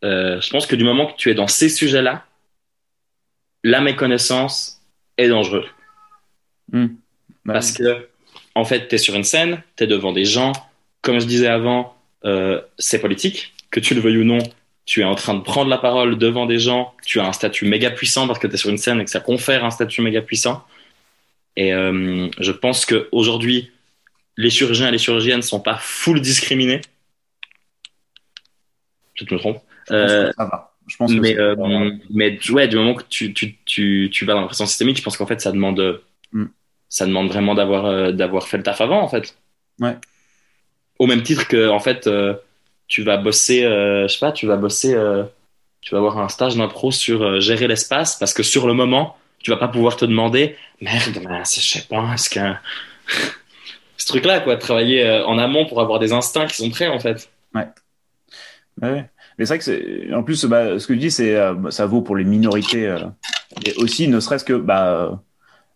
euh, 0.02 0.40
je 0.40 0.50
pense 0.50 0.66
que 0.66 0.74
du 0.74 0.84
moment 0.84 1.06
que 1.06 1.16
tu 1.16 1.30
es 1.30 1.34
dans 1.34 1.48
ces 1.48 1.68
sujets-là, 1.68 2.24
la 3.64 3.80
méconnaissance 3.80 4.82
est 5.18 5.28
dangereuse. 5.28 5.66
Hmm. 6.72 6.86
Bah 7.44 7.54
Parce 7.54 7.72
que, 7.72 8.08
en 8.54 8.64
fait, 8.64 8.88
tu 8.88 8.94
es 8.94 8.98
sur 8.98 9.14
une 9.14 9.24
scène, 9.24 9.62
tu 9.76 9.84
es 9.84 9.86
devant 9.86 10.12
des 10.12 10.24
gens. 10.24 10.52
Comme 11.00 11.18
je 11.18 11.26
disais 11.26 11.48
avant, 11.48 11.96
euh, 12.24 12.60
c'est 12.78 13.00
politique. 13.00 13.52
Que 13.70 13.80
tu 13.80 13.94
le 13.94 14.00
veuilles 14.00 14.18
ou 14.18 14.24
non, 14.24 14.38
tu 14.84 15.00
es 15.00 15.04
en 15.04 15.14
train 15.14 15.34
de 15.34 15.40
prendre 15.40 15.70
la 15.70 15.78
parole 15.78 16.18
devant 16.18 16.46
des 16.46 16.58
gens. 16.58 16.94
Tu 17.04 17.20
as 17.20 17.26
un 17.26 17.32
statut 17.32 17.66
méga 17.66 17.90
puissant 17.90 18.26
parce 18.26 18.38
que 18.38 18.46
tu 18.46 18.54
es 18.54 18.56
sur 18.56 18.70
une 18.70 18.78
scène 18.78 19.00
et 19.00 19.04
que 19.04 19.10
ça 19.10 19.20
confère 19.20 19.64
un 19.64 19.70
statut 19.70 20.02
méga 20.02 20.22
puissant. 20.22 20.64
Et 21.56 21.72
euh, 21.72 22.28
je 22.38 22.52
pense 22.52 22.86
qu'aujourd'hui, 22.86 23.70
les 24.36 24.50
chirurgiens 24.50 24.88
et 24.88 24.92
les 24.92 24.98
chirurgiennes 24.98 25.38
ne 25.38 25.42
sont 25.42 25.60
pas 25.60 25.76
full 25.76 26.20
discriminés. 26.20 26.80
Je 29.14 29.24
me 29.30 29.38
trompe. 29.38 29.62
Euh, 29.90 30.32
ça 30.36 30.44
va. 30.44 30.71
Je 31.08 31.14
pense 31.14 31.22
mais, 31.22 31.38
euh, 31.38 31.90
mais 32.10 32.38
ouais, 32.50 32.68
du 32.68 32.76
moment 32.76 32.94
que 32.94 33.04
tu, 33.08 33.32
tu, 33.32 33.56
tu, 33.64 34.10
tu 34.12 34.24
vas 34.24 34.34
dans 34.34 34.40
l'impression 34.40 34.66
systémique, 34.66 34.98
je 34.98 35.02
pense 35.02 35.16
qu'en 35.16 35.26
fait, 35.26 35.40
ça 35.40 35.52
demande, 35.52 36.00
mm. 36.32 36.46
ça 36.88 37.06
demande 37.06 37.28
vraiment 37.28 37.54
d'avoir, 37.54 37.86
euh, 37.86 38.12
d'avoir 38.12 38.46
fait 38.48 38.56
le 38.56 38.62
taf 38.62 38.80
avant, 38.80 39.00
en 39.00 39.08
fait. 39.08 39.36
Ouais. 39.80 39.96
Au 40.98 41.06
même 41.06 41.22
titre 41.22 41.48
que, 41.48 41.68
en 41.68 41.80
fait, 41.80 42.06
euh, 42.06 42.34
tu 42.88 43.02
vas 43.02 43.16
bosser, 43.16 43.62
je 43.62 44.06
sais 44.08 44.18
pas, 44.20 44.32
tu 44.32 44.46
vas 44.46 44.56
bosser, 44.56 44.96
tu 45.80 45.94
vas 45.94 45.98
avoir 45.98 46.18
un 46.18 46.28
stage 46.28 46.56
d'impro 46.56 46.90
sur 46.90 47.40
gérer 47.40 47.66
l'espace 47.66 48.16
parce 48.16 48.34
que 48.34 48.42
sur 48.42 48.66
le 48.66 48.74
moment, 48.74 49.16
tu 49.42 49.50
vas 49.50 49.56
pas 49.56 49.68
pouvoir 49.68 49.96
te 49.96 50.04
demander 50.04 50.56
merde 50.80 51.18
mais 51.28 51.42
je 51.44 51.60
sais 51.60 51.82
pas 51.82 52.12
est-ce 52.14 52.30
que 52.30 52.40
ce 53.96 54.06
truc 54.06 54.24
là 54.24 54.40
quoi 54.40 54.56
travailler 54.56 55.04
euh, 55.04 55.26
en 55.26 55.38
amont 55.38 55.66
pour 55.66 55.80
avoir 55.80 55.98
des 55.98 56.12
instincts 56.12 56.46
qui 56.46 56.56
sont 56.56 56.70
prêts 56.70 56.88
en 56.88 57.00
fait 57.00 57.30
ouais, 57.54 57.68
ouais. 58.80 59.10
Mais 59.38 59.46
c'est 59.46 59.54
vrai 59.54 59.58
que 59.58 59.64
c'est 59.64 60.14
en 60.14 60.22
plus 60.22 60.44
bah, 60.44 60.78
ce 60.78 60.86
que 60.86 60.92
tu 60.92 60.98
dis 60.98 61.10
c'est 61.10 61.36
euh, 61.36 61.70
ça 61.70 61.86
vaut 61.86 62.02
pour 62.02 62.16
les 62.16 62.24
minorités 62.24 62.86
euh, 62.86 62.98
et 63.66 63.74
aussi 63.76 64.08
ne 64.08 64.20
serait-ce 64.20 64.44
que 64.44 64.54
bah 64.54 65.20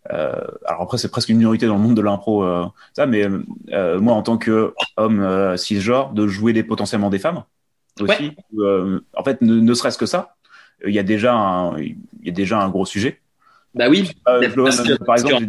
alors 0.09 0.83
après, 0.83 0.97
c'est 0.97 1.11
presque 1.11 1.27
une 1.27 1.35
minorité 1.35 1.67
dans 1.67 1.75
le 1.75 1.81
monde 1.81 1.97
de 1.97 2.01
l'impro, 2.01 2.45
ça, 2.93 3.05
mais 3.05 3.27
moi, 3.27 4.13
en 4.13 4.21
tant 4.21 4.37
que 4.37 4.73
homme 4.95 5.57
cisgenre, 5.57 6.13
de 6.13 6.27
jouer 6.27 6.53
des 6.53 6.63
potentiellement 6.63 7.09
des 7.09 7.19
femmes 7.19 7.43
aussi. 7.99 8.31
en 8.57 9.23
fait, 9.25 9.41
ne, 9.41 9.73
serait-ce 9.73 9.97
que 9.97 10.05
ça, 10.05 10.37
il 10.85 10.93
y 10.93 10.99
a 10.99 11.03
déjà 11.03 11.33
un, 11.33 11.77
il 11.77 11.97
y 12.23 12.29
a 12.29 12.31
déjà 12.31 12.57
un 12.57 12.69
gros 12.69 12.85
sujet. 12.85 13.19
Bah 13.75 13.89
oui, 13.89 14.09
parce, 14.23 14.79
que, 14.81 15.03
par 15.03 15.15
exemple, 15.17 15.43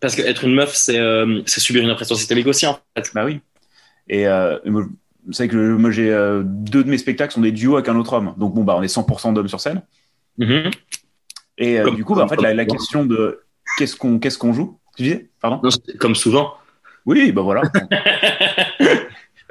parce, 0.00 0.16
que, 0.16 0.22
être 0.22 0.44
une 0.44 0.54
meuf, 0.54 0.74
c'est 0.74 0.98
subir 1.46 1.82
une 1.82 1.90
oppression 1.90 2.14
systémique 2.14 2.46
aussi, 2.46 2.66
en 2.66 2.78
fait. 2.96 3.10
Bah 3.14 3.26
oui. 3.26 3.40
Et 4.08 4.24
vous 4.64 4.88
savez 5.32 5.48
que 5.48 5.74
moi 5.76 5.90
j'ai 5.90 6.10
euh, 6.10 6.42
deux 6.44 6.84
de 6.84 6.90
mes 6.90 6.98
spectacles 6.98 7.32
sont 7.32 7.40
des 7.40 7.52
duos 7.52 7.76
avec 7.76 7.88
un 7.88 7.96
autre 7.96 8.12
homme. 8.12 8.34
Donc 8.36 8.54
bon 8.54 8.64
bah 8.64 8.74
on 8.76 8.82
est 8.82 8.94
100% 8.94 9.34
d'hommes 9.34 9.48
sur 9.48 9.60
scène. 9.60 9.82
Mm-hmm. 10.38 10.72
Et 11.58 11.80
euh, 11.80 11.90
du 11.90 12.04
coup 12.04 12.14
bah, 12.14 12.24
en 12.24 12.28
fait 12.28 12.40
la, 12.40 12.64
question 12.64 13.04
de 13.04 13.42
qu'est-ce 13.76 13.96
qu'on 13.96 14.18
qu'est-ce 14.18 14.38
qu'on 14.38 14.52
joue 14.52 14.78
Tu 14.96 15.04
disais 15.04 15.30
Pardon 15.40 15.60
Comme 15.98 16.14
souvent. 16.14 16.54
Oui 17.06 17.32
bah 17.32 17.42
voilà. 17.42 17.62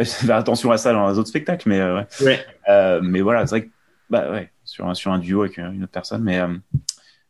Faire 0.01 0.35
attention 0.37 0.71
à 0.71 0.77
ça 0.77 0.93
dans 0.93 1.09
les 1.09 1.17
autres 1.17 1.29
spectacles 1.29 1.67
mais 1.67 1.79
euh, 1.79 2.01
ouais. 2.21 2.99
mais 3.01 3.21
voilà 3.21 3.45
c'est 3.45 3.57
vrai 3.57 3.65
que 3.65 3.71
bah 4.09 4.31
ouais 4.31 4.51
sur 4.63 4.87
un 4.87 4.93
sur 4.93 5.11
un 5.11 5.19
duo 5.19 5.41
avec 5.41 5.57
une 5.57 5.83
autre 5.83 5.91
personne 5.91 6.23
mais 6.23 6.39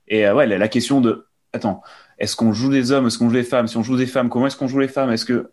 et 0.07 0.29
ouais 0.29 0.47
la, 0.47 0.57
la, 0.57 0.67
question 0.67 1.01
de 1.01 1.27
attends 1.53 1.81
est-ce 2.17 2.35
qu'on 2.35 2.53
joue 2.53 2.69
des 2.69 2.91
hommes 2.91 3.07
est-ce 3.07 3.17
qu'on 3.17 3.29
joue 3.29 3.35
des 3.35 3.43
femmes? 3.43 3.67
Si 3.67 3.77
on 3.77 3.83
joue 3.83 3.97
des 3.97 4.05
femmes 4.05 4.29
comment 4.29 4.47
est-ce 4.47 4.57
qu'on 4.57 4.67
joue 4.67 4.79
les 4.79 4.87
femmes? 4.87 5.11
Est-ce 5.11 5.25
que 5.25 5.51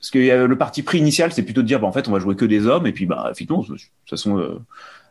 parce 0.00 0.10
que 0.10 0.46
le 0.46 0.58
parti 0.58 0.82
pris 0.82 0.98
initial, 0.98 1.32
c'est 1.32 1.42
plutôt 1.42 1.62
de 1.62 1.66
dire, 1.66 1.80
bah, 1.80 1.88
en 1.88 1.92
fait, 1.92 2.06
on 2.08 2.12
va 2.12 2.20
jouer 2.20 2.36
que 2.36 2.44
des 2.44 2.66
hommes, 2.66 2.86
et 2.86 2.92
puis, 2.92 3.06
bah, 3.06 3.28
effectivement, 3.32 3.62
de 3.62 3.66
toute 3.66 3.80
façon, 4.08 4.38
euh, 4.38 4.60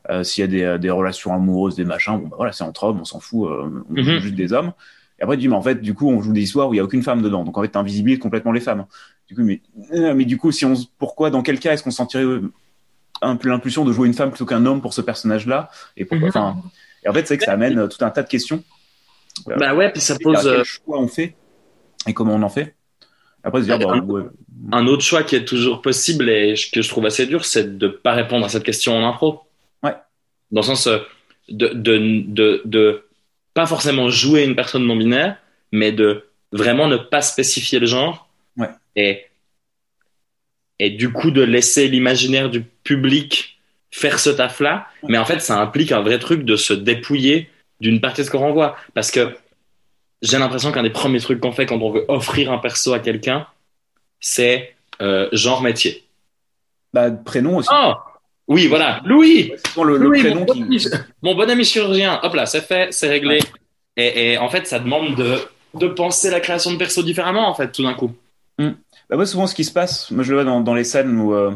euh, 0.10 0.24
s'il 0.24 0.42
y 0.42 0.46
a 0.46 0.48
des, 0.48 0.64
euh, 0.64 0.78
des, 0.78 0.90
relations 0.90 1.34
amoureuses, 1.34 1.76
des 1.76 1.84
machins, 1.84 2.18
bon, 2.18 2.28
bah, 2.28 2.38
voilà, 2.38 2.52
c'est 2.54 2.64
entre 2.64 2.86
hommes, 2.86 3.02
on 3.02 3.06
s'en 3.06 3.20
fout, 3.20 3.50
on 3.50 3.96
joue 3.96 4.12
mhm. 4.12 4.20
juste 4.20 4.36
des 4.36 4.54
hommes. 4.54 4.72
Et 5.20 5.24
après, 5.24 5.36
tu 5.36 5.42
dis, 5.42 5.48
mais 5.50 5.56
en 5.56 5.62
fait, 5.62 5.82
du 5.82 5.94
coup, 5.94 6.10
on 6.10 6.22
joue 6.22 6.32
des 6.32 6.42
histoires 6.42 6.70
où 6.70 6.74
il 6.74 6.78
y 6.78 6.80
a 6.80 6.84
aucune 6.84 7.04
femme 7.04 7.22
dedans, 7.22 7.44
donc 7.44 7.58
en 7.58 7.62
fait, 7.62 7.68
t'invisibilises 7.68 8.20
complètement 8.20 8.54
les 8.54 8.62
femmes. 8.62 8.86
Du 9.28 9.36
coup, 9.36 9.42
mais, 9.42 9.62
mais 9.92 10.24
du 10.24 10.38
coup, 10.38 10.54
si 10.54 10.64
on, 10.64 10.74
pourquoi, 11.00 11.32
dans 11.32 11.42
quel 11.42 11.60
cas 11.60 11.74
est-ce 11.74 11.84
qu'on 11.84 11.92
sentirait 11.92 12.24
l'impulsion 13.44 13.84
de 13.84 13.92
jouer 13.92 14.08
une 14.08 14.14
femme 14.14 14.30
plutôt 14.30 14.46
qu'un 14.46 14.66
homme 14.66 14.82
pour 14.82 14.94
ce 14.94 15.02
personnage-là? 15.02 15.70
Et 15.98 16.06
pourquoi, 16.06 16.28
mhm. 16.28 16.34
enfin, 16.34 16.56
et 17.04 17.10
en 17.10 17.14
fait, 17.14 17.28
c'est 17.28 17.38
que 17.38 17.44
ça 17.44 17.54
amène 17.54 17.90
tout 17.90 18.06
un 18.06 18.10
tas 18.10 18.24
de 18.24 18.30
questions. 18.30 18.64
Bah 19.46 19.76
ouais, 19.76 19.92
puis 19.92 20.02
ça 20.02 20.16
pose. 20.18 20.44
Quel 20.44 20.64
choix 20.64 21.00
on 21.00 21.08
fait 21.08 21.36
et 22.08 22.14
comment 22.14 22.36
on 22.36 22.44
en 22.44 22.50
fait. 22.50 22.77
Après, 23.44 23.62
dire, 23.62 23.80
bah, 23.80 23.94
un, 24.72 24.88
autre 24.88 25.04
choix 25.04 25.24
qui 25.24 25.36
est 25.36 25.46
toujours 25.46 25.82
possible 25.82 26.30
et 26.30 26.56
que 26.74 26.82
je 26.82 26.90
trouve 26.90 27.06
assez 27.06 27.26
dur, 27.26 27.46
c'est 27.46 27.78
de 27.78 27.88
pas 27.88 28.14
répondre 28.14 28.46
à 28.46 28.50
cette 28.50 28.64
question 28.64 28.98
en 28.98 29.08
impro. 29.08 29.42
Ouais. 29.84 29.96
Dans 30.52 30.62
le 30.62 30.66
sens 30.66 30.88
euh, 30.88 31.00
de, 31.50 31.68
de, 31.70 32.24
de, 32.28 32.62
de 32.66 33.06
pas 33.54 33.66
forcément 33.66 34.10
jouer 34.10 34.44
une 34.44 34.56
personne 34.56 34.86
non 34.86 34.96
binaire, 34.96 35.38
mais 35.72 35.92
de 35.92 36.26
vraiment 36.52 36.88
ne 36.88 36.98
pas 36.98 37.22
spécifier 37.22 37.80
le 37.80 37.86
genre. 37.86 38.28
Ouais. 38.58 38.70
Et, 38.96 39.26
et 40.80 40.90
du 40.90 41.12
coup, 41.12 41.32
de 41.32 41.42
laisser 41.42 41.88
l'imaginaire 41.88 42.50
du 42.50 42.62
public 42.62 43.58
faire 43.92 44.20
ce 44.20 44.30
taf-là. 44.30 44.88
Mais 45.08 45.18
en 45.18 45.26
fait, 45.26 45.40
ça 45.40 45.60
implique 45.60 45.92
un 45.92 46.02
vrai 46.02 46.20
truc 46.20 46.44
de 46.44 46.56
se 46.56 46.74
dépouiller 46.74 47.50
d'une 47.80 48.02
partie 48.02 48.22
de 48.22 48.26
ce 48.26 48.32
qu'on 48.32 48.40
renvoie. 48.40 48.76
Parce 48.94 49.12
que 49.12 49.36
j'ai 50.22 50.38
l'impression 50.38 50.72
qu'un 50.72 50.84
des 50.84 50.90
premiers 50.90 51.20
trucs 51.20 51.40
qu'on 51.40 51.52
fait 51.52 51.66
quand 51.66 51.80
on 51.82 51.92
veut 51.92 52.06
offrir 52.08 52.52
un 52.52 52.58
perso 52.58 52.94
à 52.94 53.00
quelqu'un, 53.00 53.48
c'est 54.20 54.76
euh, 55.02 55.30
genre 55.32 55.62
métier. 55.62 56.04
Bah, 56.94 57.12
prénom 57.12 57.58
aussi. 57.58 57.70
Oh 57.72 57.94
oui, 58.48 58.68
voilà, 58.68 59.02
Louis. 59.06 59.52
Le, 59.76 59.98
le 59.98 60.10
prénom 60.10 60.46
mon, 61.22 61.36
bon 61.36 61.50
ami 61.50 61.66
chirurgien. 61.66 62.20
Hop 62.24 62.34
là, 62.34 62.46
c'est 62.46 62.62
fait, 62.62 62.94
c'est 62.94 63.10
réglé. 63.10 63.40
Et, 63.98 64.38
en 64.38 64.48
fait, 64.48 64.68
ça 64.68 64.80
demande 64.80 65.16
de, 65.16 65.36
de 65.74 65.88
penser 65.88 66.30
la 66.30 66.40
création 66.40 66.72
de 66.72 66.78
perso 66.78 67.04
différemment, 67.04 67.50
en 67.50 67.56
fait, 67.56 67.72
tout 67.72 67.84
d'un 67.84 67.94
coup. 67.94 68.14
Hmm. 68.58 68.72
Bah, 69.10 69.18
moi, 69.18 69.26
souvent, 69.26 69.48
ce 69.48 69.56
qui 69.56 69.66
se 69.66 69.72
passe, 69.72 70.12
moi, 70.12 70.24
je 70.24 70.30
le 70.30 70.36
vois 70.36 70.46
dans, 70.46 70.62
dans 70.62 70.76
les 70.76 70.84
scènes 70.84 71.20
où 71.20 71.34
euh, 71.34 71.52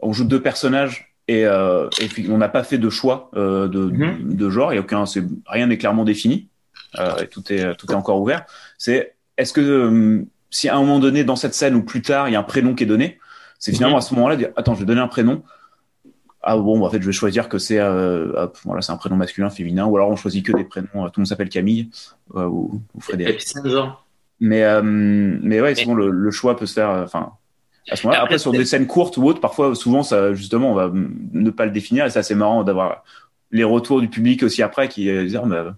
on 0.00 0.12
joue 0.12 0.24
deux 0.24 0.42
personnages 0.42 1.14
et, 1.28 1.46
euh, 1.46 1.88
et 2.00 2.08
puis 2.08 2.26
on 2.30 2.36
n'a 2.36 2.48
pas 2.48 2.64
fait 2.64 2.78
de 2.78 2.90
choix 2.90 3.30
de, 3.34 3.66
mm-hmm. 3.68 4.36
de, 4.36 4.50
genre, 4.50 4.72
et 4.72 4.78
aucun, 4.78 5.04
rien 5.46 5.66
n'est 5.66 5.78
clairement 5.78 6.04
défini. 6.04 6.48
Euh, 6.98 7.26
tout 7.30 7.52
est 7.52 7.74
tout 7.76 7.90
est 7.90 7.94
encore 7.94 8.20
ouvert. 8.20 8.44
C'est 8.78 9.14
est-ce 9.36 9.52
que 9.52 9.60
euh, 9.60 10.24
si 10.50 10.68
à 10.68 10.76
un 10.76 10.80
moment 10.80 10.98
donné 10.98 11.24
dans 11.24 11.36
cette 11.36 11.54
scène 11.54 11.74
ou 11.74 11.82
plus 11.82 12.02
tard 12.02 12.28
il 12.28 12.32
y 12.32 12.36
a 12.36 12.40
un 12.40 12.44
prénom 12.44 12.74
qui 12.74 12.84
est 12.84 12.86
donné, 12.86 13.18
c'est 13.58 13.72
finalement 13.72 13.96
à 13.96 14.00
ce 14.00 14.14
moment-là 14.14 14.36
dire 14.36 14.50
attends 14.56 14.74
je 14.74 14.80
vais 14.80 14.86
donner 14.86 15.00
un 15.00 15.08
prénom. 15.08 15.42
Ah 16.46 16.58
bon, 16.58 16.84
en 16.84 16.90
fait, 16.90 17.00
je 17.00 17.06
vais 17.06 17.12
choisir 17.12 17.48
que 17.48 17.56
c'est 17.56 17.78
euh, 17.78 18.46
voilà, 18.64 18.82
c'est 18.82 18.92
un 18.92 18.98
prénom 18.98 19.16
masculin, 19.16 19.48
féminin, 19.48 19.86
ou 19.86 19.96
alors 19.96 20.10
on 20.10 20.16
choisit 20.16 20.44
que 20.44 20.52
des 20.52 20.64
prénoms. 20.64 20.88
tout 20.92 21.12
le 21.16 21.20
monde 21.20 21.26
s'appelle 21.26 21.48
Camille 21.48 21.88
ou, 22.34 22.82
ou, 22.94 23.00
Frédéric. 23.00 23.42
Mais 24.40 24.82
mais 24.82 25.60
ouais, 25.62 25.74
souvent 25.74 25.94
le, 25.94 26.10
le, 26.10 26.30
choix 26.30 26.54
peut 26.56 26.66
se 26.66 26.74
faire. 26.74 26.90
Enfin, 26.90 27.32
à 27.90 27.96
ce 27.96 28.06
moment-là. 28.06 28.22
Après, 28.22 28.36
sur 28.36 28.52
des 28.52 28.66
scènes 28.66 28.86
courtes 28.86 29.16
ou 29.16 29.24
autres, 29.24 29.40
parfois, 29.40 29.74
souvent, 29.74 30.02
ça, 30.02 30.34
justement, 30.34 30.72
on 30.72 30.74
va 30.74 30.90
ne 30.92 31.50
pas 31.50 31.64
le 31.64 31.70
définir. 31.70 32.04
Et 32.04 32.10
c'est 32.10 32.18
assez 32.18 32.34
marrant 32.34 32.62
d'avoir 32.62 33.04
les 33.50 33.64
retours 33.64 34.02
du 34.02 34.08
public 34.08 34.42
aussi 34.42 34.62
après 34.62 34.88
qui 34.88 35.04
disent, 35.04 35.36
ah, 35.36 35.46
bah, 35.46 35.76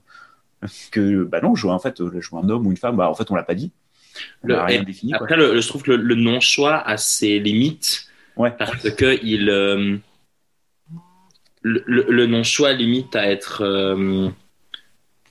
que 0.90 1.24
bah 1.24 1.40
non, 1.40 1.54
je 1.54 1.66
en 1.66 1.78
fait, 1.78 1.96
je 1.98 2.20
joue 2.20 2.38
un 2.38 2.48
homme 2.48 2.66
ou 2.66 2.70
une 2.70 2.76
femme, 2.76 2.96
bah 2.96 3.08
en 3.08 3.14
fait 3.14 3.30
on 3.30 3.34
l'a 3.34 3.42
pas 3.42 3.54
dit. 3.54 3.72
rien 4.44 4.82
défini, 4.82 5.14
après, 5.14 5.36
le, 5.36 5.60
je 5.60 5.68
trouve 5.68 5.82
que 5.82 5.92
le, 5.92 6.14
non-choix 6.14 6.76
a 6.86 6.96
ses 6.96 7.38
limites 7.38 8.08
ouais. 8.36 8.50
parce 8.50 8.90
que 8.90 9.18
il 9.22 9.50
euh, 9.50 9.96
le, 11.62 12.26
non-choix 12.26 12.72
limite 12.72 13.14
à 13.16 13.28
être 13.30 13.62
euh, 13.62 14.28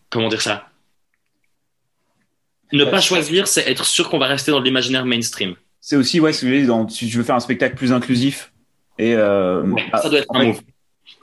comment 0.09 0.29
dire 0.29 0.41
ça? 0.41 0.69
Ne 2.73 2.83
pas 2.85 2.99
choisir, 2.99 3.47
c'est 3.47 3.69
être 3.69 3.85
sûr 3.85 4.09
qu'on 4.09 4.17
va 4.17 4.27
rester 4.27 4.51
dans 4.51 4.59
l'imaginaire 4.59 5.05
mainstream. 5.05 5.55
C'est 5.79 5.95
aussi 5.95 6.19
ouais, 6.19 6.33
si, 6.33 6.65
dans, 6.65 6.87
si 6.89 7.07
tu 7.07 7.17
veux 7.17 7.23
faire 7.23 7.35
un 7.35 7.39
spectacle 7.39 7.75
plus 7.75 7.93
inclusif 7.93 8.51
et 8.97 9.13
euh, 9.13 9.63
ça 9.93 10.09
doit 10.09 10.19
être 10.19 10.35
un 10.35 10.45
move. 10.45 10.61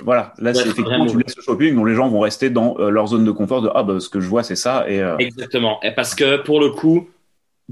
Voilà, 0.00 0.32
là 0.38 0.54
c'est 0.54 0.68
effectivement 0.68 1.06
tu 1.06 1.18
laisses 1.18 1.36
le 1.36 1.42
shopping 1.42 1.74
dont 1.74 1.84
les 1.84 1.94
gens 1.94 2.08
vont 2.08 2.20
rester 2.20 2.50
dans 2.50 2.76
euh, 2.78 2.90
leur 2.90 3.08
zone 3.08 3.24
de 3.24 3.30
confort 3.30 3.62
de 3.62 3.70
ah 3.74 3.82
bah 3.82 3.98
ce 3.98 4.08
que 4.08 4.20
je 4.20 4.28
vois 4.28 4.42
c'est 4.42 4.56
ça 4.56 4.88
et 4.88 5.00
euh, 5.00 5.16
exactement. 5.18 5.80
Et 5.82 5.90
parce 5.90 6.14
que 6.14 6.36
pour 6.36 6.60
le 6.60 6.70
coup 6.70 7.08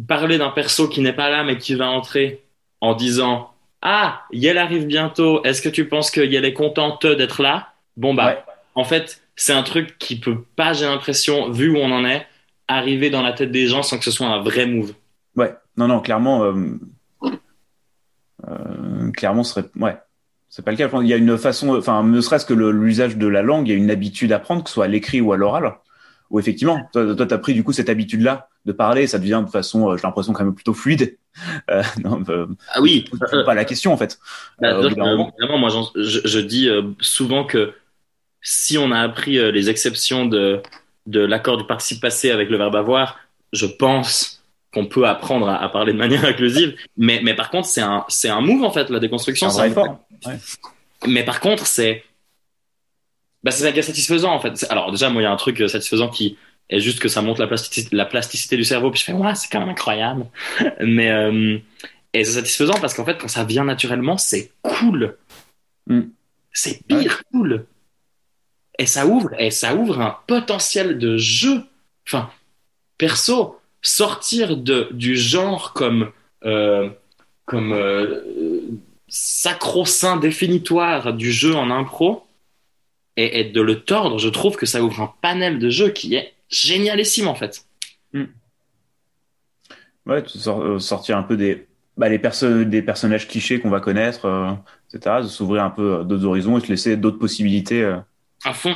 parler 0.08 0.38
d'un 0.38 0.50
perso 0.50 0.88
qui 0.88 1.02
n'est 1.02 1.12
pas 1.12 1.30
là 1.30 1.44
mais 1.44 1.56
qui 1.56 1.74
va 1.74 1.88
entrer 1.88 2.42
en 2.80 2.94
disant 2.94 3.50
ah 3.82 4.22
Yel 4.32 4.58
arrive 4.58 4.86
bientôt 4.86 5.42
est-ce 5.44 5.62
que 5.62 5.68
tu 5.68 5.88
penses 5.88 6.10
que 6.10 6.20
Yel 6.20 6.44
est 6.44 6.52
contente 6.52 7.06
d'être 7.06 7.42
là? 7.42 7.68
Bon 7.96 8.12
bah 8.12 8.44
en 8.74 8.84
fait 8.84 9.22
c'est 9.36 9.52
un 9.52 9.62
truc 9.62 9.96
qui 9.98 10.18
peut 10.18 10.42
pas 10.56 10.72
j'ai 10.72 10.86
l'impression 10.86 11.50
vu 11.50 11.70
où 11.70 11.76
on 11.76 11.92
en 11.92 12.04
est 12.04 12.26
arriver 12.66 13.10
dans 13.10 13.22
la 13.22 13.32
tête 13.32 13.52
des 13.52 13.66
gens 13.66 13.82
sans 13.82 13.98
que 13.98 14.04
ce 14.04 14.10
soit 14.10 14.26
un 14.26 14.42
vrai 14.42 14.66
move. 14.66 14.94
Ouais. 15.36 15.54
Non 15.76 15.86
non 15.86 16.00
clairement 16.00 16.42
euh, 16.42 16.54
euh, 18.48 19.10
clairement 19.12 19.44
ce 19.44 19.54
serait 19.54 19.68
ouais 19.76 19.96
c'est 20.50 20.64
pas 20.64 20.72
le 20.72 20.76
cas. 20.76 20.90
Il 21.00 21.06
y 21.06 21.14
a 21.14 21.16
une 21.16 21.38
façon, 21.38 21.76
enfin, 21.76 22.02
ne 22.02 22.20
serait-ce 22.20 22.44
que 22.44 22.52
l'usage 22.52 23.16
de 23.16 23.28
la 23.28 23.40
langue, 23.40 23.68
il 23.68 23.70
y 23.70 23.74
a 23.74 23.78
une 23.78 23.90
habitude 23.90 24.32
à 24.32 24.40
prendre, 24.40 24.64
que 24.64 24.68
ce 24.68 24.74
soit 24.74 24.84
à 24.84 24.88
l'écrit 24.88 25.20
ou 25.20 25.32
à 25.32 25.36
l'oral. 25.36 25.76
Ou 26.30 26.38
effectivement, 26.38 26.80
toi, 26.92 27.14
tu 27.14 27.34
as 27.34 27.38
pris 27.38 27.54
du 27.54 27.64
coup 27.64 27.72
cette 27.72 27.88
habitude-là 27.88 28.48
de 28.66 28.72
parler, 28.72 29.06
ça 29.06 29.18
devient 29.18 29.42
de 29.44 29.50
façon, 29.50 29.90
euh, 29.90 29.96
j'ai 29.96 30.02
l'impression 30.02 30.32
quand 30.32 30.44
même 30.44 30.54
plutôt 30.54 30.74
fluide. 30.74 31.16
Euh, 31.70 31.82
non, 32.04 32.22
euh, 32.28 32.46
ah 32.74 32.82
oui, 32.82 33.06
pas 33.46 33.54
la 33.54 33.64
question 33.64 33.92
en 33.92 33.96
fait. 33.96 34.18
Bah, 34.60 34.74
vraiment, 34.74 35.58
moi, 35.58 35.70
je, 35.94 36.20
je, 36.24 36.38
dis 36.40 36.68
souvent 37.00 37.44
que 37.44 37.72
si 38.42 38.76
on 38.76 38.90
a 38.92 38.98
appris 38.98 39.38
les 39.52 39.70
exceptions 39.70 40.26
de 40.26 40.60
de 41.06 41.20
l'accord 41.20 41.56
du 41.56 41.64
participe 41.64 42.00
passé 42.00 42.30
avec 42.30 42.50
le 42.50 42.56
verbe 42.56 42.76
avoir, 42.76 43.18
je 43.52 43.66
pense 43.66 44.42
qu'on 44.72 44.86
peut 44.86 45.06
apprendre 45.06 45.48
à, 45.48 45.68
parler 45.72 45.92
de 45.92 45.98
manière 45.98 46.24
inclusive. 46.24 46.76
Mais, 46.96 47.20
mais 47.24 47.34
par 47.34 47.50
contre, 47.50 47.66
c'est 47.66 47.80
un, 47.80 48.04
c'est 48.08 48.28
un 48.28 48.40
move, 48.40 48.62
en 48.62 48.70
fait, 48.70 48.88
la 48.90 49.00
déconstruction. 49.00 49.50
C'est 49.50 49.62
un 49.62 49.64
effort. 49.64 49.98
Mais 51.06 51.24
par 51.24 51.40
contre, 51.40 51.66
c'est, 51.66 52.04
bah, 53.42 53.50
c'est 53.50 53.82
satisfaisant, 53.82 54.32
en 54.32 54.40
fait. 54.40 54.66
Alors, 54.70 54.90
déjà, 54.90 55.08
moi, 55.10 55.22
il 55.22 55.24
y 55.24 55.28
a 55.28 55.32
un 55.32 55.36
truc 55.36 55.58
satisfaisant 55.68 56.08
qui 56.08 56.36
est 56.68 56.80
juste 56.80 57.00
que 57.00 57.08
ça 57.08 57.22
montre 57.22 57.40
la 57.40 57.46
plasticité, 57.46 57.94
la 57.94 58.04
plasticité 58.04 58.56
du 58.56 58.64
cerveau. 58.64 58.90
Puis 58.90 59.00
je 59.00 59.04
fais, 59.04 59.12
ouais, 59.12 59.34
c'est 59.34 59.48
quand 59.50 59.60
même 59.60 59.70
incroyable. 59.70 60.26
mais, 60.80 61.10
euh, 61.10 61.58
et 62.12 62.24
c'est 62.24 62.32
satisfaisant 62.32 62.78
parce 62.80 62.94
qu'en 62.94 63.04
fait, 63.04 63.18
quand 63.18 63.28
ça 63.28 63.44
vient 63.44 63.64
naturellement, 63.64 64.18
c'est 64.18 64.52
cool. 64.62 65.16
Mm. 65.86 66.02
C'est 66.52 66.86
pire 66.86 67.22
cool. 67.32 67.66
Et 68.78 68.86
ça 68.86 69.06
ouvre, 69.06 69.30
et 69.38 69.50
ça 69.50 69.74
ouvre 69.74 70.00
un 70.00 70.16
potentiel 70.26 70.98
de 70.98 71.16
jeu. 71.16 71.62
Enfin, 72.06 72.30
perso, 72.98 73.60
sortir 73.82 74.56
de, 74.56 74.88
du 74.92 75.16
genre 75.16 75.72
comme, 75.72 76.10
euh, 76.44 76.88
comme 77.44 77.72
euh, 77.72 78.22
sacro-saint 79.10 80.16
définitoire 80.16 81.12
du 81.12 81.30
jeu 81.30 81.54
en 81.54 81.70
impro 81.70 82.26
et, 83.16 83.44
de 83.44 83.60
le 83.60 83.80
tordre, 83.80 84.18
je 84.18 84.28
trouve 84.30 84.56
que 84.56 84.64
ça 84.64 84.82
ouvre 84.82 85.02
un 85.02 85.12
panel 85.20 85.58
de 85.58 85.68
jeux 85.68 85.90
qui 85.90 86.14
est 86.14 86.32
génialissime 86.48 87.28
en 87.28 87.34
fait. 87.34 87.66
Hmm. 88.14 88.24
Ouais, 90.06 90.24
euh, 90.46 90.78
sortir 90.78 91.18
un 91.18 91.22
peu 91.22 91.36
des, 91.36 91.66
bah, 91.98 92.08
les 92.08 92.18
des 92.64 92.82
personnages 92.82 93.28
clichés 93.28 93.60
qu'on 93.60 93.68
va 93.68 93.80
connaître, 93.80 94.24
euh, 94.24 94.52
etc. 94.94 95.16
De 95.22 95.28
s'ouvrir 95.28 95.64
un 95.64 95.70
peu 95.70 96.02
d'autres 96.04 96.24
horizons 96.24 96.56
et 96.56 96.60
se 96.60 96.68
laisser 96.68 96.96
d'autres 96.96 97.18
possibilités. 97.18 97.84
à 98.44 98.54
fond. 98.54 98.74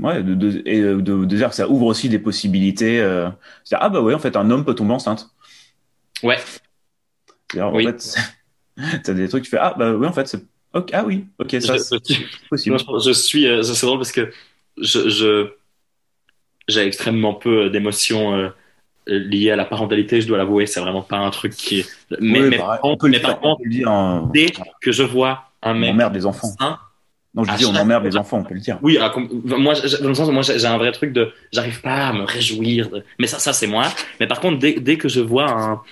Ouais, 0.00 0.24
de, 0.24 0.34
de, 0.34 0.62
et 0.66 0.80
de, 0.80 1.00
de 1.00 1.24
dire 1.24 1.50
que 1.50 1.54
ça 1.54 1.68
ouvre 1.68 1.86
aussi 1.86 2.08
des 2.08 2.18
possibilités. 2.18 3.00
Euh, 3.00 3.28
c'est 3.62 3.76
ah 3.78 3.88
bah 3.88 4.00
ouais, 4.00 4.14
en 4.14 4.18
fait, 4.18 4.36
un 4.36 4.50
homme 4.50 4.64
peut 4.64 4.74
tomber 4.74 4.92
enceinte. 4.92 5.30
Ouais. 6.22 6.38
En 7.60 7.74
oui. 7.74 7.86
fait, 7.86 8.16
t'as 9.04 9.12
des 9.14 9.28
trucs, 9.28 9.44
tu 9.44 9.50
fais 9.50 9.58
ah 9.58 9.74
bah 9.76 9.92
oui, 9.92 10.06
en 10.06 10.12
fait, 10.12 10.26
c'est 10.28 10.40
ok, 10.72 10.90
ah 10.92 11.04
oui, 11.04 11.26
ok, 11.38 11.56
ça 11.60 11.78
c'est 11.78 11.98
possible. 12.50 12.76
je, 13.04 13.12
suis, 13.12 13.46
euh, 13.46 13.62
c'est 13.62 13.86
drôle 13.86 13.98
parce 13.98 14.12
que 14.12 14.30
je, 14.78 15.08
je 15.08 15.50
j'ai 16.68 16.86
extrêmement 16.86 17.34
peu 17.34 17.70
d'émotions 17.70 18.34
euh, 18.34 18.48
liées 19.06 19.50
à 19.50 19.56
la 19.56 19.64
parentalité, 19.64 20.20
je 20.20 20.26
dois 20.26 20.38
l'avouer, 20.38 20.66
c'est 20.66 20.80
vraiment 20.80 21.02
pas 21.02 21.18
un 21.18 21.30
truc 21.30 21.52
qui 21.54 21.80
est. 21.80 21.88
Mais, 22.20 22.40
oui, 22.40 22.48
mais, 22.50 22.58
par, 22.58 22.80
on 22.82 22.96
peut 22.96 23.08
mais 23.08 23.20
par 23.20 23.38
contre, 23.40 23.62
un... 23.86 24.30
dès 24.32 24.46
que 24.80 24.92
je 24.92 25.02
vois 25.02 25.50
un 25.62 25.74
mec. 25.74 25.90
On 25.90 25.94
emmerde 25.94 26.14
les 26.14 26.26
enfants. 26.26 26.48
non, 27.34 27.44
je 27.44 27.56
dis, 27.56 27.66
on 27.66 27.74
emmerde 27.74 28.04
les 28.04 28.16
enfants, 28.16 28.38
on 28.38 28.44
peut 28.44 28.54
le 28.54 28.60
dire. 28.60 28.78
Oui, 28.82 28.98
moi, 29.44 29.74
dans 29.74 30.08
le 30.08 30.14
sens 30.14 30.28
où 30.28 30.32
moi, 30.32 30.42
j'ai 30.42 30.66
un 30.66 30.78
vrai 30.78 30.92
truc 30.92 31.12
de, 31.12 31.32
j'arrive 31.52 31.80
pas 31.80 32.08
à 32.08 32.12
me 32.12 32.24
réjouir. 32.24 32.88
De... 32.90 33.04
Mais 33.18 33.26
ça, 33.26 33.38
ça, 33.38 33.52
c'est 33.52 33.66
moi. 33.66 33.86
Mais 34.20 34.26
par 34.26 34.40
contre, 34.40 34.58
dès, 34.58 34.74
dès 34.74 34.96
que 34.96 35.08
je 35.08 35.20
vois 35.20 35.50
un, 35.50 35.82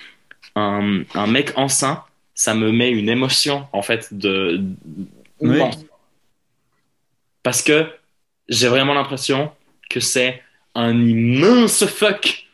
un, 0.55 1.03
un, 1.14 1.26
mec 1.26 1.53
enceint, 1.57 2.05
ça 2.34 2.55
me 2.55 2.72
met 2.72 2.90
une 2.90 3.09
émotion, 3.09 3.66
en 3.72 3.82
fait, 3.82 4.12
de. 4.12 4.62
Oui. 5.40 5.61
Parce 7.42 7.62
que 7.62 7.86
j'ai 8.48 8.68
vraiment 8.68 8.94
l'impression 8.94 9.50
que 9.90 10.00
c'est 10.00 10.42
un 10.74 10.98
immense 10.98 11.84
fuck 11.86 12.46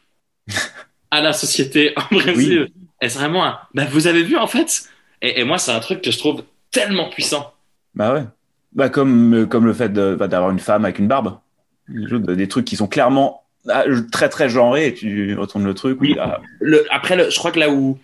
à 1.11 1.20
la 1.20 1.32
société 1.32 1.92
en 1.96 2.14
Brésil. 2.14 2.70
Oui. 2.74 2.82
Et 3.01 3.09
c'est 3.09 3.18
vraiment 3.18 3.44
un. 3.44 3.59
Ben, 3.74 3.86
vous 3.86 4.07
avez 4.07 4.22
vu, 4.22 4.36
en 4.36 4.46
fait? 4.46 4.88
Et, 5.22 5.40
et 5.40 5.44
moi, 5.44 5.59
c'est 5.59 5.72
un 5.72 5.80
truc 5.80 6.03
que 6.03 6.11
je 6.11 6.18
trouve 6.18 6.44
tellement 6.70 7.09
puissant. 7.09 7.53
Bah 7.94 8.12
ouais. 8.12 8.24
Bah 8.72 8.88
comme, 8.88 9.46
comme 9.49 9.66
le 9.66 9.72
fait 9.72 9.92
bah, 9.92 10.28
d'avoir 10.28 10.51
une 10.51 10.59
femme 10.59 10.84
avec 10.84 10.99
une 10.99 11.09
barbe. 11.09 11.38
Des 11.88 12.49
trucs 12.49 12.66
qui 12.66 12.76
sont 12.76 12.86
clairement 12.86 13.44
ah, 13.68 13.84
très 14.10 14.28
très 14.28 14.48
genrés 14.48 14.88
et 14.88 14.94
tu 14.94 15.34
retournes 15.34 15.64
le 15.64 15.74
truc. 15.74 16.00
Oui. 16.00 16.16
Le, 16.60 16.86
après, 16.90 17.16
le, 17.16 17.30
je 17.30 17.36
crois 17.36 17.50
que 17.50 17.58
là 17.58 17.70
où 17.70 17.98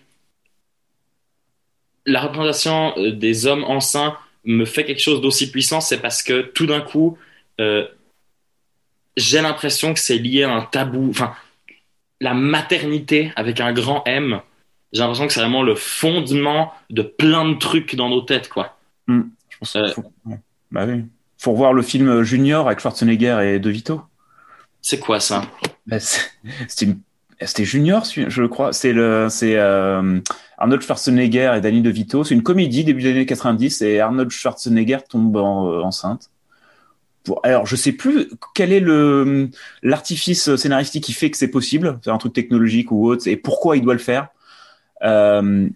la 2.05 2.21
représentation 2.21 2.93
euh, 2.97 3.11
des 3.11 3.47
hommes 3.47 3.63
enceints 3.63 4.17
me 4.43 4.65
fait 4.65 4.85
quelque 4.85 5.01
chose 5.01 5.21
d'aussi 5.21 5.49
puissant, 5.49 5.81
c'est 5.81 5.99
parce 5.99 6.21
que 6.21 6.41
tout 6.41 6.67
d'un 6.67 6.81
coup, 6.81 7.17
euh, 7.59 7.87
j'ai 9.17 9.41
l'impression 9.41 9.93
que 9.93 9.99
c'est 9.99 10.17
lié 10.17 10.43
à 10.43 10.51
un 10.51 10.61
tabou. 10.61 11.09
Enfin, 11.09 11.33
la 12.21 12.33
maternité 12.33 13.31
avec 13.35 13.59
un 13.59 13.73
grand 13.73 14.03
M, 14.05 14.41
j'ai 14.93 14.99
l'impression 14.99 15.27
que 15.27 15.33
c'est 15.33 15.39
vraiment 15.39 15.63
le 15.63 15.75
fondement 15.75 16.73
de 16.89 17.01
plein 17.01 17.49
de 17.49 17.57
trucs 17.57 17.95
dans 17.95 18.09
nos 18.09 18.21
têtes, 18.21 18.49
quoi. 18.49 18.77
Mmh. 19.07 19.21
Je 19.49 19.57
pense 19.57 19.75
euh, 19.75 19.87
faut... 19.89 20.03
Bah 20.71 20.85
oui. 20.87 21.05
Faut 21.37 21.51
revoir 21.51 21.73
le 21.73 21.81
film 21.81 22.23
Junior 22.23 22.67
avec 22.67 22.79
Schwarzenegger 22.79 23.39
et 23.43 23.59
De 23.59 23.69
Vito. 23.69 24.01
C'est 24.85 24.99
quoi 24.99 25.19
ça 25.19 25.41
bah, 25.87 25.97
C'était 26.67 27.65
Junior, 27.65 28.05
je 28.05 28.45
crois. 28.45 28.71
C'est 28.71 28.93
euh, 28.93 30.19
Arnold 30.59 30.81
Schwarzenegger 30.83 31.53
et 31.57 31.61
Danny 31.61 31.81
DeVito. 31.81 32.23
C'est 32.23 32.35
une 32.35 32.43
comédie 32.43 32.83
début 32.83 33.01
des 33.01 33.09
années 33.09 33.25
90 33.25 33.81
et 33.81 33.99
Arnold 33.99 34.29
Schwarzenegger 34.29 34.99
tombe 35.09 35.37
euh, 35.37 35.81
enceinte. 35.81 36.29
Alors, 37.41 37.65
je 37.65 37.75
sais 37.75 37.93
plus 37.93 38.29
quel 38.53 38.71
est 38.71 38.79
le 38.79 39.49
l'artifice 39.81 40.55
scénaristique 40.55 41.03
qui 41.03 41.13
fait 41.13 41.31
que 41.31 41.37
c'est 41.37 41.47
possible, 41.47 41.99
c'est 42.03 42.11
un 42.11 42.19
truc 42.19 42.33
technologique 42.33 42.91
ou 42.91 43.07
autre, 43.07 43.27
et 43.27 43.37
pourquoi 43.37 43.77
il 43.77 43.81
doit 43.81 43.95
le 43.95 43.99
faire. 43.99 44.27
Euh, 45.01 45.67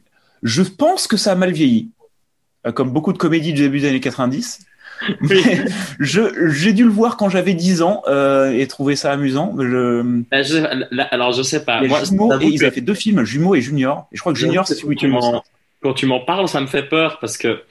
je 0.43 0.61
pense 0.61 1.07
que 1.07 1.17
ça 1.17 1.31
a 1.31 1.35
mal 1.35 1.51
vieilli, 1.51 1.89
comme 2.75 2.91
beaucoup 2.91 3.11
de 3.11 3.17
comédies 3.17 3.53
du 3.53 3.63
début 3.63 3.79
des 3.79 3.87
années 3.87 3.99
90. 3.99 4.67
Mais 5.21 5.41
je 5.99 6.49
j'ai 6.49 6.73
dû 6.73 6.83
le 6.83 6.89
voir 6.89 7.17
quand 7.17 7.29
j'avais 7.29 7.53
10 7.53 7.81
ans 7.81 8.01
euh, 8.07 8.51
et 8.51 8.67
trouver 8.67 8.95
ça 8.95 9.11
amusant. 9.11 9.55
Je... 9.57 10.01
Ben, 10.29 10.43
je, 10.43 10.57
alors 11.11 11.31
je 11.31 11.41
sais 11.41 11.63
pas. 11.63 11.81
Moi, 11.81 12.03
jumeaux, 12.03 12.33
et 12.39 12.45
ils 12.45 12.65
ont 12.65 12.71
fait 12.71 12.81
deux 12.81 12.93
films, 12.93 13.23
Jumeaux 13.23 13.55
et 13.55 13.61
Junior. 13.61 14.07
Et 14.11 14.17
je 14.17 14.21
crois 14.21 14.33
que 14.33 14.39
Junior 14.39 14.67
c'est 14.67 14.75
celui 14.75 14.95
qui 14.95 15.07
Quand 15.81 15.93
tu 15.93 16.05
m'en 16.05 16.19
parles, 16.19 16.47
ça 16.47 16.61
me 16.61 16.67
fait 16.67 16.83
peur 16.83 17.19
parce 17.19 17.37
que 17.37 17.63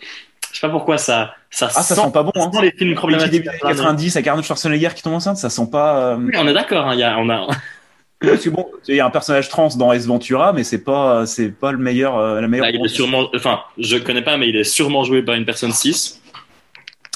je 0.53 0.59
sais 0.59 0.67
pas 0.67 0.73
pourquoi 0.73 0.99
ça 0.99 1.35
ça 1.51 1.69
ah, 1.75 1.83
sent, 1.83 1.95
ça 1.95 2.03
sent 2.03 2.11
pas 2.13 2.23
bon. 2.23 2.33
Hein. 2.37 2.51
les 2.63 2.73
films 2.73 2.95
problématiques. 2.95 3.33
Début 3.33 3.49
des 3.51 3.59
90 3.59 4.17
avec 4.17 4.27
Arnold 4.27 4.47
Schwarzenegger 4.47 4.91
qui 4.95 5.03
tombe 5.03 5.15
enceinte, 5.15 5.37
ça 5.37 5.51
sent 5.51 5.69
pas. 5.71 6.13
Euh... 6.13 6.17
Oui, 6.17 6.33
on 6.37 6.47
est 6.47 6.53
d'accord. 6.53 6.87
Hein, 6.87 6.99
a, 7.01 7.19
on 7.19 7.29
a. 7.31 7.47
Parce 8.21 8.43
que 8.43 8.51
bon, 8.51 8.67
il 8.89 8.97
y 8.97 9.01
a 9.01 9.07
un 9.07 9.11
personnage 9.11 9.49
trans 9.49 9.69
dans 9.77 9.93
S 9.93 10.07
Ventura, 10.07 10.53
mais 10.53 10.65
c'est 10.65 10.83
pas, 10.83 11.25
c'est 11.25 11.51
pas 11.51 11.71
le 11.71 11.79
meilleur, 11.79 12.19
euh, 12.19 12.41
la 12.41 12.49
meilleure. 12.49 12.67
Bah, 12.67 12.73
il 12.73 12.85
est 12.85 12.89
sûrement, 12.89 13.29
enfin, 13.35 13.61
je 13.79 13.97
connais 13.97 14.23
pas, 14.23 14.37
mais 14.37 14.49
il 14.49 14.57
est 14.57 14.65
sûrement 14.65 15.05
joué 15.05 15.23
par 15.23 15.37
une 15.37 15.45
personne 15.45 15.73
cis. 15.73 16.19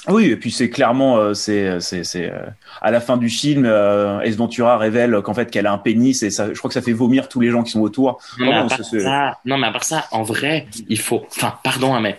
Oui, 0.09 0.27
et 0.27 0.37
puis 0.37 0.51
c'est 0.51 0.69
clairement, 0.69 1.17
euh, 1.17 1.35
c'est, 1.35 1.79
c'est, 1.79 2.03
c'est, 2.03 2.29
euh, 2.29 2.47
à 2.81 2.91
la 2.91 3.01
fin 3.01 3.17
du 3.17 3.29
film, 3.29 3.65
euh, 3.65 4.21
S 4.21 4.37
Ventura 4.37 4.77
révèle 4.77 5.21
qu'en 5.23 5.33
fait 5.33 5.49
qu'elle 5.51 5.67
a 5.67 5.73
un 5.73 5.79
pénis 5.79 6.25
et 6.25 6.31
ça, 6.31 6.53
je 6.53 6.59
crois 6.59 6.69
que 6.69 6.75
ça 6.75 6.83
fait 6.83 6.93
vomir 6.93 7.29
tous 7.29 7.39
les 7.39 7.51
gens 7.51 7.63
qui 7.63 7.71
sont 7.71 7.81
autour. 7.81 8.21
Non, 8.39 8.47
mais, 8.47 8.53
à 8.55 8.65
part 8.65 8.85
ça, 8.85 9.39
non 9.45 9.59
mais 9.59 9.69
à 9.69 9.71
part 9.71 9.85
ça, 9.85 10.07
en 10.11 10.23
vrai, 10.23 10.67
il 10.89 10.99
faut, 10.99 11.25
enfin, 11.29 11.57
pardon, 11.63 11.99
mais 12.01 12.19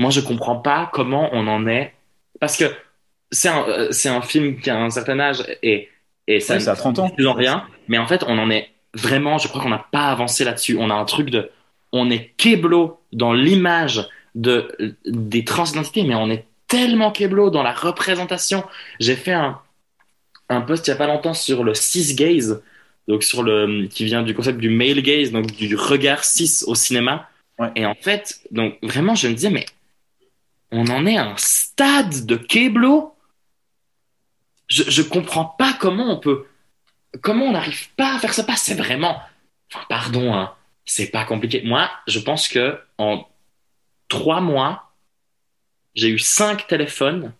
moi 0.00 0.10
je 0.10 0.20
comprends 0.20 0.56
pas 0.56 0.90
comment 0.92 1.28
on 1.32 1.46
en 1.46 1.68
est, 1.68 1.94
parce 2.40 2.56
que 2.56 2.64
c'est 3.30 3.48
un, 3.48 3.64
euh, 3.68 3.88
c'est 3.92 4.08
un 4.08 4.22
film 4.22 4.60
qui 4.60 4.68
a 4.70 4.76
un 4.76 4.90
certain 4.90 5.20
âge 5.20 5.44
et 5.62 5.88
et 6.26 6.40
ça, 6.40 6.54
ouais, 6.54 6.60
ça 6.60 6.72
a 6.72 6.76
30 6.76 6.98
ans. 6.98 7.10
Plus 7.10 7.26
en 7.26 7.34
rien, 7.34 7.64
mais 7.86 7.98
en 7.98 8.06
fait, 8.06 8.24
on 8.26 8.38
en 8.38 8.50
est 8.50 8.70
vraiment, 8.94 9.38
je 9.38 9.46
crois 9.46 9.62
qu'on 9.62 9.68
n'a 9.68 9.86
pas 9.92 10.06
avancé 10.06 10.42
là-dessus. 10.42 10.76
On 10.80 10.88
a 10.88 10.94
un 10.94 11.04
truc 11.04 11.28
de, 11.30 11.50
on 11.92 12.10
est 12.10 12.32
keblo 12.38 12.98
dans 13.12 13.32
l'image 13.32 14.08
de 14.34 14.96
des 15.06 15.44
transidentités, 15.44 16.02
mais 16.02 16.14
on 16.14 16.30
est 16.30 16.46
tellement 16.74 17.12
keblo 17.12 17.50
dans 17.50 17.62
la 17.62 17.72
représentation. 17.72 18.64
J'ai 18.98 19.14
fait 19.14 19.32
un, 19.32 19.60
un 20.48 20.60
post 20.60 20.86
il 20.86 20.90
n'y 20.90 20.94
a 20.94 20.96
pas 20.96 21.06
longtemps 21.06 21.34
sur 21.34 21.62
le 21.62 21.72
cis 21.74 22.14
gaze, 22.14 22.62
donc 23.06 23.22
sur 23.22 23.42
le, 23.44 23.86
qui 23.86 24.04
vient 24.04 24.22
du 24.22 24.34
concept 24.34 24.58
du 24.58 24.70
male 24.70 25.00
gaze, 25.02 25.30
donc 25.30 25.46
du 25.46 25.76
regard 25.76 26.24
cis 26.24 26.64
au 26.66 26.74
cinéma. 26.74 27.28
Ouais. 27.58 27.70
Et 27.76 27.86
en 27.86 27.94
fait, 27.94 28.40
donc 28.50 28.76
vraiment, 28.82 29.14
je 29.14 29.28
me 29.28 29.34
disais, 29.34 29.50
mais 29.50 29.66
on 30.72 30.88
en 30.88 31.06
est 31.06 31.16
à 31.16 31.26
un 31.26 31.36
stade 31.36 32.26
de 32.26 32.34
keblo. 32.34 33.14
Je, 34.66 34.82
je 34.88 35.02
comprends 35.02 35.44
pas 35.44 35.74
comment 35.78 36.10
on 36.10 36.18
peut, 36.18 36.46
comment 37.20 37.46
on 37.46 37.52
n'arrive 37.52 37.88
pas 37.96 38.16
à 38.16 38.18
faire 38.18 38.34
ça. 38.34 38.42
Pas, 38.42 38.56
c'est 38.56 38.74
vraiment, 38.74 39.20
enfin, 39.72 39.84
pardon, 39.88 40.34
hein, 40.34 40.52
c'est 40.84 41.10
pas 41.12 41.24
compliqué. 41.24 41.62
Moi, 41.64 41.88
je 42.08 42.18
pense 42.18 42.48
que 42.48 42.80
en 42.98 43.24
trois 44.08 44.40
mois, 44.40 44.90
j'ai 45.94 46.08
eu 46.08 46.18
cinq 46.18 46.66
téléphones 46.66 47.32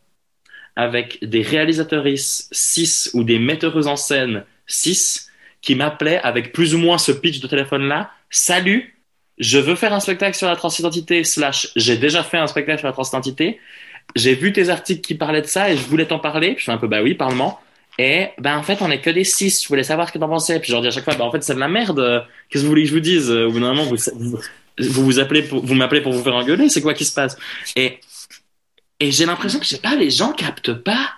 avec 0.77 1.19
des 1.23 1.43
réalisatrices 1.43 2.49
6 2.53 3.11
ou 3.15 3.25
des 3.25 3.39
metteuses 3.39 3.87
en 3.87 3.97
scène 3.97 4.45
6 4.67 5.31
qui 5.63 5.75
m'appelaient 5.75 6.21
avec 6.23 6.53
plus 6.53 6.75
ou 6.75 6.79
moins 6.79 6.99
ce 6.99 7.13
pitch 7.13 7.41
de 7.41 7.47
téléphone-là. 7.47 8.11
Salut, 8.31 8.95
je 9.39 9.59
veux 9.59 9.75
faire 9.77 9.93
un 9.93 10.01
spectacle 10.01 10.37
sur 10.37 10.47
la 10.47 10.57
transidentité, 10.57 11.25
slash, 11.25 11.71
j'ai 11.77 11.97
déjà 11.97 12.23
fait 12.23 12.39
un 12.39 12.47
spectacle 12.47 12.79
sur 12.79 12.89
la 12.89 12.93
transidentité. 12.93 13.61
J'ai 14.15 14.35
vu 14.35 14.53
tes 14.53 14.69
articles 14.69 15.01
qui 15.01 15.15
parlaient 15.15 15.43
de 15.43 15.47
ça 15.47 15.71
et 15.71 15.77
je 15.77 15.83
voulais 15.83 16.07
t'en 16.07 16.19
parler. 16.19 16.57
je 16.59 16.65
fais 16.65 16.73
un 16.73 16.79
peu, 16.79 16.89
bah 16.89 17.03
oui, 17.03 17.15
parlement. 17.15 17.61
Et 17.99 18.29
ben 18.39 18.59
en 18.59 18.63
fait, 18.63 18.83
on 18.83 18.91
est 18.91 19.01
que 19.01 19.11
des 19.11 19.25
6. 19.25 19.63
Je 19.63 19.69
voulais 19.69 19.85
savoir 19.85 20.09
ce 20.09 20.13
que 20.13 20.19
t'en 20.19 20.29
pensais. 20.29 20.59
Puis 20.59 20.69
je 20.69 20.73
leur 20.73 20.83
dis 20.83 20.89
à 20.89 20.91
chaque 20.91 21.05
fois, 21.05 21.15
bah 21.15 21.25
en 21.25 21.31
fait, 21.31 21.43
c'est 21.43 21.55
de 21.55 21.61
la 21.61 21.69
merde. 21.69 22.27
Qu'est-ce 22.51 22.63
que 22.63 22.67
vous 22.67 22.71
voulez 22.71 22.83
que 22.83 22.89
je 22.89 22.95
vous 22.95 23.01
dise? 23.01 23.31
Au 23.31 23.51
bout 23.51 23.61
d'un 23.61 23.73
moment, 23.73 23.85
vous, 23.85 23.97
vous, 24.17 24.39
vous, 24.79 25.05
vous 25.05 25.19
appelez 25.21 25.43
pour, 25.43 25.65
vous 25.65 25.75
m'appelez 25.75 26.01
pour 26.01 26.13
vous 26.13 26.23
faire 26.23 26.35
engueuler. 26.35 26.69
C'est 26.69 26.83
quoi 26.83 26.93
qui 26.93 27.05
se 27.05 27.15
passe? 27.15 27.37
Et 27.77 28.01
et 29.01 29.11
j'ai 29.11 29.27
l'impression 29.27 29.59
que, 29.59 29.65
je 29.65 29.71
sais 29.71 29.81
pas, 29.81 29.97
les 29.97 30.11
gens 30.11 30.33
captent 30.33 30.73
pas. 30.75 31.15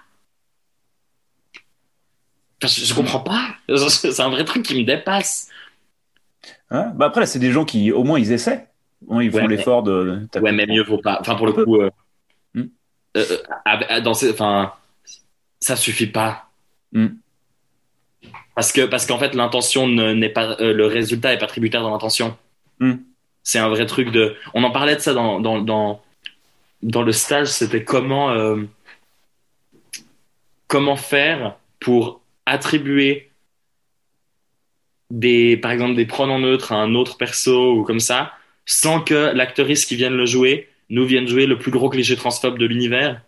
Enfin, 2.62 2.72
je, 2.74 2.84
je 2.84 2.94
comprends 2.94 3.20
pas. 3.20 3.48
C'est 3.88 4.20
un 4.20 4.30
vrai 4.30 4.44
truc 4.44 4.64
qui 4.64 4.78
me 4.78 4.84
dépasse. 4.84 5.48
Hein? 6.70 6.92
Bah 6.96 7.06
après, 7.06 7.26
c'est 7.26 7.38
des 7.38 7.52
gens 7.52 7.64
qui, 7.64 7.92
au 7.92 8.02
moins, 8.02 8.18
ils 8.18 8.32
essaient. 8.32 8.66
Bon, 9.02 9.20
ils 9.20 9.30
font 9.30 9.38
Ouais, 9.38 9.46
l'effort 9.46 9.82
de. 9.82 10.26
Ouais, 10.40 10.52
mais 10.52 10.66
mieux 10.66 10.82
vaut 10.82 10.98
pas. 10.98 11.18
Enfin, 11.20 11.36
pour 11.36 11.46
le 11.46 11.52
coup, 11.52 11.80
euh, 11.80 11.90
euh, 13.16 14.00
dans 14.00 14.14
ces, 14.14 14.32
enfin, 14.32 14.72
ça 15.60 15.76
suffit 15.76 16.06
pas. 16.06 16.48
Hmm. 16.92 17.08
Parce 18.54 18.72
que, 18.72 18.86
parce 18.86 19.06
qu'en 19.06 19.18
fait, 19.18 19.34
l'intention 19.34 19.86
ne- 19.86 20.12
n'est 20.12 20.28
pas, 20.30 20.56
euh, 20.60 20.72
le 20.72 20.86
résultat 20.86 21.32
est 21.32 21.38
pas 21.38 21.46
tributaire 21.46 21.84
de 21.84 21.88
l'intention. 21.88 22.36
Hmm. 22.80 22.94
C'est 23.42 23.58
un 23.58 23.68
vrai 23.68 23.86
truc 23.86 24.10
de. 24.10 24.34
On 24.54 24.64
en 24.64 24.70
parlait 24.70 24.96
de 24.96 25.00
ça 25.00 25.14
dans, 25.14 25.40
dans, 25.40 25.60
dans, 25.60 26.02
dans 26.82 27.02
le 27.02 27.12
stage. 27.12 27.48
C'était 27.48 27.84
comment, 27.84 28.30
euh, 28.30 28.62
comment 30.66 30.96
faire 30.96 31.56
pour 31.80 32.20
attribuer 32.46 33.30
des, 35.10 35.56
par 35.56 35.70
exemple, 35.70 35.94
des 35.94 36.06
pronoms 36.06 36.38
neutres 36.38 36.72
à 36.72 36.76
un 36.76 36.94
autre 36.94 37.16
perso 37.16 37.74
ou 37.74 37.82
comme 37.84 38.00
ça, 38.00 38.32
sans 38.64 39.00
que 39.00 39.32
l'actrice 39.34 39.84
qui 39.86 39.96
vienne 39.96 40.14
le 40.14 40.26
jouer 40.26 40.68
nous 40.90 41.04
vienne 41.04 41.26
jouer 41.26 41.46
le 41.46 41.58
plus 41.58 41.70
gros 41.70 41.88
cliché 41.88 42.16
transphobe 42.16 42.58
de 42.58 42.66
l'univers. 42.66 43.20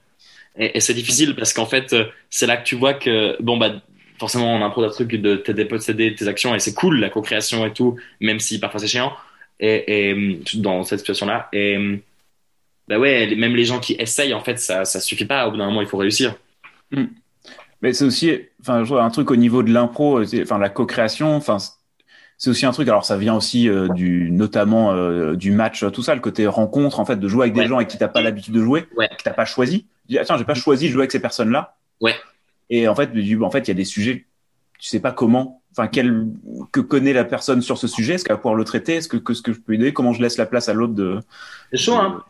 Et, 0.57 0.81
c'est 0.81 0.95
difficile 0.95 1.35
parce 1.37 1.53
qu'en 1.53 1.67
fait, 1.67 1.93
euh, 1.93 2.07
c'est 2.31 2.47
là 2.47 2.57
que 2.57 2.65
tu 2.65 2.75
vois 2.75 2.95
que, 2.95 3.41
bon, 3.41 3.57
bah, 3.57 3.81
forcément, 4.19 4.55
on 4.55 4.65
impro 4.65 4.83
un 4.83 4.91
truc 4.91 5.09
de 5.15 5.37
t'es 5.37 5.55
dépossédé 5.55 6.11
de 6.11 6.17
tes 6.17 6.29
actions 6.29 6.55
et 6.55 6.59
c'est 6.59 6.75
cool, 6.75 6.99
la 7.01 7.11
co-création 7.11 7.65
et 7.65 7.73
tout, 7.73 7.97
même 8.21 8.41
si 8.41 8.59
parfois 8.59 8.81
c'est 8.81 8.89
chiant. 8.89 9.13
Et, 9.61 10.41
dans 10.55 10.85
cette 10.85 11.01
situation-là. 11.01 11.49
Bah 12.89 12.99
ouais, 12.99 13.35
même 13.37 13.55
les 13.55 13.65
gens 13.65 13.81
qui 13.81 13.95
essayent, 13.99 14.35
en 14.35 14.41
fait, 14.43 14.59
ça, 14.59 14.85
ça 14.85 15.01
suffit 15.01 15.27
pas. 15.27 15.47
Au 15.47 15.51
bout 15.51 15.57
d'un 15.59 15.67
moment, 15.67 15.83
il 15.83 15.89
faut 15.89 15.99
réussir. 15.99 16.35
Mais 17.83 17.93
c'est 17.93 18.05
aussi, 18.05 18.41
enfin, 18.61 18.83
je 18.85 18.89
vois 18.89 19.03
un 19.05 19.11
truc 19.11 19.31
au 19.31 19.37
niveau 19.37 19.63
de 19.63 19.73
l'impro, 19.73 20.23
enfin, 20.23 20.59
la 20.59 20.69
co-création, 20.69 21.37
enfin, 21.37 21.59
c'est 22.39 22.51
aussi 22.51 22.67
un 22.67 22.73
truc. 22.73 22.89
Alors, 22.89 23.05
ça 23.05 23.17
vient 23.17 23.37
aussi 23.37 23.69
euh, 23.69 23.89
du, 23.89 24.31
notamment 24.31 24.93
euh, 24.93 25.37
du 25.37 25.53
match, 25.53 25.85
tout 25.93 26.03
ça, 26.03 26.15
le 26.15 26.21
côté 26.21 26.47
rencontre, 26.47 26.99
en 26.99 27.05
fait, 27.05 27.17
de 27.17 27.29
jouer 27.29 27.45
avec 27.45 27.55
des 27.55 27.67
gens 27.67 27.77
avec 27.77 27.89
qui 27.89 27.99
t'as 27.99 28.09
pas 28.09 28.23
l'habitude 28.23 28.55
de 28.55 28.63
jouer, 28.63 28.87
Ouais. 28.97 29.09
que 29.09 29.23
t'as 29.23 29.33
pas 29.33 29.45
choisi. 29.45 29.87
Dis, 30.09 30.19
attends, 30.19 30.39
j'ai 30.39 30.45
pas 30.45 30.55
choisi 30.55 30.87
de 30.87 30.93
jouer 30.93 31.03
avec 31.03 31.13
ces 31.13 31.21
personnes-là. 31.21 31.77
Ouais. 32.01 32.15
Et 32.71 32.89
en 32.89 32.95
fait, 32.95 33.11
en 33.41 33.51
fait, 33.51 33.61
il 33.61 33.69
y 33.69 33.71
a 33.71 33.75
des 33.75 33.85
sujets, 33.85 34.25
tu 34.79 34.89
sais 34.89 35.01
pas 35.01 35.13
comment, 35.13 35.63
enfin, 35.73 35.89
quel, 35.89 36.27
que 36.73 36.81
connaît 36.81 37.13
la 37.13 37.25
personne 37.25 37.63
sur 37.63 37.79
ce 37.79 37.87
sujet, 37.87 38.15
est-ce 38.15 38.25
qu'elle 38.25 38.35
va 38.37 38.39
pouvoir 38.39 38.55
le 38.55 38.65
traiter, 38.65 38.95
est-ce 38.97 39.09
que, 39.09 39.17
que 39.17 39.35
ce 39.35 39.43
que 39.43 39.53
je 39.53 39.61
peux 39.61 39.75
aider, 39.75 39.93
comment 39.93 40.13
je 40.13 40.23
laisse 40.23 40.37
la 40.39 40.47
place 40.47 40.69
à 40.69 40.75
l'autre 40.75 40.95
de, 40.95 41.21
C'est 41.71 41.79
chaud, 41.79 41.95
hein. 41.95 42.25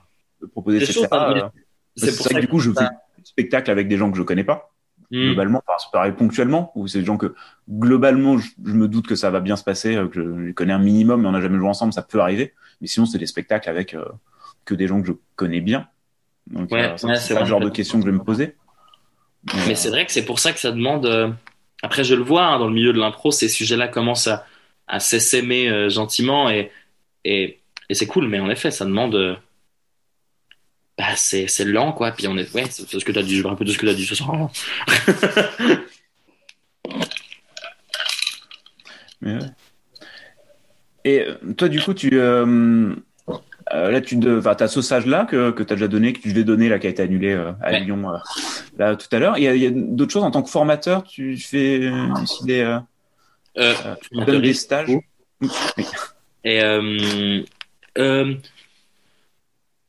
Proposer, 0.47 0.81
ça, 0.81 1.33
mais 1.35 1.43
Euh, 1.43 1.49
C'est 1.97 2.17
pour 2.17 2.27
vrai 2.27 2.35
que 2.37 2.41
du 2.41 2.49
coup, 2.49 2.61
je 2.61 2.71
fais 2.71 2.77
ça- 2.85 2.91
des 3.19 3.25
spectacles 3.25 3.71
avec 3.71 3.89
des 3.89 3.97
gens 3.97 4.11
que 4.11 4.17
je 4.17 4.23
connais 4.23 4.45
pas 4.45 4.71
Hmm. 5.11 5.29
globalement, 5.29 5.63
ça 5.79 5.99
arriver 6.01 6.17
ponctuellement, 6.17 6.71
ou 6.75 6.87
c'est 6.87 6.99
des 6.99 7.05
gens 7.07 7.17
que 7.17 7.35
globalement, 7.69 8.37
je, 8.37 8.51
me 8.63 8.89
doute 8.89 9.07
que 9.07 9.15
ça 9.15 9.31
va 9.31 9.41
bien 9.41 9.57
se 9.57 9.65
passer, 9.65 9.97
euh, 9.97 10.07
que 10.07 10.23
je 10.23 10.41
les 10.49 10.53
connais 10.53 10.75
un 10.75 10.79
minimum, 10.79 11.23
mais 11.23 11.29
on 11.29 11.33
n'a 11.33 11.41
jamais 11.41 11.57
joué 11.57 11.69
ensemble, 11.69 11.95
ça 11.95 12.03
peut 12.03 12.21
arriver. 12.21 12.53
Mais 12.83 12.89
sinon, 12.89 13.07
c'est 13.07 13.17
des 13.17 13.27
spectacles 13.27 13.71
avec 13.71 13.95
euh, 13.95 14.05
que 14.67 14.75
des 14.75 14.87
gens 14.87 15.01
que 15.01 15.07
je 15.09 15.13
connais 15.35 15.63
bien. 15.63 15.89
Donc, 16.49 16.71
euh, 16.73 16.95
ça, 16.99 17.15
c'est 17.15 17.39
le 17.39 17.47
genre 17.47 17.61
de 17.61 17.71
questions 17.71 17.99
que 17.99 18.05
je 18.05 18.11
vais 18.11 18.17
me 18.19 18.23
poser. 18.23 18.57
Mais 19.67 19.75
c'est 19.75 19.89
vrai 19.89 20.05
que 20.05 20.13
c'est 20.13 20.27
pour 20.27 20.41
ça 20.41 20.53
que 20.53 20.61
ça 20.61 20.73
demande. 20.73 21.35
Après, 21.83 22.05
je 22.05 22.15
le 22.15 22.23
vois 22.23 22.45
hein, 22.45 22.59
dans 22.59 22.69
le 22.69 22.75
milieu 22.75 22.93
de 22.93 22.99
l'impro, 22.99 23.31
ces 23.31 23.49
sujets-là 23.49 23.89
commencent 23.89 24.27
à, 24.27 24.45
à 24.89 25.01
s'essaimer 25.01 25.89
gentiment 25.89 26.51
et, 26.51 26.71
et, 27.25 27.61
et 27.89 27.95
c'est 27.95 28.07
cool, 28.07 28.29
mais 28.29 28.41
en 28.41 28.51
effet, 28.51 28.71
ça 28.71 28.85
demande. 28.85 29.39
Bah, 30.99 31.15
c'est 31.15 31.47
c'est 31.47 31.65
lent, 31.65 31.93
quoi. 31.93 32.11
Puis 32.11 32.27
on 32.27 32.37
est. 32.37 32.53
Ouais, 32.53 32.65
c'est 32.69 32.89
ce 32.91 33.05
que 33.05 33.13
tu 33.13 33.19
as 33.19 33.23
dit, 33.23 33.37
je 33.37 33.45
me 33.45 33.49
rappelle 33.49 33.69
de 33.69 33.73
ce 33.73 33.79
que 33.79 33.87
tu 33.87 33.93
as 33.93 33.95
dit 33.95 34.05
ce 34.05 34.17
soir. 34.17 34.51
Mais 39.21 39.35
ouais. 39.35 39.51
Et 41.05 41.21
euh, 41.21 41.37
toi, 41.57 41.69
du 41.69 41.81
coup, 41.81 41.95
tu 41.95 42.11
euh, 42.15 42.93
euh, 43.73 43.91
là, 43.91 44.01
tu 44.01 44.17
de, 44.17 44.41
t'as 44.41 44.67
ce 44.67 44.83
sage-là 44.83 45.25
que, 45.25 45.53
que 45.53 45.63
tu 45.63 45.73
as 45.73 45.77
déjà 45.77 45.87
donné, 45.87 46.13
que 46.13 46.21
tu 46.21 46.31
devais 46.31 46.43
donner, 46.43 46.69
là, 46.69 46.81
qui 46.81 46.89
a 46.89 46.91
été 46.91 47.03
annulé 47.03 47.31
euh, 47.31 47.53
à 47.63 47.71
Ouais. 47.71 47.81
Lyon 47.81 48.05
là 48.77 48.97
tout 48.97 49.07
à 49.13 49.19
l'heure. 49.21 49.39
Il 49.39 49.45
y 49.45 49.49
a, 49.49 49.55
il 49.55 49.63
y 49.63 49.67
a 49.67 49.71
d'autres 49.71 50.13
choses 50.13 50.25
en 50.25 50.33
tant 50.33 50.43
que 50.43 50.51
formateur, 50.51 51.05
tu 51.05 51.37
fais 51.37 51.89
aussi 52.21 52.45
des, 52.45 52.79
tu 53.55 54.25
donnes 54.25 54.43
des 54.43 54.55
stages? 54.55 54.89
Oui. 54.89 55.01
Et 56.45 56.61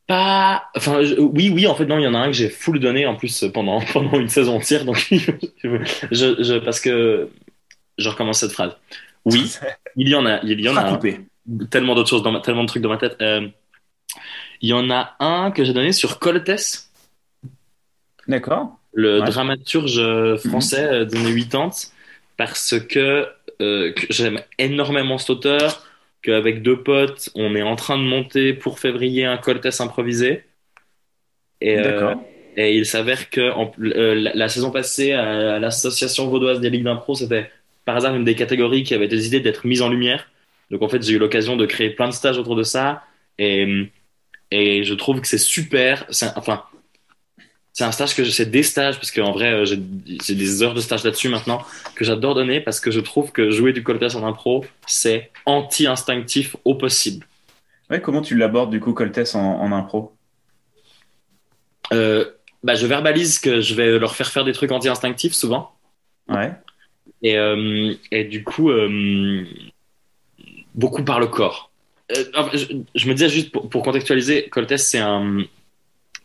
pas, 0.09 0.65
enfin, 0.75 1.03
je- 1.03 1.15
oui, 1.19 1.51
oui, 1.53 1.67
en 1.67 1.75
fait, 1.75 1.85
non, 1.87 1.99
il 1.99 2.03
y 2.03 2.07
en 2.07 2.15
a 2.15 2.19
un 2.19 2.27
que 2.27 2.33
j'ai 2.33 2.49
full 2.49 2.79
donné 2.81 3.07
en 3.07 3.15
plus 3.15 3.45
pendant 3.53 3.81
pendant 3.93 4.19
une 4.19 4.29
saison 4.29 4.57
entière, 4.57 4.85
donc 4.85 4.97
je, 5.13 6.43
je 6.43 6.59
parce 6.59 6.81
que 6.81 7.29
je 7.97 8.09
recommence 8.09 8.39
cette 8.41 8.53
phrase. 8.53 8.77
Oui, 9.25 9.51
il 9.97 10.09
y 10.09 10.15
en 10.15 10.25
a, 10.27 10.41
il 10.43 10.59
y 10.61 10.69
en 10.69 10.77
a 10.77 10.81
un. 10.93 10.99
tellement 11.71 11.95
d'autres 11.95 12.09
choses 12.09 12.23
dans 12.23 12.31
ma, 12.33 12.41
tellement 12.41 12.63
de 12.63 12.69
trucs 12.69 12.83
dans 12.83 12.89
ma 12.89 12.97
tête. 12.97 13.17
Euh, 13.21 13.47
il 14.61 14.69
y 14.69 14.73
en 14.73 14.89
a 14.89 15.15
un 15.19 15.51
que 15.51 15.63
j'ai 15.63 15.73
donné 15.73 15.91
sur 15.91 16.19
Coltès, 16.19 16.89
D'accord. 18.27 18.79
le 18.93 19.21
Ouais. 19.21 19.25
dramaturge 19.25 20.37
français 20.37 20.83
euh, 20.85 21.05
des 21.05 21.17
années 21.17 21.33
80, 21.33 21.91
parce 22.37 22.75
que, 22.79 23.27
euh, 23.61 23.91
que 23.93 24.07
j'aime 24.09 24.41
énormément 24.57 25.17
cet 25.17 25.29
auteur, 25.31 25.83
qu'avec 26.21 26.63
deux 26.63 26.83
potes, 26.83 27.29
on 27.35 27.55
est 27.55 27.61
en 27.61 27.75
train 27.75 27.97
de 27.97 28.03
monter 28.03 28.53
pour 28.53 28.79
février 28.79 29.25
un 29.25 29.37
Coltès 29.37 29.79
improvisé. 29.81 30.43
Et, 31.61 31.77
euh, 31.77 32.13
et 32.55 32.75
il 32.77 32.85
s'avère 32.85 33.29
que 33.29 33.51
en- 33.51 33.71
euh, 33.79 34.15
la, 34.15 34.33
la 34.33 34.49
saison 34.49 34.71
passée, 34.71 35.13
à, 35.13 35.55
à 35.55 35.59
l'association 35.59 36.27
vaudoise 36.27 36.59
des 36.61 36.69
ligues 36.69 36.83
d'impro, 36.83 37.15
c'était 37.15 37.51
par 37.85 37.97
hasard 37.97 38.15
une 38.15 38.23
des 38.23 38.35
catégories 38.35 38.83
qui 38.83 38.93
avait 38.93 39.07
décidé 39.07 39.39
d'être 39.39 39.65
mise 39.67 39.81
en 39.81 39.89
lumière. 39.89 40.29
Donc 40.71 40.81
en 40.81 40.89
fait, 40.89 41.01
j'ai 41.03 41.13
eu 41.13 41.17
l'occasion 41.19 41.57
de 41.57 41.65
créer 41.65 41.89
plein 41.91 42.07
de 42.07 42.13
stages 42.13 42.37
autour 42.37 42.55
de 42.55 42.63
ça. 42.63 43.03
Et, 43.37 43.87
et 44.51 44.83
je 44.83 44.93
trouve 44.95 45.21
que 45.21 45.27
c'est 45.27 45.37
super. 45.37 46.05
Enfin, 46.35 46.63
c'est 47.73 47.83
un 47.83 47.91
stage 47.91 48.15
que 48.15 48.23
je- 48.23 48.31
c'est 48.31 48.49
des 48.49 48.63
stages 48.63 48.95
parce 48.95 49.11
qu'en 49.11 49.31
vrai, 49.31 49.53
euh, 49.53 49.65
j'ai 49.65 49.79
j'ai 50.23 50.35
des 50.35 50.63
heures 50.63 50.73
de 50.73 50.81
stage 50.81 51.03
là-dessus 51.03 51.29
maintenant 51.29 51.63
que 51.95 52.03
j'adore 52.03 52.35
donner 52.35 52.59
parce 52.61 52.79
que 52.79 52.91
je 52.91 52.99
trouve 52.99 53.31
que 53.31 53.51
jouer 53.51 53.73
du 53.73 53.83
coltès 53.83 54.15
en 54.15 54.25
impro, 54.25 54.65
c'est 54.87 55.31
anti-instinctif 55.45 56.55
au 56.65 56.75
possible. 56.75 57.25
Ouais, 57.89 58.01
comment 58.01 58.21
tu 58.21 58.35
l'abordes 58.35 58.71
du 58.71 58.79
coup 58.79 58.93
Coltès 58.93 59.35
en, 59.35 59.61
en 59.61 59.71
impro? 59.71 60.13
Euh, 61.93 62.25
bah, 62.63 62.75
je 62.75 62.85
verbalise 62.85 63.39
que 63.39 63.61
je 63.61 63.73
vais 63.73 63.97
leur 63.97 64.15
faire 64.15 64.29
faire 64.29 64.45
des 64.45 64.53
trucs 64.53 64.71
anti-instinctifs 64.71 65.33
souvent. 65.33 65.71
Ouais. 66.27 66.51
Et, 67.23 67.37
euh, 67.37 67.93
et 68.11 68.25
du 68.25 68.43
coup, 68.43 68.69
euh, 68.69 69.43
beaucoup 70.75 71.03
par 71.03 71.19
le 71.19 71.27
corps. 71.27 71.71
Je, 72.11 72.65
je 72.95 73.07
me 73.07 73.13
disais 73.13 73.29
juste 73.29 73.51
pour, 73.51 73.69
pour 73.69 73.83
contextualiser, 73.83 74.49
Coltès, 74.49 74.87
c'est 74.87 74.99
un, 74.99 75.39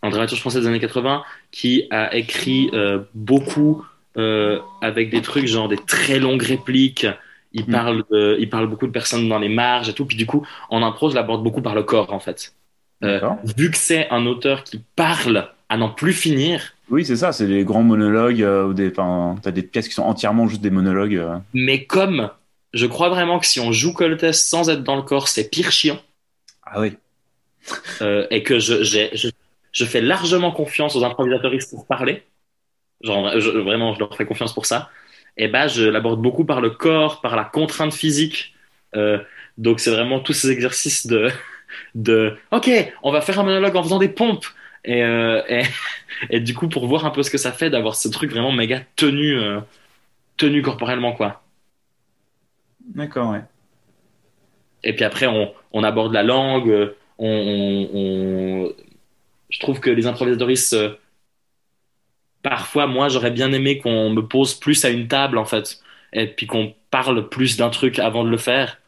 un 0.04 0.10
dramaturge 0.10 0.40
français 0.40 0.60
des 0.60 0.66
années 0.68 0.80
80 0.80 1.24
qui 1.50 1.86
a 1.90 2.14
écrit 2.14 2.70
euh, 2.74 3.00
beaucoup 3.14 3.84
euh, 4.16 4.60
avec 4.80 5.10
des 5.10 5.22
trucs 5.22 5.46
genre 5.48 5.68
des 5.68 5.78
très 5.78 6.18
longues 6.20 6.42
répliques. 6.42 7.06
Il 7.52 7.64
Mm. 7.68 7.72
parle, 7.72 8.04
de- 8.10 8.36
il 8.38 8.48
parle 8.50 8.66
beaucoup 8.68 8.86
de 8.86 8.92
personnes 8.92 9.28
dans 9.28 9.38
les 9.38 9.48
marges 9.48 9.88
et 9.88 9.92
tout. 9.92 10.04
Puis 10.06 10.16
du 10.16 10.26
coup, 10.26 10.46
en 10.70 10.82
impro, 10.82 11.10
je 11.10 11.14
l'aborde 11.14 11.42
beaucoup 11.42 11.62
par 11.62 11.74
le 11.74 11.82
corps 11.82 12.12
en 12.12 12.20
fait. 12.20 12.52
Euh, 13.02 13.20
vu 13.56 13.70
que 13.70 13.76
c'est 13.76 14.08
un 14.10 14.24
auteur 14.26 14.62
qui 14.64 14.80
parle 14.96 15.48
à 15.68 15.76
n'en 15.76 15.88
plus 15.90 16.12
finir, 16.12 16.74
Oui, 16.90 17.04
c'est 17.04 17.16
ça, 17.16 17.32
c'est 17.32 17.46
des 17.46 17.64
grands 17.64 17.82
monologues 17.82 18.42
euh, 18.42 18.66
ou 18.68 18.74
des, 18.74 18.92
t'as 18.92 19.50
des 19.50 19.62
pièces 19.62 19.88
qui 19.88 19.94
sont 19.94 20.02
entièrement 20.04 20.46
juste 20.48 20.60
des 20.62 20.70
monologues. 20.70 21.16
euh. 21.16 21.36
mais 21.54 21.84
comme 21.84 22.30
je 22.72 22.86
crois 22.86 23.08
vraiment 23.08 23.38
que 23.38 23.46
si 23.46 23.58
on 23.60 23.72
joue 23.72 23.92
Coltès 23.94 24.32
sans 24.44 24.68
être 24.68 24.82
dans 24.82 24.96
le 24.96 25.02
corps, 25.02 25.28
c'est 25.28 25.48
pire 25.50 25.70
chiant. 25.72 25.98
Ah 26.64 26.80
oui. 26.80 26.96
et 28.30 28.42
que 28.42 28.58
je, 28.58 28.82
j'ai- 28.82 29.10
je, 29.14 29.28
je 29.74 29.86
fais 29.86 30.02
largement 30.02 30.52
confiance 30.52 30.96
aux 30.96 31.04
improvisatoristes 31.04 31.72
pour 31.72 31.86
parler. 31.88 32.24
Genre, 33.02 33.38
je- 33.40 33.50
vraiment, 33.50 33.94
je 33.94 34.00
leur 34.00 34.16
fais 34.16 34.24
confiance 34.26 34.54
pour 34.54 34.66
ça. 34.66 34.90
Et 35.36 35.48
ben, 35.48 35.68
je 35.68 35.84
l'aborde 35.84 36.22
beaucoup 36.22 36.44
par 36.44 36.60
le 36.60 36.70
corps, 36.70 37.20
par 37.20 37.36
la 37.36 37.44
contrainte 37.44 37.94
physique. 37.94 38.54
Euh, 38.96 39.18
donc, 39.58 39.80
c'est 39.80 39.90
vraiment 39.90 40.20
tous 40.20 40.32
ces 40.32 40.50
exercices 40.50 41.06
de, 41.06 41.30
de, 41.94 42.36
OK, 42.52 42.70
on 43.02 43.12
va 43.12 43.20
faire 43.22 43.40
un 43.40 43.44
monologue 43.44 43.76
en 43.76 43.82
faisant 43.84 43.98
des 44.00 44.08
pompes. 44.08 44.46
Et, 44.84 45.02
euh, 45.04 45.42
et, 45.48 45.62
et 46.30 46.40
du 46.40 46.54
coup, 46.54 46.68
pour 46.68 46.86
voir 46.88 47.06
un 47.06 47.10
peu 47.10 47.22
ce 47.22 47.30
que 47.30 47.38
ça 47.38 47.52
fait 47.52 47.70
d'avoir 47.70 47.96
ce 47.96 48.08
truc 48.08 48.30
vraiment 48.32 48.52
méga 48.52 48.82
tenu, 48.96 49.36
euh, 49.38 49.60
tenu 50.38 50.62
corporellement, 50.62 51.12
quoi. 51.14 51.42
D'accord, 52.80 53.30
ouais. 53.32 53.42
Et 54.82 54.94
puis 54.94 55.04
après, 55.04 55.26
on, 55.26 55.52
on 55.72 55.82
aborde 55.84 56.12
la 56.12 56.22
langue. 56.22 56.68
euh, 56.70 56.96
on- 57.18 58.72
Je 59.54 59.60
trouve 59.60 59.78
que 59.78 59.88
les 59.90 60.06
improvisatoristes, 60.08 60.74
euh, 60.74 60.96
parfois, 62.42 62.86
moi, 62.86 63.08
j'aurais 63.08 63.30
bien 63.30 63.52
aimé 63.52 63.78
qu'on 63.78 64.10
me 64.10 64.22
pose 64.22 64.54
plus 64.54 64.84
à 64.84 64.90
une 64.90 65.08
table, 65.08 65.38
en 65.38 65.44
fait, 65.44 65.78
et 66.12 66.26
puis 66.26 66.46
qu'on 66.46 66.74
parle 66.90 67.28
plus 67.28 67.56
d'un 67.56 67.70
truc 67.70 67.98
avant 67.98 68.24
de 68.24 68.30
le 68.30 68.36
faire. 68.36 68.78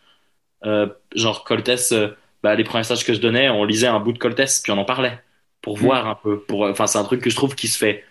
Euh, 0.65 0.89
genre, 1.15 1.45
Coltès, 1.45 1.93
euh, 1.93 2.09
bah, 2.43 2.55
les 2.55 2.65
premiers 2.65 2.85
stages 2.85 3.05
que 3.05 3.15
je 3.15 3.21
donnais, 3.21 3.49
on 3.51 3.65
lisait 3.65 3.87
un 3.87 4.01
bout 4.01 4.13
de 4.13 4.19
Coltès, 4.19 4.61
puis 4.61 4.73
on 4.73 4.79
en 4.79 4.85
parlait, 4.85 5.21
pour 5.63 5.77
Mm. 5.79 5.81
voir 5.81 6.07
un 6.09 6.15
peu. 6.17 6.41
Pour, 6.41 6.65
enfin, 6.65 6.87
c'est 6.87 6.99
un 6.99 7.05
truc 7.05 7.21
que 7.23 7.31
je 7.31 7.37
trouve 7.37 7.55
qui 7.55 7.69
se 7.69 7.79
fait 7.79 8.05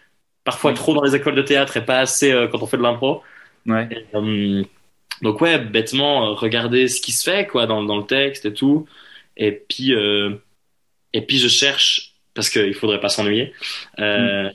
parfois 0.43 0.71
Oui. 0.71 0.77
trop 0.77 0.93
dans 0.93 1.03
les 1.03 1.15
écoles 1.15 1.35
de 1.35 1.41
théâtre 1.41 1.75
et 1.77 1.85
pas 1.85 1.99
assez 1.99 2.31
euh, 2.31 2.47
quand 2.47 2.61
on 2.61 2.67
fait 2.67 2.77
de 2.77 2.83
l'impro. 2.83 3.23
Ouais. 3.65 3.87
Et, 3.91 4.05
euh, 4.15 4.63
donc 5.21 5.41
ouais, 5.41 5.59
bêtement, 5.59 6.29
euh, 6.31 6.33
regarder 6.33 6.87
ce 6.87 7.01
qui 7.01 7.11
se 7.11 7.29
fait 7.29 7.47
quoi 7.47 7.65
dans, 7.67 7.83
dans 7.83 7.97
le 7.97 8.05
texte 8.05 8.45
et 8.45 8.53
tout. 8.53 8.87
Et 9.37 9.51
puis 9.51 9.93
euh, 9.95 10.35
et 11.13 11.21
puis 11.21 11.37
je 11.39 11.47
cherche 11.47 12.14
parce 12.35 12.49
qu'il 12.49 12.73
faudrait 12.75 12.99
pas 12.99 13.09
s'ennuyer. 13.09 13.53
Euh, 13.99 14.49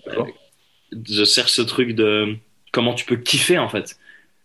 je 1.09 1.25
cherche 1.25 1.53
ce 1.53 1.63
truc 1.63 1.95
de 1.95 2.37
comment 2.73 2.95
tu 2.95 3.05
peux 3.05 3.17
kiffer 3.17 3.59
en 3.59 3.69
fait. 3.69 3.99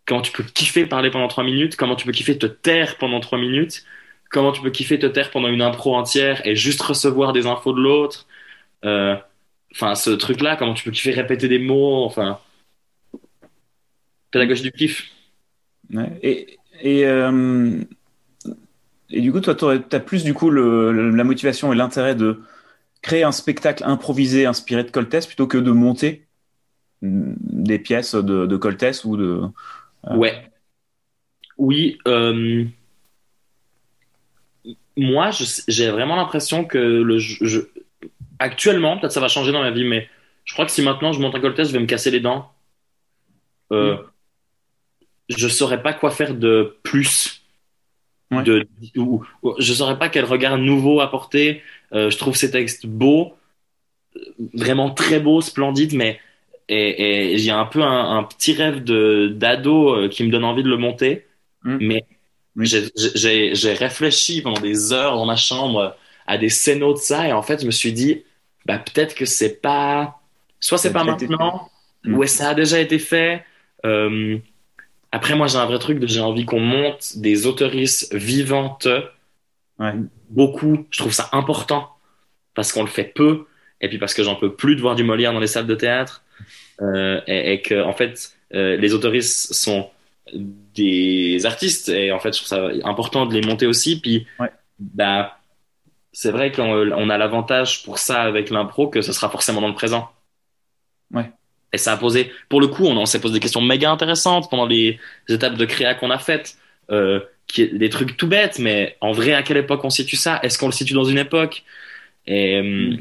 Comment 0.08 0.22
tu 0.22 0.32
peux 0.32 0.44
kiffer 0.44 0.86
parler 0.88 1.12
pendant 1.12 1.28
trois 1.28 1.44
minutes. 1.44 1.76
Comment 1.76 1.96
tu 1.96 2.06
peux 2.06 2.12
kiffer 2.12 2.38
te 2.38 2.46
taire 2.48 2.98
pendant 2.98 3.20
trois 3.20 3.38
minutes. 3.40 3.84
Comment 4.32 4.52
tu 4.52 4.62
peux 4.62 4.72
kiffer 4.72 5.00
te 5.00 5.06
taire 5.06 5.32
pendant 5.32 5.48
une 5.50 5.62
impro 5.62 5.96
entière 5.96 6.46
et 6.48 6.56
juste 6.56 6.82
recevoir 6.82 7.34
des 7.34 7.46
infos 7.46 7.74
de 7.74 7.82
l'autre. 7.82 8.26
Euh, 8.86 9.16
Enfin, 9.74 9.94
ce 9.96 10.10
truc-là, 10.12 10.56
comment 10.56 10.74
tu 10.74 10.86
peux 10.86 10.92
kiffer 10.92 11.12
répéter 11.12 11.50
des 11.50 11.60
mots. 11.60 12.06
Enfin, 12.06 12.40
pédagogie 14.32 14.64
du 14.64 14.72
kiff. 14.72 15.12
Ouais. 15.94 16.20
Et, 16.24 16.58
et, 16.82 17.06
euh, 17.06 17.82
et 19.10 19.22
du 19.22 19.32
coup, 19.32 19.40
toi, 19.40 19.56
t'aurais- 19.56 19.82
t'as 19.82 20.00
plus 20.00 20.24
du 20.24 20.34
coup 20.34 20.50
le, 20.50 20.92
le- 20.92 21.10
la 21.12 21.24
motivation 21.24 21.72
et 21.72 21.76
l'intérêt 21.76 22.16
de 22.16 22.42
créer 23.06 23.24
un 23.24 23.32
spectacle 23.32 23.84
improvisé 23.86 24.46
inspiré 24.48 24.84
de 24.84 24.90
Coltès 24.90 25.28
plutôt 25.28 25.46
que 25.48 25.60
de 25.60 25.72
monter 25.72 26.26
mm, 27.02 27.34
des 27.40 27.80
pièces 27.80 28.16
de, 28.16 28.48
de 28.48 28.58
Coltès 28.58 29.06
ou 29.06 29.18
de. 29.18 29.42
Ah. 30.04 30.18
Ouais. 30.18 30.52
Oui. 31.58 31.98
euh, 32.08 32.66
Moi, 34.98 35.30
j'ai 35.68 35.90
vraiment 35.90 36.16
l'impression 36.16 36.64
que 36.66 36.78
le 36.78 37.18
jeu, 37.20 37.72
actuellement, 38.40 38.98
peut-être 38.98 39.14
ça 39.14 39.20
va 39.22 39.28
changer 39.28 39.52
dans 39.52 39.62
ma 39.62 39.72
vie, 39.72 39.86
mais 39.86 40.10
je 40.46 40.54
crois 40.54 40.66
que 40.66 40.72
si 40.72 40.82
maintenant 40.82 41.14
je 41.14 41.20
monte 41.22 41.36
un 41.36 41.42
coltès, 41.42 41.68
je 41.68 41.74
vais 41.74 41.80
me 41.80 41.86
casser 41.88 42.12
les 42.12 42.22
dents. 42.22 42.52
euh, 43.72 43.98
je 45.30 45.48
saurais 45.48 45.82
pas 45.82 45.94
quoi 45.94 46.12
faire 46.12 46.34
de 46.36 46.78
plus. 46.84 47.45
Ouais. 48.32 48.44
De, 48.44 48.68
ou, 48.98 49.24
ou- 49.44 49.54
je 49.60 49.74
saurais 49.74 49.98
pas 50.00 50.10
quel 50.10 50.26
regard 50.26 50.58
nouveau 50.58 51.00
apporter. 51.02 51.62
Euh, 51.94 52.10
je 52.10 52.18
trouve 52.18 52.36
ces 52.36 52.52
textes 52.52 52.86
beaux, 52.88 53.34
vraiment 54.54 54.90
très 54.92 55.20
beaux, 55.20 55.42
splendides, 55.42 55.94
mais 55.94 56.20
et, 56.68 57.34
et 57.34 57.38
j'ai 57.38 57.52
un 57.52 57.66
peu 57.66 57.84
un, 57.84 58.18
un 58.18 58.24
petit 58.24 58.54
rêve 58.54 58.84
de 58.84 59.28
d'ado 59.36 59.90
euh, 59.96 60.10
qui 60.10 60.24
me 60.24 60.32
donne 60.32 60.44
envie 60.44 60.64
de 60.64 60.70
le 60.70 60.78
monter. 60.78 61.26
Mm. 61.64 61.78
Mais 61.82 62.06
Oui. 62.56 62.68
j'ai- 62.68 63.74
réfléchi 63.74 64.42
pendant 64.42 64.62
des 64.62 64.94
heures 64.94 65.16
dans 65.16 65.26
ma 65.26 65.36
chambre 65.36 65.96
à 66.28 66.38
des 66.38 66.50
scénarios 66.50 66.94
de 66.94 67.00
ça 67.00 67.28
et 67.28 67.34
en 67.34 67.42
fait 67.44 67.62
je 67.62 67.66
me 67.68 67.72
suis 67.72 67.92
dit 67.94 68.24
bah 68.66 68.80
peut-être 68.80 69.14
que 69.16 69.26
c'est 69.26 69.62
pas 69.62 70.20
soit 70.60 70.78
c'est 70.80 70.94
pas 70.94 71.04
maintenant. 71.04 71.70
Mm. 72.06 72.16
ouais 72.16 72.28
ça 72.28 72.50
a 72.50 72.56
déjà 72.56 72.80
été 72.80 72.98
fait 73.00 73.44
Euh, 73.86 74.40
après 75.16 75.36
moi 75.36 75.48
j'ai 75.48 75.58
un 75.58 75.66
vrai 75.66 75.80
truc 75.80 76.00
de 76.00 76.08
j'ai 76.08 76.20
envie 76.22 76.46
qu'on 76.46 76.60
monte 76.60 77.18
des 77.18 77.48
autoristes 77.48 78.14
vivantes. 78.14 78.88
Ouais. 79.80 79.94
beaucoup. 80.30 80.86
Je 80.92 81.00
trouve 81.00 81.12
ça 81.14 81.28
important. 81.34 81.90
Parce 82.54 82.72
qu'on 82.72 82.82
le 82.84 82.90
fait 82.90 83.04
peu. 83.04 83.46
Et 83.82 83.90
puis 83.90 83.98
parce 83.98 84.14
que 84.14 84.24
j'en 84.24 84.36
peux 84.36 84.56
plus 84.56 84.76
de 84.78 84.82
voir 84.82 84.96
du 84.96 85.04
Molière 85.04 85.34
dans 85.34 85.42
les 85.42 85.48
salles 85.48 85.68
de 85.68 85.76
théâtre. 85.76 86.24
Euh, 86.82 87.20
et, 87.28 87.54
et 87.54 87.62
que 87.62 87.84
en 87.84 87.94
fait 87.94 88.34
euh, 88.54 88.76
les 88.78 88.94
autoristes 88.94 89.54
sont 89.54 89.90
des 90.34 91.46
artistes. 91.46 91.90
Et 91.90 92.12
en 92.12 92.20
fait 92.20 92.34
je 92.34 92.40
trouve 92.44 92.48
ça 92.48 92.70
important 92.84 93.26
de 93.26 93.34
les 93.34 93.42
monter 93.46 93.68
aussi. 93.68 94.00
Puis 94.00 94.28
Ouais. 94.40 94.52
bah 94.80 95.38
c'est 96.14 96.32
vrai 96.32 96.52
qu'on 96.54 96.64
on 96.94 97.10
a 97.10 97.18
l'avantage 97.18 97.84
pour 97.84 97.98
ça 98.00 98.22
avec 98.22 98.50
l'impro 98.50 98.88
que 98.88 99.02
ce 99.02 99.12
sera 99.12 99.30
forcément 99.30 99.60
dans 99.62 99.68
le 99.68 99.74
présent. 99.76 100.10
Ouais. 101.12 101.30
Et 101.74 101.78
ça 101.78 101.94
a 101.94 101.98
posé 101.98 102.32
pour 102.50 102.62
le 102.62 102.68
coup 102.68 102.86
on, 102.86 102.96
on 102.98 103.06
s'est 103.06 103.20
posé 103.20 103.34
des 103.36 103.40
questions 103.40 103.62
méga 103.62 103.92
intéressantes 103.92 104.50
pendant 104.50 104.66
les 104.66 105.00
étapes 105.28 105.56
de 105.56 105.66
créa 105.66 105.94
qu'on 105.96 106.10
a 106.12 106.18
faites 106.18 106.58
euh, 106.92 107.20
qui 107.48 107.68
des 107.68 107.90
trucs 107.90 108.16
tout 108.18 108.28
bêtes 108.28 108.60
mais 108.60 108.96
en 109.02 109.12
vrai 109.12 109.34
à 109.34 109.44
quelle 109.44 109.58
époque 109.58 109.84
on 109.84 109.90
situe 109.90 110.16
ça? 110.16 110.40
Est-ce 110.44 110.58
qu'on 110.58 110.68
le 110.68 110.72
situe 110.72 110.94
dans 110.94 111.04
une 111.04 111.18
époque? 111.20 111.64
Et 112.28 112.60
euh, 112.60 112.96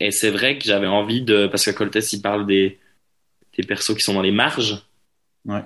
et 0.00 0.10
c'est 0.10 0.30
vrai 0.30 0.58
que 0.58 0.64
j'avais 0.64 0.86
envie 0.86 1.22
de 1.22 1.46
parce 1.46 1.64
que 1.64 1.70
Coltès 1.70 2.12
il 2.12 2.20
parle 2.22 2.46
des 2.46 2.78
des 3.56 3.62
persos 3.64 3.94
qui 3.94 4.00
sont 4.02 4.14
dans 4.14 4.22
les 4.22 4.30
marges 4.32 4.82
Ouais. 5.44 5.62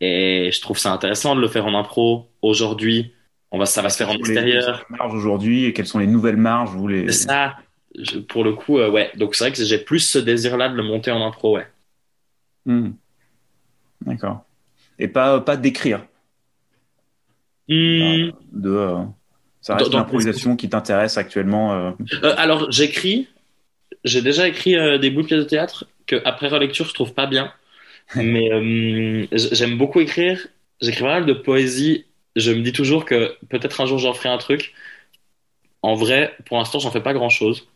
et 0.00 0.50
je 0.52 0.60
trouve 0.60 0.78
ça 0.78 0.92
intéressant 0.92 1.36
de 1.36 1.40
le 1.40 1.48
faire 1.48 1.64
en 1.66 1.78
impro 1.78 2.28
aujourd'hui. 2.42 3.12
On 3.52 3.58
va, 3.58 3.66
ça 3.66 3.80
va 3.82 3.88
se 3.88 3.96
faire 3.98 4.08
en 4.10 4.16
Quelles 4.16 4.26
sont 4.26 4.32
les- 4.32 4.38
extérieur. 4.40 4.84
marges 4.90 5.14
aujourd'hui 5.14 5.64
et 5.66 5.72
quelles 5.72 5.86
sont 5.86 6.00
les 6.00 6.08
nouvelles 6.08 6.36
marges 6.36 6.74
ou 6.74 6.88
les... 6.88 7.06
C'est 7.12 7.28
ça. 7.28 7.56
Je- 7.98 8.18
pour 8.20 8.44
le 8.44 8.52
coup, 8.54 8.78
euh, 8.78 8.90
ouais. 8.90 9.10
Donc 9.16 9.34
c'est 9.34 9.44
vrai 9.44 9.52
que 9.52 9.64
j'ai 9.64 9.78
plus 9.78 10.00
ce 10.00 10.18
désir-là 10.18 10.68
de 10.68 10.74
le 10.76 10.82
monter 10.82 11.10
en 11.10 11.24
impro, 11.26 11.56
ouais. 11.56 11.66
Hmm. 12.64 12.98
D'accord. 14.00 14.44
Et 14.98 15.08
pas, 15.08 15.40
pas 15.40 15.56
d'écrire. 15.56 16.06
Hmm, 17.68 18.30
De, 18.52 18.70
euh, 18.70 19.04
ça 19.60 19.76
reste 19.76 19.94
l'improvisation 19.94 20.56
qui 20.56 20.68
t'intéresse 20.68 21.18
actuellement. 21.18 21.74
euh. 21.74 21.92
euh, 22.24 22.34
alors 22.36 22.70
j'écris. 22.70 23.28
J'ai 24.04 24.22
déjà 24.22 24.48
écrit 24.48 24.76
euh, 24.76 24.98
des 24.98 25.10
bouts 25.10 25.22
de 25.22 25.28
pièces 25.28 25.40
de 25.44 25.48
théâtre 25.48 25.86
que 26.06 26.22
après 26.26 26.48
relecture 26.48 26.86
je 26.86 26.94
trouve 26.94 27.14
pas 27.14 27.26
bien. 27.26 27.52
Mais 28.16 28.52
euh, 28.52 29.26
j'aime 29.32 29.78
beaucoup 29.78 30.00
écrire. 30.00 30.46
J'écris 30.80 31.02
pas 31.02 31.14
mal 31.20 31.26
de 31.26 31.34
poésie. 31.34 32.06
Je 32.36 32.52
me 32.52 32.62
dis 32.62 32.72
toujours 32.72 33.04
que 33.04 33.36
peut-être 33.50 33.80
un 33.80 33.86
jour 33.86 33.98
j'en 33.98 34.14
ferai 34.14 34.30
un 34.30 34.38
truc. 34.38 34.74
En 35.82 35.94
vrai, 35.94 36.36
pour 36.46 36.58
l'instant, 36.58 36.78
j'en 36.78 36.90
fais 36.90 37.00
pas 37.02 37.14
grand-chose. 37.14 37.66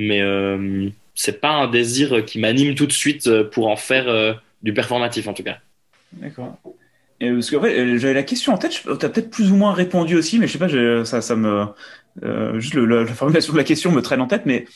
Mais 0.00 0.22
euh, 0.22 0.88
c'est 1.16 1.40
pas 1.40 1.50
un 1.50 1.66
désir 1.68 2.24
qui 2.24 2.38
m'anime 2.38 2.76
tout 2.76 2.86
de 2.86 2.92
suite 2.92 3.26
euh, 3.26 3.42
pour 3.42 3.66
en 3.66 3.74
faire 3.74 4.08
euh, 4.08 4.32
du 4.62 4.72
performatif 4.72 5.26
en 5.26 5.34
tout 5.34 5.42
cas. 5.42 5.58
D'accord. 6.12 6.56
Et 7.20 7.32
parce 7.32 7.50
qu'en 7.50 7.60
fait, 7.60 7.76
euh, 7.76 7.98
j'avais 7.98 8.14
la 8.14 8.22
question 8.22 8.52
en 8.54 8.58
tête, 8.58 8.80
tu 8.80 8.88
as 8.88 9.08
peut-être 9.08 9.28
plus 9.30 9.50
ou 9.50 9.56
moins 9.56 9.72
répondu 9.72 10.14
aussi, 10.14 10.38
mais 10.38 10.46
je 10.46 10.52
sais 10.52 10.58
pas, 10.58 11.04
ça, 11.04 11.20
ça 11.20 11.34
me. 11.34 11.66
euh, 12.22 12.60
juste 12.60 12.74
le- 12.74 12.86
la, 12.86 13.02
la 13.02 13.12
formulation 13.12 13.52
de 13.52 13.58
la 13.58 13.64
question 13.64 13.90
me 13.90 14.00
traîne 14.02 14.20
en 14.20 14.28
tête, 14.28 14.46
mais 14.46 14.66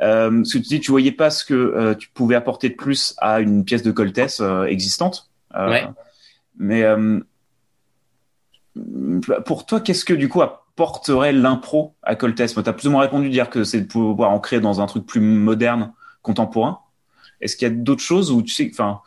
euh, 0.00 0.42
ce 0.42 0.54
que 0.54 0.62
tu 0.62 0.68
dis, 0.68 0.80
tu 0.80 0.90
voyais 0.90 1.12
pas 1.12 1.28
ce 1.28 1.44
que 1.44 1.52
euh, 1.52 1.94
tu 1.94 2.08
pouvais 2.08 2.34
apporter 2.34 2.70
de 2.70 2.74
plus 2.74 3.14
à 3.18 3.40
une 3.40 3.62
pièce 3.66 3.82
de 3.82 3.92
Coltès 3.92 4.40
euh, 4.40 4.64
existante. 4.64 5.28
Euh, 5.54 5.68
Ouais. 5.68 5.84
Mais 6.56 6.82
euh, 6.82 7.20
pour 9.44 9.66
toi, 9.66 9.80
qu'est-ce 9.80 10.04
que 10.06 10.14
du 10.14 10.28
coup 10.30 10.40
apporterait 10.74 11.32
l'impro 11.32 11.94
à 12.02 12.14
Coltès 12.16 12.54
Tu 12.54 12.60
as 12.60 12.72
plus 12.72 12.88
ou 12.88 12.90
moins 12.92 13.02
répondu 13.02 13.28
dire 13.28 13.50
que 13.50 13.64
c'est 13.64 13.80
de 13.82 13.86
pouvoir 13.86 14.30
ancrer 14.30 14.60
dans 14.60 14.80
un 14.80 14.86
truc 14.86 15.06
plus 15.06 15.20
moderne, 15.20 15.92
contemporain. 16.22 16.80
Est-ce 17.40 17.56
qu'il 17.56 17.68
y 17.68 17.70
a 17.70 17.74
d'autres 17.74 18.02
choses 18.02 18.30
où 18.30 18.42
tu 18.42 18.52
sais, 18.52 18.70
enfin, 18.72 19.00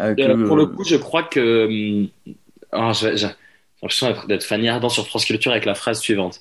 euh, 0.00 0.14
que- 0.14 0.22
Euh, 0.22 0.46
pour 0.46 0.56
le 0.56 0.66
coup, 0.66 0.84
je 0.84 0.96
crois 0.96 1.22
que. 1.22 1.66
hum, 1.66 2.34
ah, 2.72 2.92
j'ai 2.92 3.28
l'impression 3.82 4.14
d'être- 4.26 4.44
Fanny 4.44 4.68
Ardant 4.68 4.88
sur 4.88 5.06
France 5.06 5.24
Culture 5.24 5.52
avec 5.52 5.64
la 5.64 5.74
phrase 5.74 6.00
suivante. 6.00 6.40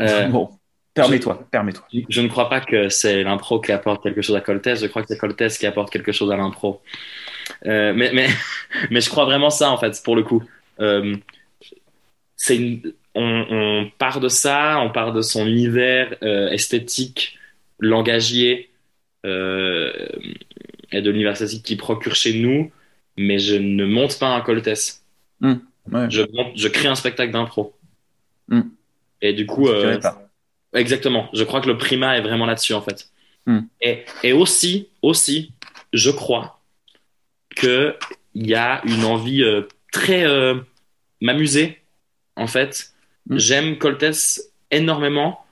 Euh, 0.00 0.26
bon, 0.28 0.50
permets-toi, 0.94 1.46
permets-toi. 1.50 1.84
Je 2.08 2.20
ne 2.20 2.28
crois 2.28 2.48
pas 2.48 2.60
que 2.60 2.88
c'est 2.88 3.22
l'impro 3.24 3.60
qui 3.60 3.72
apporte 3.72 4.02
quelque 4.02 4.22
chose 4.22 4.36
à 4.36 4.40
Coltès, 4.40 4.80
je 4.80 4.86
crois 4.86 5.02
que 5.02 5.08
c'est 5.08 5.18
Coltès 5.18 5.58
qui 5.58 5.66
apporte 5.66 5.90
quelque 5.90 6.12
chose 6.12 6.30
à 6.30 6.36
l'impro. 6.36 6.80
Euh, 7.66 7.92
mais, 7.94 8.12
mais, 8.12 8.28
mais 8.90 9.00
je 9.00 9.08
crois 9.10 9.24
vraiment 9.24 9.50
ça, 9.50 9.70
en 9.70 9.78
fait, 9.78 10.00
pour 10.04 10.14
le 10.14 10.22
coup. 10.22 10.42
Euh, 10.80 11.16
c'est 12.36 12.56
une- 12.56 12.92
on, 13.18 13.46
on 13.50 13.90
part 13.98 14.20
de 14.20 14.28
ça, 14.28 14.78
on 14.80 14.90
part 14.90 15.12
de 15.12 15.22
son 15.22 15.46
univers 15.46 16.14
euh, 16.22 16.48
esthétique, 16.50 17.38
langagier, 17.78 18.70
euh, 19.26 19.92
et 20.92 21.02
de 21.02 21.10
l'univers 21.10 21.32
esthétique 21.32 21.64
qui 21.64 21.76
procure 21.76 22.14
chez 22.14 22.34
nous, 22.40 22.70
mais 23.16 23.38
je 23.38 23.56
ne 23.56 23.84
monte 23.84 24.18
pas 24.18 24.28
un 24.28 24.40
Coltès. 24.40 25.02
Ouais. 25.40 25.56
Je, 26.10 26.22
monte- 26.32 26.52
je 26.54 26.68
crée 26.68 26.88
un 26.88 26.94
spectacle 26.94 27.32
d'impro. 27.32 27.74
Hmm. 28.48 28.62
Et 29.20 29.32
du 29.32 29.46
coup, 29.46 29.68
euh. 29.68 29.98
Exactement. 30.74 31.28
Je 31.32 31.44
crois 31.44 31.60
que 31.60 31.68
le 31.68 31.78
primat 31.78 32.18
est 32.18 32.20
vraiment 32.22 32.46
là-dessus, 32.46 32.74
en 32.74 32.82
fait. 32.82 33.08
Hmm. 33.46 33.60
Et, 33.80 34.04
et 34.22 34.32
aussi, 34.32 34.88
aussi, 35.02 35.52
je 35.92 36.10
crois 36.10 36.60
que 37.56 37.96
il 38.34 38.46
y 38.46 38.54
a 38.54 38.82
une 38.86 39.04
envie 39.04 39.42
très 39.92 40.24
m'amuser, 41.20 41.78
en 42.36 42.46
fait. 42.46 42.92
Hmm. 43.28 43.38
J'aime 43.38 43.78
Coltès 43.78 44.50
énormément 44.70 45.44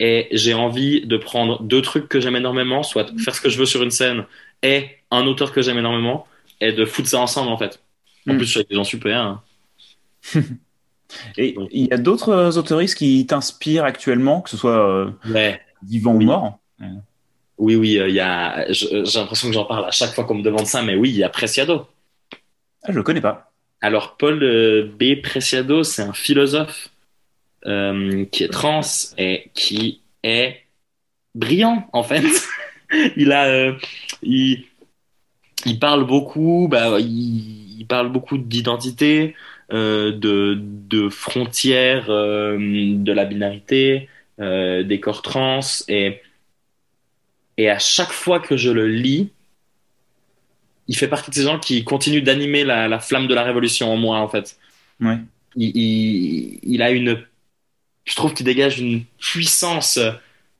et 0.00 0.28
j'ai 0.32 0.54
envie 0.54 1.06
de 1.06 1.16
prendre 1.16 1.62
deux 1.62 1.82
trucs 1.82 2.08
que 2.08 2.20
j'aime 2.20 2.36
énormément, 2.36 2.82
soit 2.82 3.06
faire 3.18 3.34
ce 3.34 3.40
que 3.40 3.48
je 3.50 3.58
veux 3.58 3.66
sur 3.66 3.82
une 3.82 3.90
scène 3.92 4.24
et 4.62 4.88
un 5.10 5.26
auteur 5.26 5.52
que 5.52 5.62
j'aime 5.62 5.78
énormément 5.78 6.26
et 6.60 6.72
de 6.72 6.84
foutre 6.84 7.08
ça 7.08 7.20
ensemble, 7.20 7.50
en 7.50 7.58
fait. 7.58 7.80
En 8.28 8.34
Hmm. 8.34 8.36
plus, 8.38 8.46
je 8.46 8.50
suis 8.50 8.58
avec 8.60 8.68
des 8.70 8.76
gens 8.76 8.84
super. 8.84 9.20
hein. 9.20 9.42
Et 11.36 11.54
il 11.70 11.86
y 11.86 11.92
a 11.92 11.98
d'autres 11.98 12.30
euh, 12.30 12.50
autoristes 12.58 12.96
qui 12.98 13.26
t'inspirent 13.26 13.84
actuellement, 13.84 14.40
que 14.40 14.50
ce 14.50 14.56
soit 14.56 14.88
euh, 14.88 15.10
Ouais. 15.30 15.60
vivant 15.82 16.14
Oui. 16.14 16.24
ou 16.24 16.26
mort 16.28 16.58
Oui, 17.58 17.76
oui, 17.76 17.98
euh, 17.98 18.08
y 18.08 18.20
a. 18.20 18.66
J'ai 18.72 19.02
l'impression 19.14 19.48
que 19.48 19.54
j'en 19.54 19.64
parle 19.64 19.84
à 19.84 19.90
chaque 19.92 20.12
fois 20.14 20.24
qu'on 20.24 20.34
me 20.34 20.42
demande 20.42 20.66
ça, 20.66 20.82
mais 20.82 20.96
oui, 20.96 21.10
il 21.10 21.16
y 21.16 21.22
a 21.24 21.28
Preciado. 21.28 21.86
ah, 22.82 22.88
Je 22.90 22.96
le 22.96 23.02
connais 23.02 23.20
pas. 23.20 23.52
Alors, 23.80 24.16
Paul 24.16 24.42
euh, 24.42 24.90
B. 24.98 25.20
Preciado, 25.22 25.84
c'est 25.84 26.02
un 26.02 26.12
philosophe 26.12 26.88
euh, 27.66 28.24
qui 28.26 28.44
est 28.44 28.48
trans 28.48 28.80
et 29.16 29.50
qui 29.54 30.02
est 30.22 30.60
brillant, 31.34 31.88
en 31.92 32.02
fait. 32.02 32.24
il 33.16 33.32
a, 33.32 33.46
euh, 33.46 33.72
il, 34.22 34.64
il 35.66 35.78
parle 35.78 36.04
beaucoup, 36.06 36.68
bah, 36.70 36.98
il, 37.00 37.80
il 37.80 37.86
parle 37.86 38.10
beaucoup 38.10 38.38
d'identité, 38.38 39.34
euh, 39.72 40.12
de, 40.12 40.58
de 40.60 41.08
frontières, 41.08 42.08
de 42.08 43.12
la 43.12 43.24
binarité, 43.24 44.08
des 44.38 45.00
corps 45.00 45.22
trans, 45.22 45.60
et, 45.88 46.20
et 47.56 47.70
à 47.70 47.78
chaque 47.78 48.12
fois 48.12 48.40
que 48.40 48.56
je 48.56 48.70
le 48.70 48.88
lis, 48.88 49.30
il 50.86 50.96
fait 50.96 51.08
partie 51.08 51.30
de 51.30 51.34
ces 51.34 51.44
gens 51.44 51.58
qui 51.58 51.82
continuent 51.84 52.22
d'animer 52.22 52.64
la, 52.64 52.88
la 52.88 52.98
flamme 52.98 53.26
de 53.26 53.34
la 53.34 53.42
révolution 53.42 53.92
en 53.92 53.96
moi, 53.96 54.18
en 54.18 54.28
fait. 54.28 54.58
Ouais. 55.00 55.16
Il, 55.56 55.74
il, 55.74 56.58
il 56.62 56.82
a 56.82 56.90
une, 56.90 57.24
je 58.04 58.14
trouve 58.14 58.34
qu'il 58.34 58.46
dégage 58.46 58.78
une 58.78 59.04
puissance. 59.18 59.98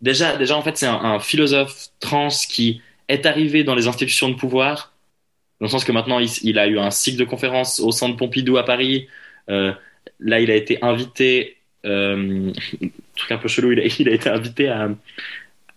Déjà, 0.01 0.37
déjà 0.37 0.57
en 0.57 0.63
fait, 0.63 0.77
c'est 0.77 0.87
un, 0.87 1.19
philosophe 1.21 1.89
trans 2.01 2.29
qui 2.49 2.81
est 3.09 3.27
arrivé 3.27 3.65
dans 3.65 3.75
les 3.75 3.87
institutions 3.87 4.29
de 4.29 4.35
pouvoir, 4.35 4.93
dans 5.61 5.67
le 5.67 5.71
sens 5.71 5.85
que 5.85 5.93
maintenant, 5.93 6.19
il, 6.19 6.59
a 6.59 6.67
eu 6.67 6.79
un 6.79 6.91
cycle 6.91 7.19
de 7.19 7.25
conférences 7.25 7.81
au 7.81 7.93
Centre 7.93 8.17
Pompidou 8.17 8.57
à 8.57 8.65
Paris. 8.65 9.09
Euh, 9.49 9.73
là, 10.19 10.41
il 10.41 10.51
a 10.51 10.57
été 10.57 10.83
invité, 10.83 11.57
euh, 11.85 12.53
truc 13.17 13.33
un 13.33 13.39
peu 13.39 13.49
chelou, 13.49 13.73
il 13.73 13.81
a, 13.81 14.13
été 14.13 14.29
invité 14.29 14.69
à, 14.69 14.89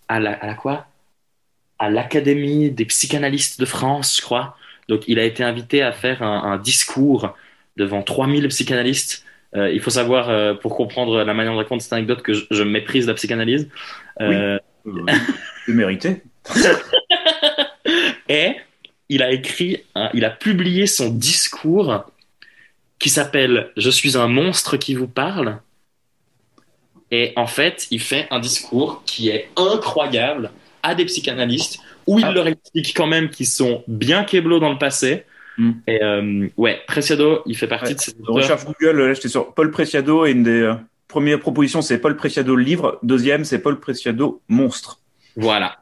à 0.08 0.20
la, 0.20 0.32
à 0.32 0.46
la 0.46 0.54
quoi? 0.54 0.86
À 1.78 1.90
l'Académie 1.90 2.70
des 2.70 2.86
psychanalystes 2.86 3.60
de 3.60 3.64
France, 3.66 4.16
je 4.16 4.22
crois. 4.22 4.56
Donc, 4.88 5.04
il 5.06 5.18
a 5.18 5.24
été 5.24 5.44
invité 5.44 5.82
à 5.82 5.92
faire 5.92 6.22
un, 6.22 6.52
un 6.52 6.58
discours 6.58 7.36
devant 7.76 8.02
3000 8.02 8.48
psychanalystes. 8.48 9.24
Euh, 9.56 9.70
il 9.72 9.80
faut 9.80 9.90
savoir, 9.90 10.28
euh, 10.28 10.54
pour 10.54 10.76
comprendre 10.76 11.22
la 11.24 11.34
manière 11.34 11.52
de 11.52 11.58
raconter 11.58 11.82
cette 11.82 11.92
anecdote, 11.94 12.22
que 12.22 12.32
je, 12.34 12.44
je 12.50 12.62
méprise 12.62 13.06
la 13.06 13.14
psychanalyse. 13.14 13.68
Euh, 14.20 14.58
Euh, 14.86 15.02
C'est 15.66 15.72
mérité. 15.72 16.22
et 18.28 18.56
il 19.08 19.22
a 19.22 19.30
écrit, 19.32 19.84
il 20.14 20.24
a 20.24 20.30
publié 20.30 20.86
son 20.86 21.10
discours 21.10 22.04
qui 22.98 23.08
s'appelle 23.10 23.70
Je 23.76 23.90
suis 23.90 24.16
un 24.16 24.28
monstre 24.28 24.76
qui 24.76 24.94
vous 24.94 25.08
parle. 25.08 25.58
Et 27.10 27.32
en 27.36 27.46
fait, 27.46 27.86
il 27.90 28.00
fait 28.00 28.26
un 28.30 28.38
discours 28.38 29.02
qui 29.06 29.30
est 29.30 29.48
incroyable 29.56 30.50
à 30.82 30.94
des 30.94 31.06
psychanalystes 31.06 31.78
où 32.06 32.18
il 32.18 32.24
Ah. 32.26 32.32
leur 32.32 32.46
explique 32.46 32.94
quand 32.94 33.06
même 33.06 33.30
qu'ils 33.30 33.46
sont 33.46 33.82
bien 33.88 34.24
kéblos 34.24 34.60
dans 34.60 34.70
le 34.72 34.78
passé. 34.78 35.24
Mm. 35.58 35.70
Et 35.88 36.02
euh, 36.02 36.48
ouais, 36.56 36.80
Preciado, 36.86 37.42
il 37.46 37.56
fait 37.56 37.66
partie 37.66 37.88
Ouais. 37.88 37.94
de 37.94 38.00
ces 38.00 38.14
recherche 38.26 38.64
Google, 38.64 38.98
là, 39.00 39.12
j'étais 39.12 39.28
sur 39.28 39.52
Paul 39.54 39.70
Preciado 39.70 40.24
et 40.24 40.30
une 40.30 40.44
des 40.44 40.60
euh, 40.62 40.74
premières 41.08 41.40
propositions, 41.40 41.82
c'est 41.82 41.98
Paul 41.98 42.16
Preciado 42.16 42.54
livre. 42.56 42.98
Deuxième, 43.02 43.44
c'est 43.44 43.58
Paul 43.60 43.80
Preciado 43.80 44.40
monstre. 44.48 45.00
Voilà. 45.36 45.78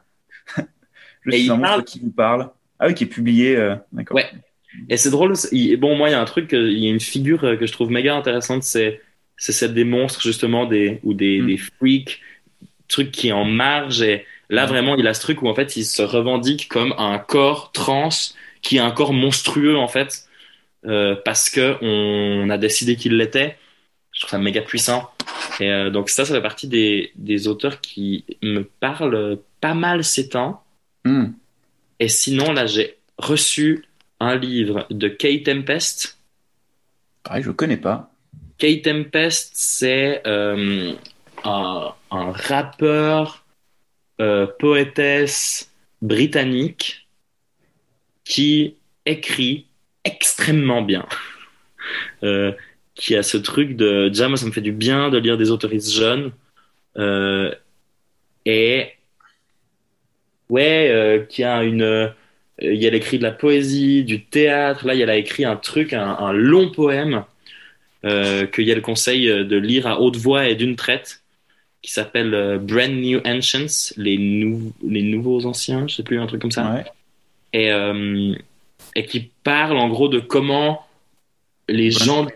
Je 1.25 1.31
Et 1.31 1.37
suis 1.37 1.45
il 1.45 1.51
un 1.51 1.55
monstre 1.57 1.69
parle- 1.69 1.83
qui 1.85 1.99
vous 1.99 2.11
parle. 2.11 2.49
Ah 2.79 2.87
oui, 2.87 2.93
qui 2.93 3.03
est 3.05 3.07
publié. 3.07 3.55
euh, 3.55 3.75
D'accord. 3.91 4.15
Ouais. 4.15 4.25
Et 4.89 4.97
c'est 4.97 5.09
drôle. 5.09 5.33
il- 5.51 5.77
Bon, 5.77 5.95
moi, 5.95 6.09
il 6.09 6.11
y 6.11 6.15
a 6.15 6.21
un 6.21 6.25
truc, 6.25 6.53
euh, 6.53 6.69
il 6.69 6.79
y 6.79 6.87
a 6.87 6.91
une 6.91 6.99
figure 6.99 7.41
que 7.41 7.65
je 7.65 7.71
trouve 7.71 7.89
méga 7.91 8.15
intéressante, 8.15 8.63
c'est 8.63 9.01
c'est 9.39 9.51
celle 9.51 9.75
des 9.75 9.83
monstres 9.83 10.21
justement, 10.21 10.65
des 10.65 10.99
ou 11.03 11.13
des, 11.13 11.41
Mm. 11.41 11.45
des 11.47 11.57
freaks, 11.57 12.21
truc 12.87 13.11
qui 13.11 13.27
est 13.27 13.31
en 13.33 13.45
marge. 13.45 14.01
Et 14.01 14.25
là, 14.49 14.65
Mm. 14.65 14.69
vraiment, 14.69 14.95
il 14.95 15.05
a 15.07 15.13
ce 15.13 15.21
truc 15.21 15.41
où 15.43 15.47
en 15.47 15.53
fait, 15.53 15.75
il 15.77 15.83
se 15.85 16.01
revendique 16.01 16.67
comme 16.69 16.93
un 16.97 17.19
corps 17.19 17.71
trans 17.71 18.09
qui 18.67 18.75
est 18.75 18.81
un 18.81 18.91
corps 18.91 19.13
monstrueux 19.13 19.77
en 19.77 19.87
fait, 19.87 20.27
euh, 20.85 21.15
parce 21.23 21.49
que 21.49 21.77
on 21.81 22.49
a 22.49 22.57
décidé 22.57 22.97
qu'il 22.97 23.15
l'était. 23.15 23.57
Je 24.11 24.19
trouve 24.19 24.31
ça 24.31 24.39
méga 24.39 24.61
puissant. 24.61 25.09
Et 25.61 25.71
euh, 25.71 25.89
donc 25.89 26.09
ça, 26.09 26.25
ça 26.25 26.35
fait 26.35 26.41
partie 26.41 26.67
des 26.67 27.13
des 27.15 27.47
auteurs 27.47 27.79
qui 27.79 28.25
me 28.43 28.63
parlent 28.63 29.39
pas 29.61 29.73
mal 29.73 30.03
ces 30.03 30.27
temps. 30.27 30.65
Hmm. 31.05 31.27
Et 32.01 32.09
sinon, 32.09 32.51
là, 32.51 32.65
j'ai 32.65 32.97
reçu 33.17 33.85
un 34.19 34.35
livre 34.35 34.85
de 34.89 35.07
Kay 35.07 35.43
Tempest. 35.43 36.19
Pareil, 37.23 37.43
je 37.43 37.51
connais 37.51 37.77
pas. 37.77 38.11
Kay 38.57 38.81
Tempest, 38.81 39.51
c'est 39.53 40.21
euh, 40.27 40.93
un, 41.45 41.93
un 42.11 42.31
rappeur, 42.33 43.45
poétesse 44.59 45.71
britannique 46.01 47.06
qui 48.27 48.75
écrit 49.05 49.67
extrêmement 50.03 50.81
bien. 50.81 51.05
Euh, 52.21 52.51
qui 52.95 53.15
a 53.15 53.23
ce 53.23 53.37
truc 53.37 53.77
de 53.77 54.09
déjà 54.09 54.27
moi 54.27 54.35
ça 54.35 54.45
me 54.45 54.51
fait 54.51 54.59
du 54.59 54.73
bien 54.73 55.09
de 55.09 55.17
lire 55.17 55.37
des 55.37 55.51
autoristes 55.51 55.93
jeunes 55.93 56.31
euh, 56.97 57.53
et 58.45 58.87
ouais 60.49 60.89
euh, 60.89 61.19
qui 61.23 61.45
a 61.45 61.63
une 61.63 61.83
euh, 61.83 62.09
il 62.59 62.75
y 62.75 62.85
a 62.85 62.93
écrit 62.93 63.19
de 63.19 63.23
la 63.23 63.31
poésie 63.31 64.03
du 64.03 64.25
théâtre 64.25 64.85
là 64.85 64.95
il 64.95 65.09
a 65.09 65.15
écrit 65.15 65.45
un 65.45 65.55
truc 65.55 65.93
un, 65.93 66.33
long 66.33 66.69
poème 66.71 67.23
que 68.03 68.61
Yael 68.61 68.81
conseille 68.81 69.27
de 69.27 69.55
lire 69.57 69.87
à 69.87 70.01
haute 70.01 70.17
voix 70.17 70.49
et 70.49 70.55
d'une 70.55 70.75
traite 70.75 71.23
qui 71.81 71.91
s'appelle 71.91 72.59
Brand 72.61 72.91
New 72.91 73.21
Ancients 73.25 73.93
les, 73.95 74.17
nou- 74.17 74.73
les 74.85 75.03
nouveaux 75.03 75.45
anciens 75.45 75.87
je 75.87 75.95
sais 75.95 76.03
plus 76.03 76.19
un 76.19 76.27
truc 76.27 76.41
comme 76.41 76.51
ça 76.51 76.73
Ouais. 76.73 76.83
Et, 77.53 77.71
euh, 77.71 78.33
et 78.95 79.05
qui 79.05 79.31
parle 79.43 79.77
en 79.77 79.89
gros 79.89 80.09
de 80.09 80.19
comment 80.19 80.85
les 81.69 81.91
gens 81.91 82.27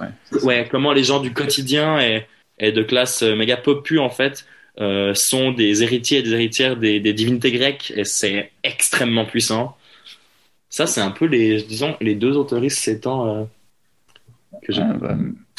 Ouais. 0.00 0.08
ouais, 0.44 0.68
comment 0.70 0.92
les 0.92 1.02
gens 1.04 1.20
du 1.20 1.32
quotidien 1.32 2.00
et, 2.00 2.26
et 2.60 2.72
de 2.72 2.82
classe 2.82 3.22
euh, 3.22 3.34
méga 3.34 3.56
popu 3.56 3.98
en 3.98 4.08
fait 4.10 4.46
euh, 4.80 5.14
sont 5.14 5.50
des 5.52 5.82
héritiers 5.82 6.18
et 6.18 6.22
des 6.22 6.32
héritières 6.32 6.76
des, 6.76 7.00
des 7.00 7.12
divinités 7.12 7.50
grecques 7.52 7.92
et 7.96 8.04
c'est 8.04 8.52
extrêmement 8.62 9.26
puissant. 9.26 9.76
Ça, 10.70 10.86
c'est 10.86 11.00
un 11.02 11.10
peu 11.10 11.26
les, 11.26 11.62
disons, 11.62 11.96
les 12.00 12.14
deux 12.14 12.36
autoristes 12.36 12.78
ces 12.78 13.00
temps 13.00 13.26
euh, 13.28 13.44
que 14.62 14.72
je 14.72 14.80
Ah, 14.80 14.92
bah, 14.94 15.16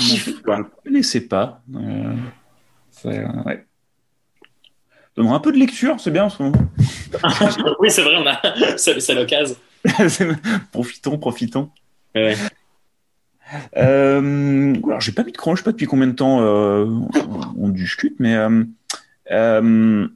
ne 0.58 0.64
connaissais 0.84 1.28
pas. 1.28 1.62
Euh, 1.76 2.16
ouais. 3.46 3.66
Donnera 5.18 5.36
un 5.36 5.40
peu 5.40 5.52
de 5.52 5.58
lecture, 5.58 6.00
c'est 6.00 6.12
bien 6.12 6.26
en 6.26 6.30
ce 6.30 6.42
moment. 6.42 6.58
oui, 7.80 7.92
c'est 7.92 8.02
vrai, 8.04 8.16
on 8.18 8.28
a, 8.28 8.40
c'est, 8.78 9.14
l'occasion. 9.14 9.56
profitons, 10.72 11.18
profitons. 11.18 11.70
Ouais. 12.16 12.36
Euh, 13.76 14.74
alors, 14.86 15.02
j'ai 15.02 15.12
pas 15.12 15.24
mis 15.24 15.32
de 15.34 15.38
chrono, 15.38 15.56
je 15.58 15.62
sais 15.62 15.66
pas 15.66 15.72
depuis 15.72 15.86
combien 15.88 16.08
de 16.08 16.14
temps 16.14 16.40
euh, 16.42 16.86
on, 16.86 17.66
on 17.66 17.70
discute, 17.70 18.16
mais 18.20 18.36
euh, 18.36 18.64
euh, 19.32 20.08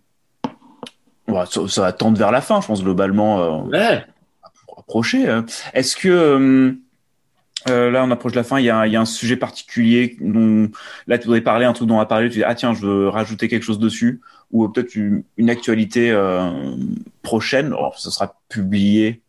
ça, 1.49 1.67
ça 1.67 1.81
va 1.81 1.91
tendre 1.91 2.17
vers 2.17 2.31
la 2.31 2.39
fin, 2.41 2.61
je 2.61 2.67
pense, 2.67 2.81
globalement, 2.83 3.65
Ouais. 3.65 4.05
approcher. 4.77 5.27
euh. 5.27 5.41
Est-ce 5.73 5.97
que 5.97 6.77
là, 7.67 8.03
on 8.05 8.11
approche 8.11 8.31
de 8.33 8.37
la 8.37 8.43
fin, 8.45 8.59
il 8.59 8.65
y 8.65 8.69
a, 8.69 8.87
il 8.87 8.93
y 8.93 8.95
a 8.95 9.01
un 9.01 9.05
sujet 9.05 9.35
particulier 9.35 10.15
dont 10.21 10.69
là, 11.07 11.17
tu 11.17 11.25
voudrais 11.25 11.41
parler, 11.41 11.65
un 11.65 11.73
truc 11.73 11.89
dont 11.89 11.95
on 11.95 11.99
va 11.99 12.05
parler, 12.05 12.29
tu 12.29 12.37
dis, 12.37 12.43
ah 12.45 12.55
tiens, 12.55 12.73
je 12.73 12.85
veux 12.85 13.09
rajouter 13.09 13.49
quelque 13.49 13.63
chose 13.63 13.79
dessus, 13.79 14.21
ou 14.55 14.69
peut-être 14.69 14.95
une, 14.95 15.23
une 15.37 15.49
actualité 15.49 16.11
euh, 16.11 16.49
prochaine, 17.21 17.67
alors, 17.67 17.97
ça 17.99 18.11
sera 18.11 18.35
publié 18.49 19.21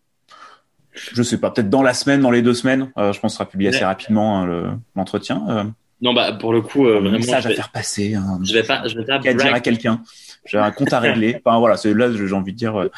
je 1.12 1.22
sais 1.22 1.38
pas, 1.38 1.50
peut-être 1.50 1.68
dans 1.68 1.82
la 1.82 1.92
semaine, 1.92 2.20
dans 2.22 2.30
les 2.30 2.42
deux 2.42 2.54
semaines. 2.54 2.90
Euh, 2.96 3.12
je 3.12 3.20
pense 3.20 3.32
que 3.32 3.36
ça 3.36 3.44
sera 3.44 3.50
publié 3.50 3.68
assez 3.68 3.84
rapidement 3.84 4.38
hein, 4.38 4.46
le- 4.46 4.70
l'entretien. 4.94 5.44
Euh, 5.48 5.64
Non, 6.00 6.14
bah, 6.14 6.32
pour 6.32 6.52
le 6.54 6.62
coup, 6.62 6.86
euh, 6.86 7.00
vraiment, 7.00 7.18
message 7.18 7.42
je 7.42 7.48
à 7.48 7.50
vais, 7.50 7.56
faire 7.56 7.70
passer. 7.70 8.14
Un, 8.14 8.40
je 8.42 8.52
vais 8.54 8.62
pas, 8.62 8.88
je 8.88 8.96
vais 8.96 9.04
pas 9.04 9.18
dire 9.18 9.54
à 9.54 9.60
quelqu'un. 9.60 10.00
J'ai 10.46 10.58
un 10.58 10.70
compte 10.70 10.92
à 10.92 11.00
régler. 11.00 11.36
Enfin 11.44 11.58
voilà, 11.58 11.76
c'est 11.76 11.92
là 11.92 12.10
j'ai 12.12 12.32
envie 12.32 12.52
de 12.52 12.56
dire. 12.56 12.88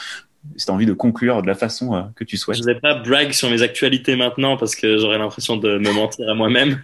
Si 0.57 0.65
t'as 0.67 0.73
envie 0.73 0.87
de 0.87 0.93
conclure 0.93 1.43
de 1.43 1.49
la 1.49 1.57
façon 1.57 1.95
euh, 1.95 2.03
que 2.15 2.23
tu 2.25 2.37
souhaites. 2.37 2.59
Je 2.59 2.65
vais 2.65 2.79
pas 2.79 2.95
brag 2.95 3.33
sur 3.33 3.51
mes 3.51 3.63
actualités 3.63 4.15
maintenant 4.15 4.57
parce 4.57 4.77
que 4.77 4.97
j'aurais 4.97 5.19
l'impression 5.19 5.57
de 5.57 5.79
me 5.79 5.91
mentir 5.93 6.31
à 6.31 6.35
moi-même. 6.35 6.81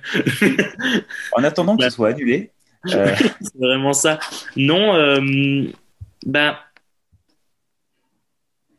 En 1.32 1.44
attendant 1.44 1.76
que 1.76 1.84
ce 1.84 1.90
soit 1.90 2.08
annulé. 2.08 2.50
Euh, 2.92 3.14
C'est 3.40 3.58
vraiment 3.58 3.92
ça. 3.92 4.18
Non, 4.56 4.94
euh, 4.94 5.66
bah. 6.26 6.60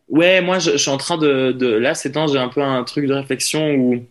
Ouais, 0.08 0.42
moi, 0.42 0.60
je, 0.60 0.72
je 0.72 0.78
suis 0.78 0.90
en 0.92 0.98
train 0.98 1.18
de, 1.18 1.52
de. 1.52 1.68
Là, 1.68 1.94
ces 1.96 2.12
temps, 2.12 2.28
j'ai 2.28 2.38
un 2.40 2.50
peu 2.50 2.62
un 2.62 2.84
truc 2.84 3.06
de 3.08 3.14
réflexion 3.14 3.74
où. 3.76 4.06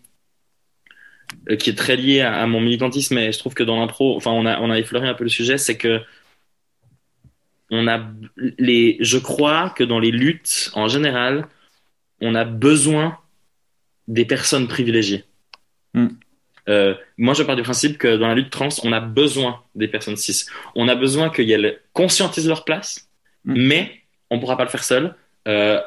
euh, 1.50 1.56
qui 1.56 1.70
est 1.70 1.74
très 1.74 1.96
lié 1.96 2.20
à, 2.20 2.34
à 2.34 2.46
mon 2.46 2.60
militantisme, 2.60 3.18
et 3.18 3.32
je 3.32 3.38
trouve 3.38 3.54
que 3.54 3.62
dans 3.62 3.78
l'impro, 3.80 4.16
enfin, 4.16 4.30
on 4.30 4.46
a, 4.46 4.60
on 4.60 4.70
a 4.70 4.78
effleuré 4.78 5.08
un 5.08 5.14
peu 5.14 5.24
le 5.24 5.30
sujet, 5.30 5.58
c'est 5.58 5.76
que. 5.76 6.00
On 7.70 7.88
a 7.88 8.00
les. 8.58 8.96
Je 9.00 9.18
crois 9.18 9.70
que 9.70 9.84
dans 9.84 9.98
les 9.98 10.10
luttes, 10.10 10.70
en 10.74 10.88
général, 10.88 11.48
on 12.20 12.34
a 12.34 12.44
besoin 12.44 13.18
des 14.08 14.24
personnes 14.26 14.68
privilégiées. 14.68 15.24
Hmm. 15.94 16.08
Euh, 16.68 16.94
moi, 17.18 17.34
je 17.34 17.42
pars 17.42 17.56
du 17.56 17.62
principe 17.62 17.98
que 17.98 18.16
dans 18.16 18.28
la 18.28 18.34
lutte 18.34 18.50
trans, 18.50 18.68
on 18.82 18.92
a 18.92 19.00
besoin 19.00 19.60
des 19.74 19.88
personnes 19.88 20.16
cis. 20.16 20.46
On 20.74 20.88
a 20.88 20.94
besoin 20.94 21.28
qu'elles 21.30 21.78
conscientisent 21.92 22.48
leur 22.48 22.64
place, 22.64 23.08
Mm. 23.44 23.54
mais 23.56 23.92
on 24.30 24.38
pourra 24.40 24.56
pas 24.56 24.64
le 24.64 24.70
faire 24.70 24.84
seul. 24.84 25.14
Euh, 25.48 25.80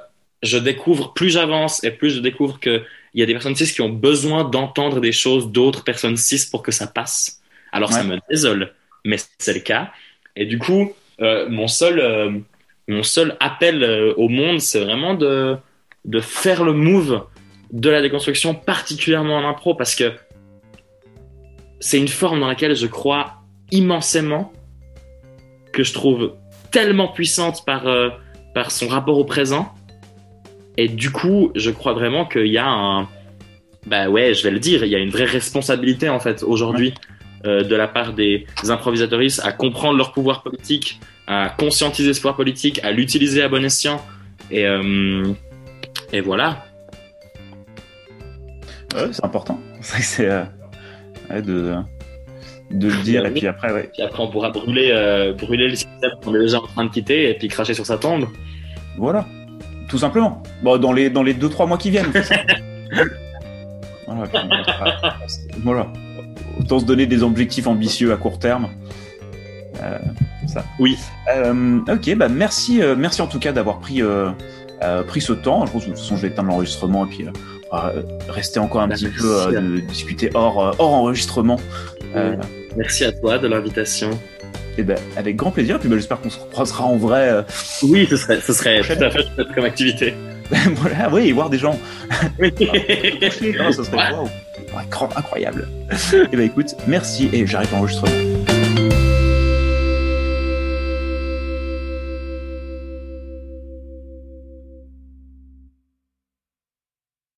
je 0.44 0.58
découvre, 0.58 1.14
plus 1.14 1.30
j'avance 1.30 1.84
et 1.84 1.92
plus 1.92 2.12
je 2.12 2.20
découvre 2.20 2.60
qu'il 2.60 2.84
y 3.16 3.24
a 3.24 3.26
des 3.26 3.34
personnes 3.34 3.56
cis 3.56 3.74
qui 3.74 3.82
ont 3.82 3.90
besoin 3.90 4.44
d'entendre 4.44 5.02
des 5.02 5.12
choses 5.12 5.52
d'autres 5.52 5.84
personnes 5.84 6.18
cis 6.18 6.50
pour 6.50 6.62
que 6.62 6.72
ça 6.72 6.88
passe. 6.88 7.42
Alors 7.72 7.92
ça 7.92 8.04
me 8.04 8.18
désole, 8.30 8.74
mais 9.04 9.18
c'est 9.40 9.54
le 9.54 9.60
cas. 9.60 9.92
Et 10.36 10.46
du 10.46 10.58
coup, 10.60 10.94
euh, 11.22 11.50
mon 11.50 11.68
seul, 11.68 12.00
euh, 12.00 12.32
mon 12.88 13.04
seul 13.04 13.36
appel 13.40 13.84
euh, 13.84 14.14
au 14.16 14.30
monde, 14.30 14.62
c'est 14.62 14.80
vraiment 14.80 15.16
de, 15.16 15.58
de 16.06 16.20
faire 16.22 16.64
le 16.64 16.74
move 16.74 17.26
de 17.72 17.90
la 17.90 18.02
déconstruction, 18.02 18.54
particulièrement 18.54 19.38
en 19.38 19.50
impro, 19.50 19.76
parce 19.76 19.96
que 19.96 20.14
c'est 21.80 21.98
une 21.98 22.08
forme 22.08 22.40
dans 22.40 22.48
laquelle 22.48 22.76
je 22.76 22.88
crois 22.88 23.42
immensément, 23.72 24.52
que 25.74 25.84
je 25.84 25.94
trouve 25.94 26.34
tellement 26.72 27.08
puissante 27.08 27.66
par, 27.66 27.88
euh, 27.88 28.10
par 28.54 28.72
son 28.72 28.88
rapport 28.88 29.18
au 29.18 29.26
présent. 29.26 29.74
Et 30.78 30.88
du 30.88 31.12
coup, 31.12 31.52
je 31.56 31.72
crois 31.72 31.94
vraiment 31.94 32.26
qu'il 32.26 32.48
y 32.48 32.58
a 32.58 32.68
un. 32.68 33.08
Bah 33.86 34.10
ouais, 34.10 34.34
je 34.34 34.44
vais 34.44 34.52
le 34.52 34.60
dire, 34.60 34.84
il 34.84 34.92
y 34.92 34.96
a 34.96 35.00
une 35.00 35.10
vraie 35.10 35.26
responsabilité 35.26 36.10
en 36.10 36.20
fait 36.20 36.44
aujourd'hui 36.44 36.94
euh, 37.46 37.64
de 37.64 37.76
la 37.76 37.88
part 37.88 38.14
des 38.14 38.46
improvisatoristes 38.68 39.42
à 39.46 39.54
comprendre 39.54 39.98
leur 39.98 40.12
pouvoir 40.12 40.44
politique, 40.44 41.00
à 41.26 41.50
conscientiser 41.58 42.14
ce 42.14 42.20
pouvoir 42.20 42.36
politique, 42.36 42.84
à 42.84 42.92
l'utiliser 42.92 43.42
à 43.42 43.48
bon 43.48 43.64
escient. 43.64 44.02
Et, 44.52 44.66
euh, 44.66 45.24
et 46.12 46.20
voilà. 46.22 46.66
ouais, 48.94 49.08
c'est 49.12 49.24
important. 49.24 49.60
C'est 49.82 50.30
ouais, 51.30 51.42
de 51.42 51.76
de 52.72 52.90
le 52.90 53.04
dire 53.04 53.26
et 53.26 53.32
puis 53.32 53.48
après 53.48 53.72
ouais. 53.72 53.90
Puis 53.94 54.02
après, 54.04 54.22
on 54.22 54.30
pourra 54.30 54.50
brûler, 54.50 54.90
euh, 54.92 55.34
brûler 55.34 55.70
le 55.70 55.76
système 55.76 56.12
qu'on 56.24 56.36
est 56.36 56.40
déjà 56.40 56.60
en 56.60 56.68
train 56.68 56.86
de 56.86 56.90
quitter 56.90 57.30
et 57.30 57.34
puis 57.34 57.48
cracher 57.48 57.74
sur 57.74 57.86
sa 57.86 57.98
tombe. 57.98 58.28
Voilà, 58.98 59.26
tout 59.88 59.98
simplement. 59.98 60.44
Bon, 60.64 60.78
dans 60.78 60.92
les 60.92 61.10
dans 61.10 61.24
les 61.24 61.34
deux 61.34 61.50
trois 61.50 61.66
mois 61.66 61.78
qui 61.78 61.90
viennent. 61.92 62.12
voilà, 64.08 64.24
voilà. 65.64 65.88
Autant 66.60 66.80
se 66.80 66.86
donner 66.86 67.06
des 67.06 67.24
objectifs 67.24 67.68
ambitieux 67.68 68.12
à 68.12 68.18
court 68.18 68.40
terme. 68.40 68.70
Euh, 69.82 70.00
ça. 70.48 70.66
Oui. 70.80 70.98
Euh, 71.34 71.80
ok, 71.88 72.16
bah 72.16 72.28
merci, 72.28 72.82
merci 72.98 73.22
en 73.22 73.28
tout 73.28 73.40
cas 73.40 73.52
d'avoir 73.54 73.80
pris 73.80 74.02
pris 75.08 75.22
ce 75.22 75.34
temps. 75.34 75.66
Je 75.66 75.72
pense 75.72 75.84
que 75.86 75.90
de 75.90 75.94
toute 75.94 76.04
façon, 76.04 76.18
je 76.18 76.24
vais 76.24 76.30
éteindre 76.30 76.50
l'enregistrement 76.50 77.06
et 77.06 77.10
puis 77.10 77.26
rester 78.30 78.60
encore 78.60 78.82
un 78.82 78.88
bah, 78.88 78.96
petit 78.96 79.08
peu 79.08 79.52
de 79.52 79.80
discuter 79.82 80.30
hors, 80.34 80.76
hors 80.80 80.94
enregistrement. 80.94 81.60
Merci 82.76 83.06
à 83.06 83.12
toi 83.12 83.38
de 83.38 83.48
l'invitation. 83.48 84.12
Et 84.12 84.82
eh 84.82 84.84
ben, 84.84 84.98
avec 85.16 85.36
grand 85.36 85.50
plaisir. 85.50 85.80
Puis 85.80 85.90
ben, 85.90 85.96
j'espère 85.96 86.22
qu'on 86.22 86.30
se 86.30 86.40
recroisera 86.40 86.84
en 86.84 86.98
vrai. 86.98 87.44
Oui, 87.82 88.06
ce 88.08 88.16
serait, 88.16 88.40
ce 88.42 88.54
serait 88.54 88.82
tout 88.82 89.04
à 89.04 89.10
fait 89.10 89.24
comme 89.56 89.66
activité. 89.66 90.14
voilà, 90.76 91.10
oui, 91.12 91.32
voir 91.32 91.50
des 91.50 91.58
gens. 91.58 91.78
Oui. 92.40 92.54
Ah, 93.60 93.72
ça 93.72 93.84
serait 93.84 94.14
incroyable. 95.16 95.68
et 95.92 96.18
eh 96.32 96.36
ben 96.36 96.46
écoute, 96.46 96.76
merci 96.88 97.30
et 97.34 97.46
j'arrête 97.46 97.72
l'enregistrement. 97.72 98.57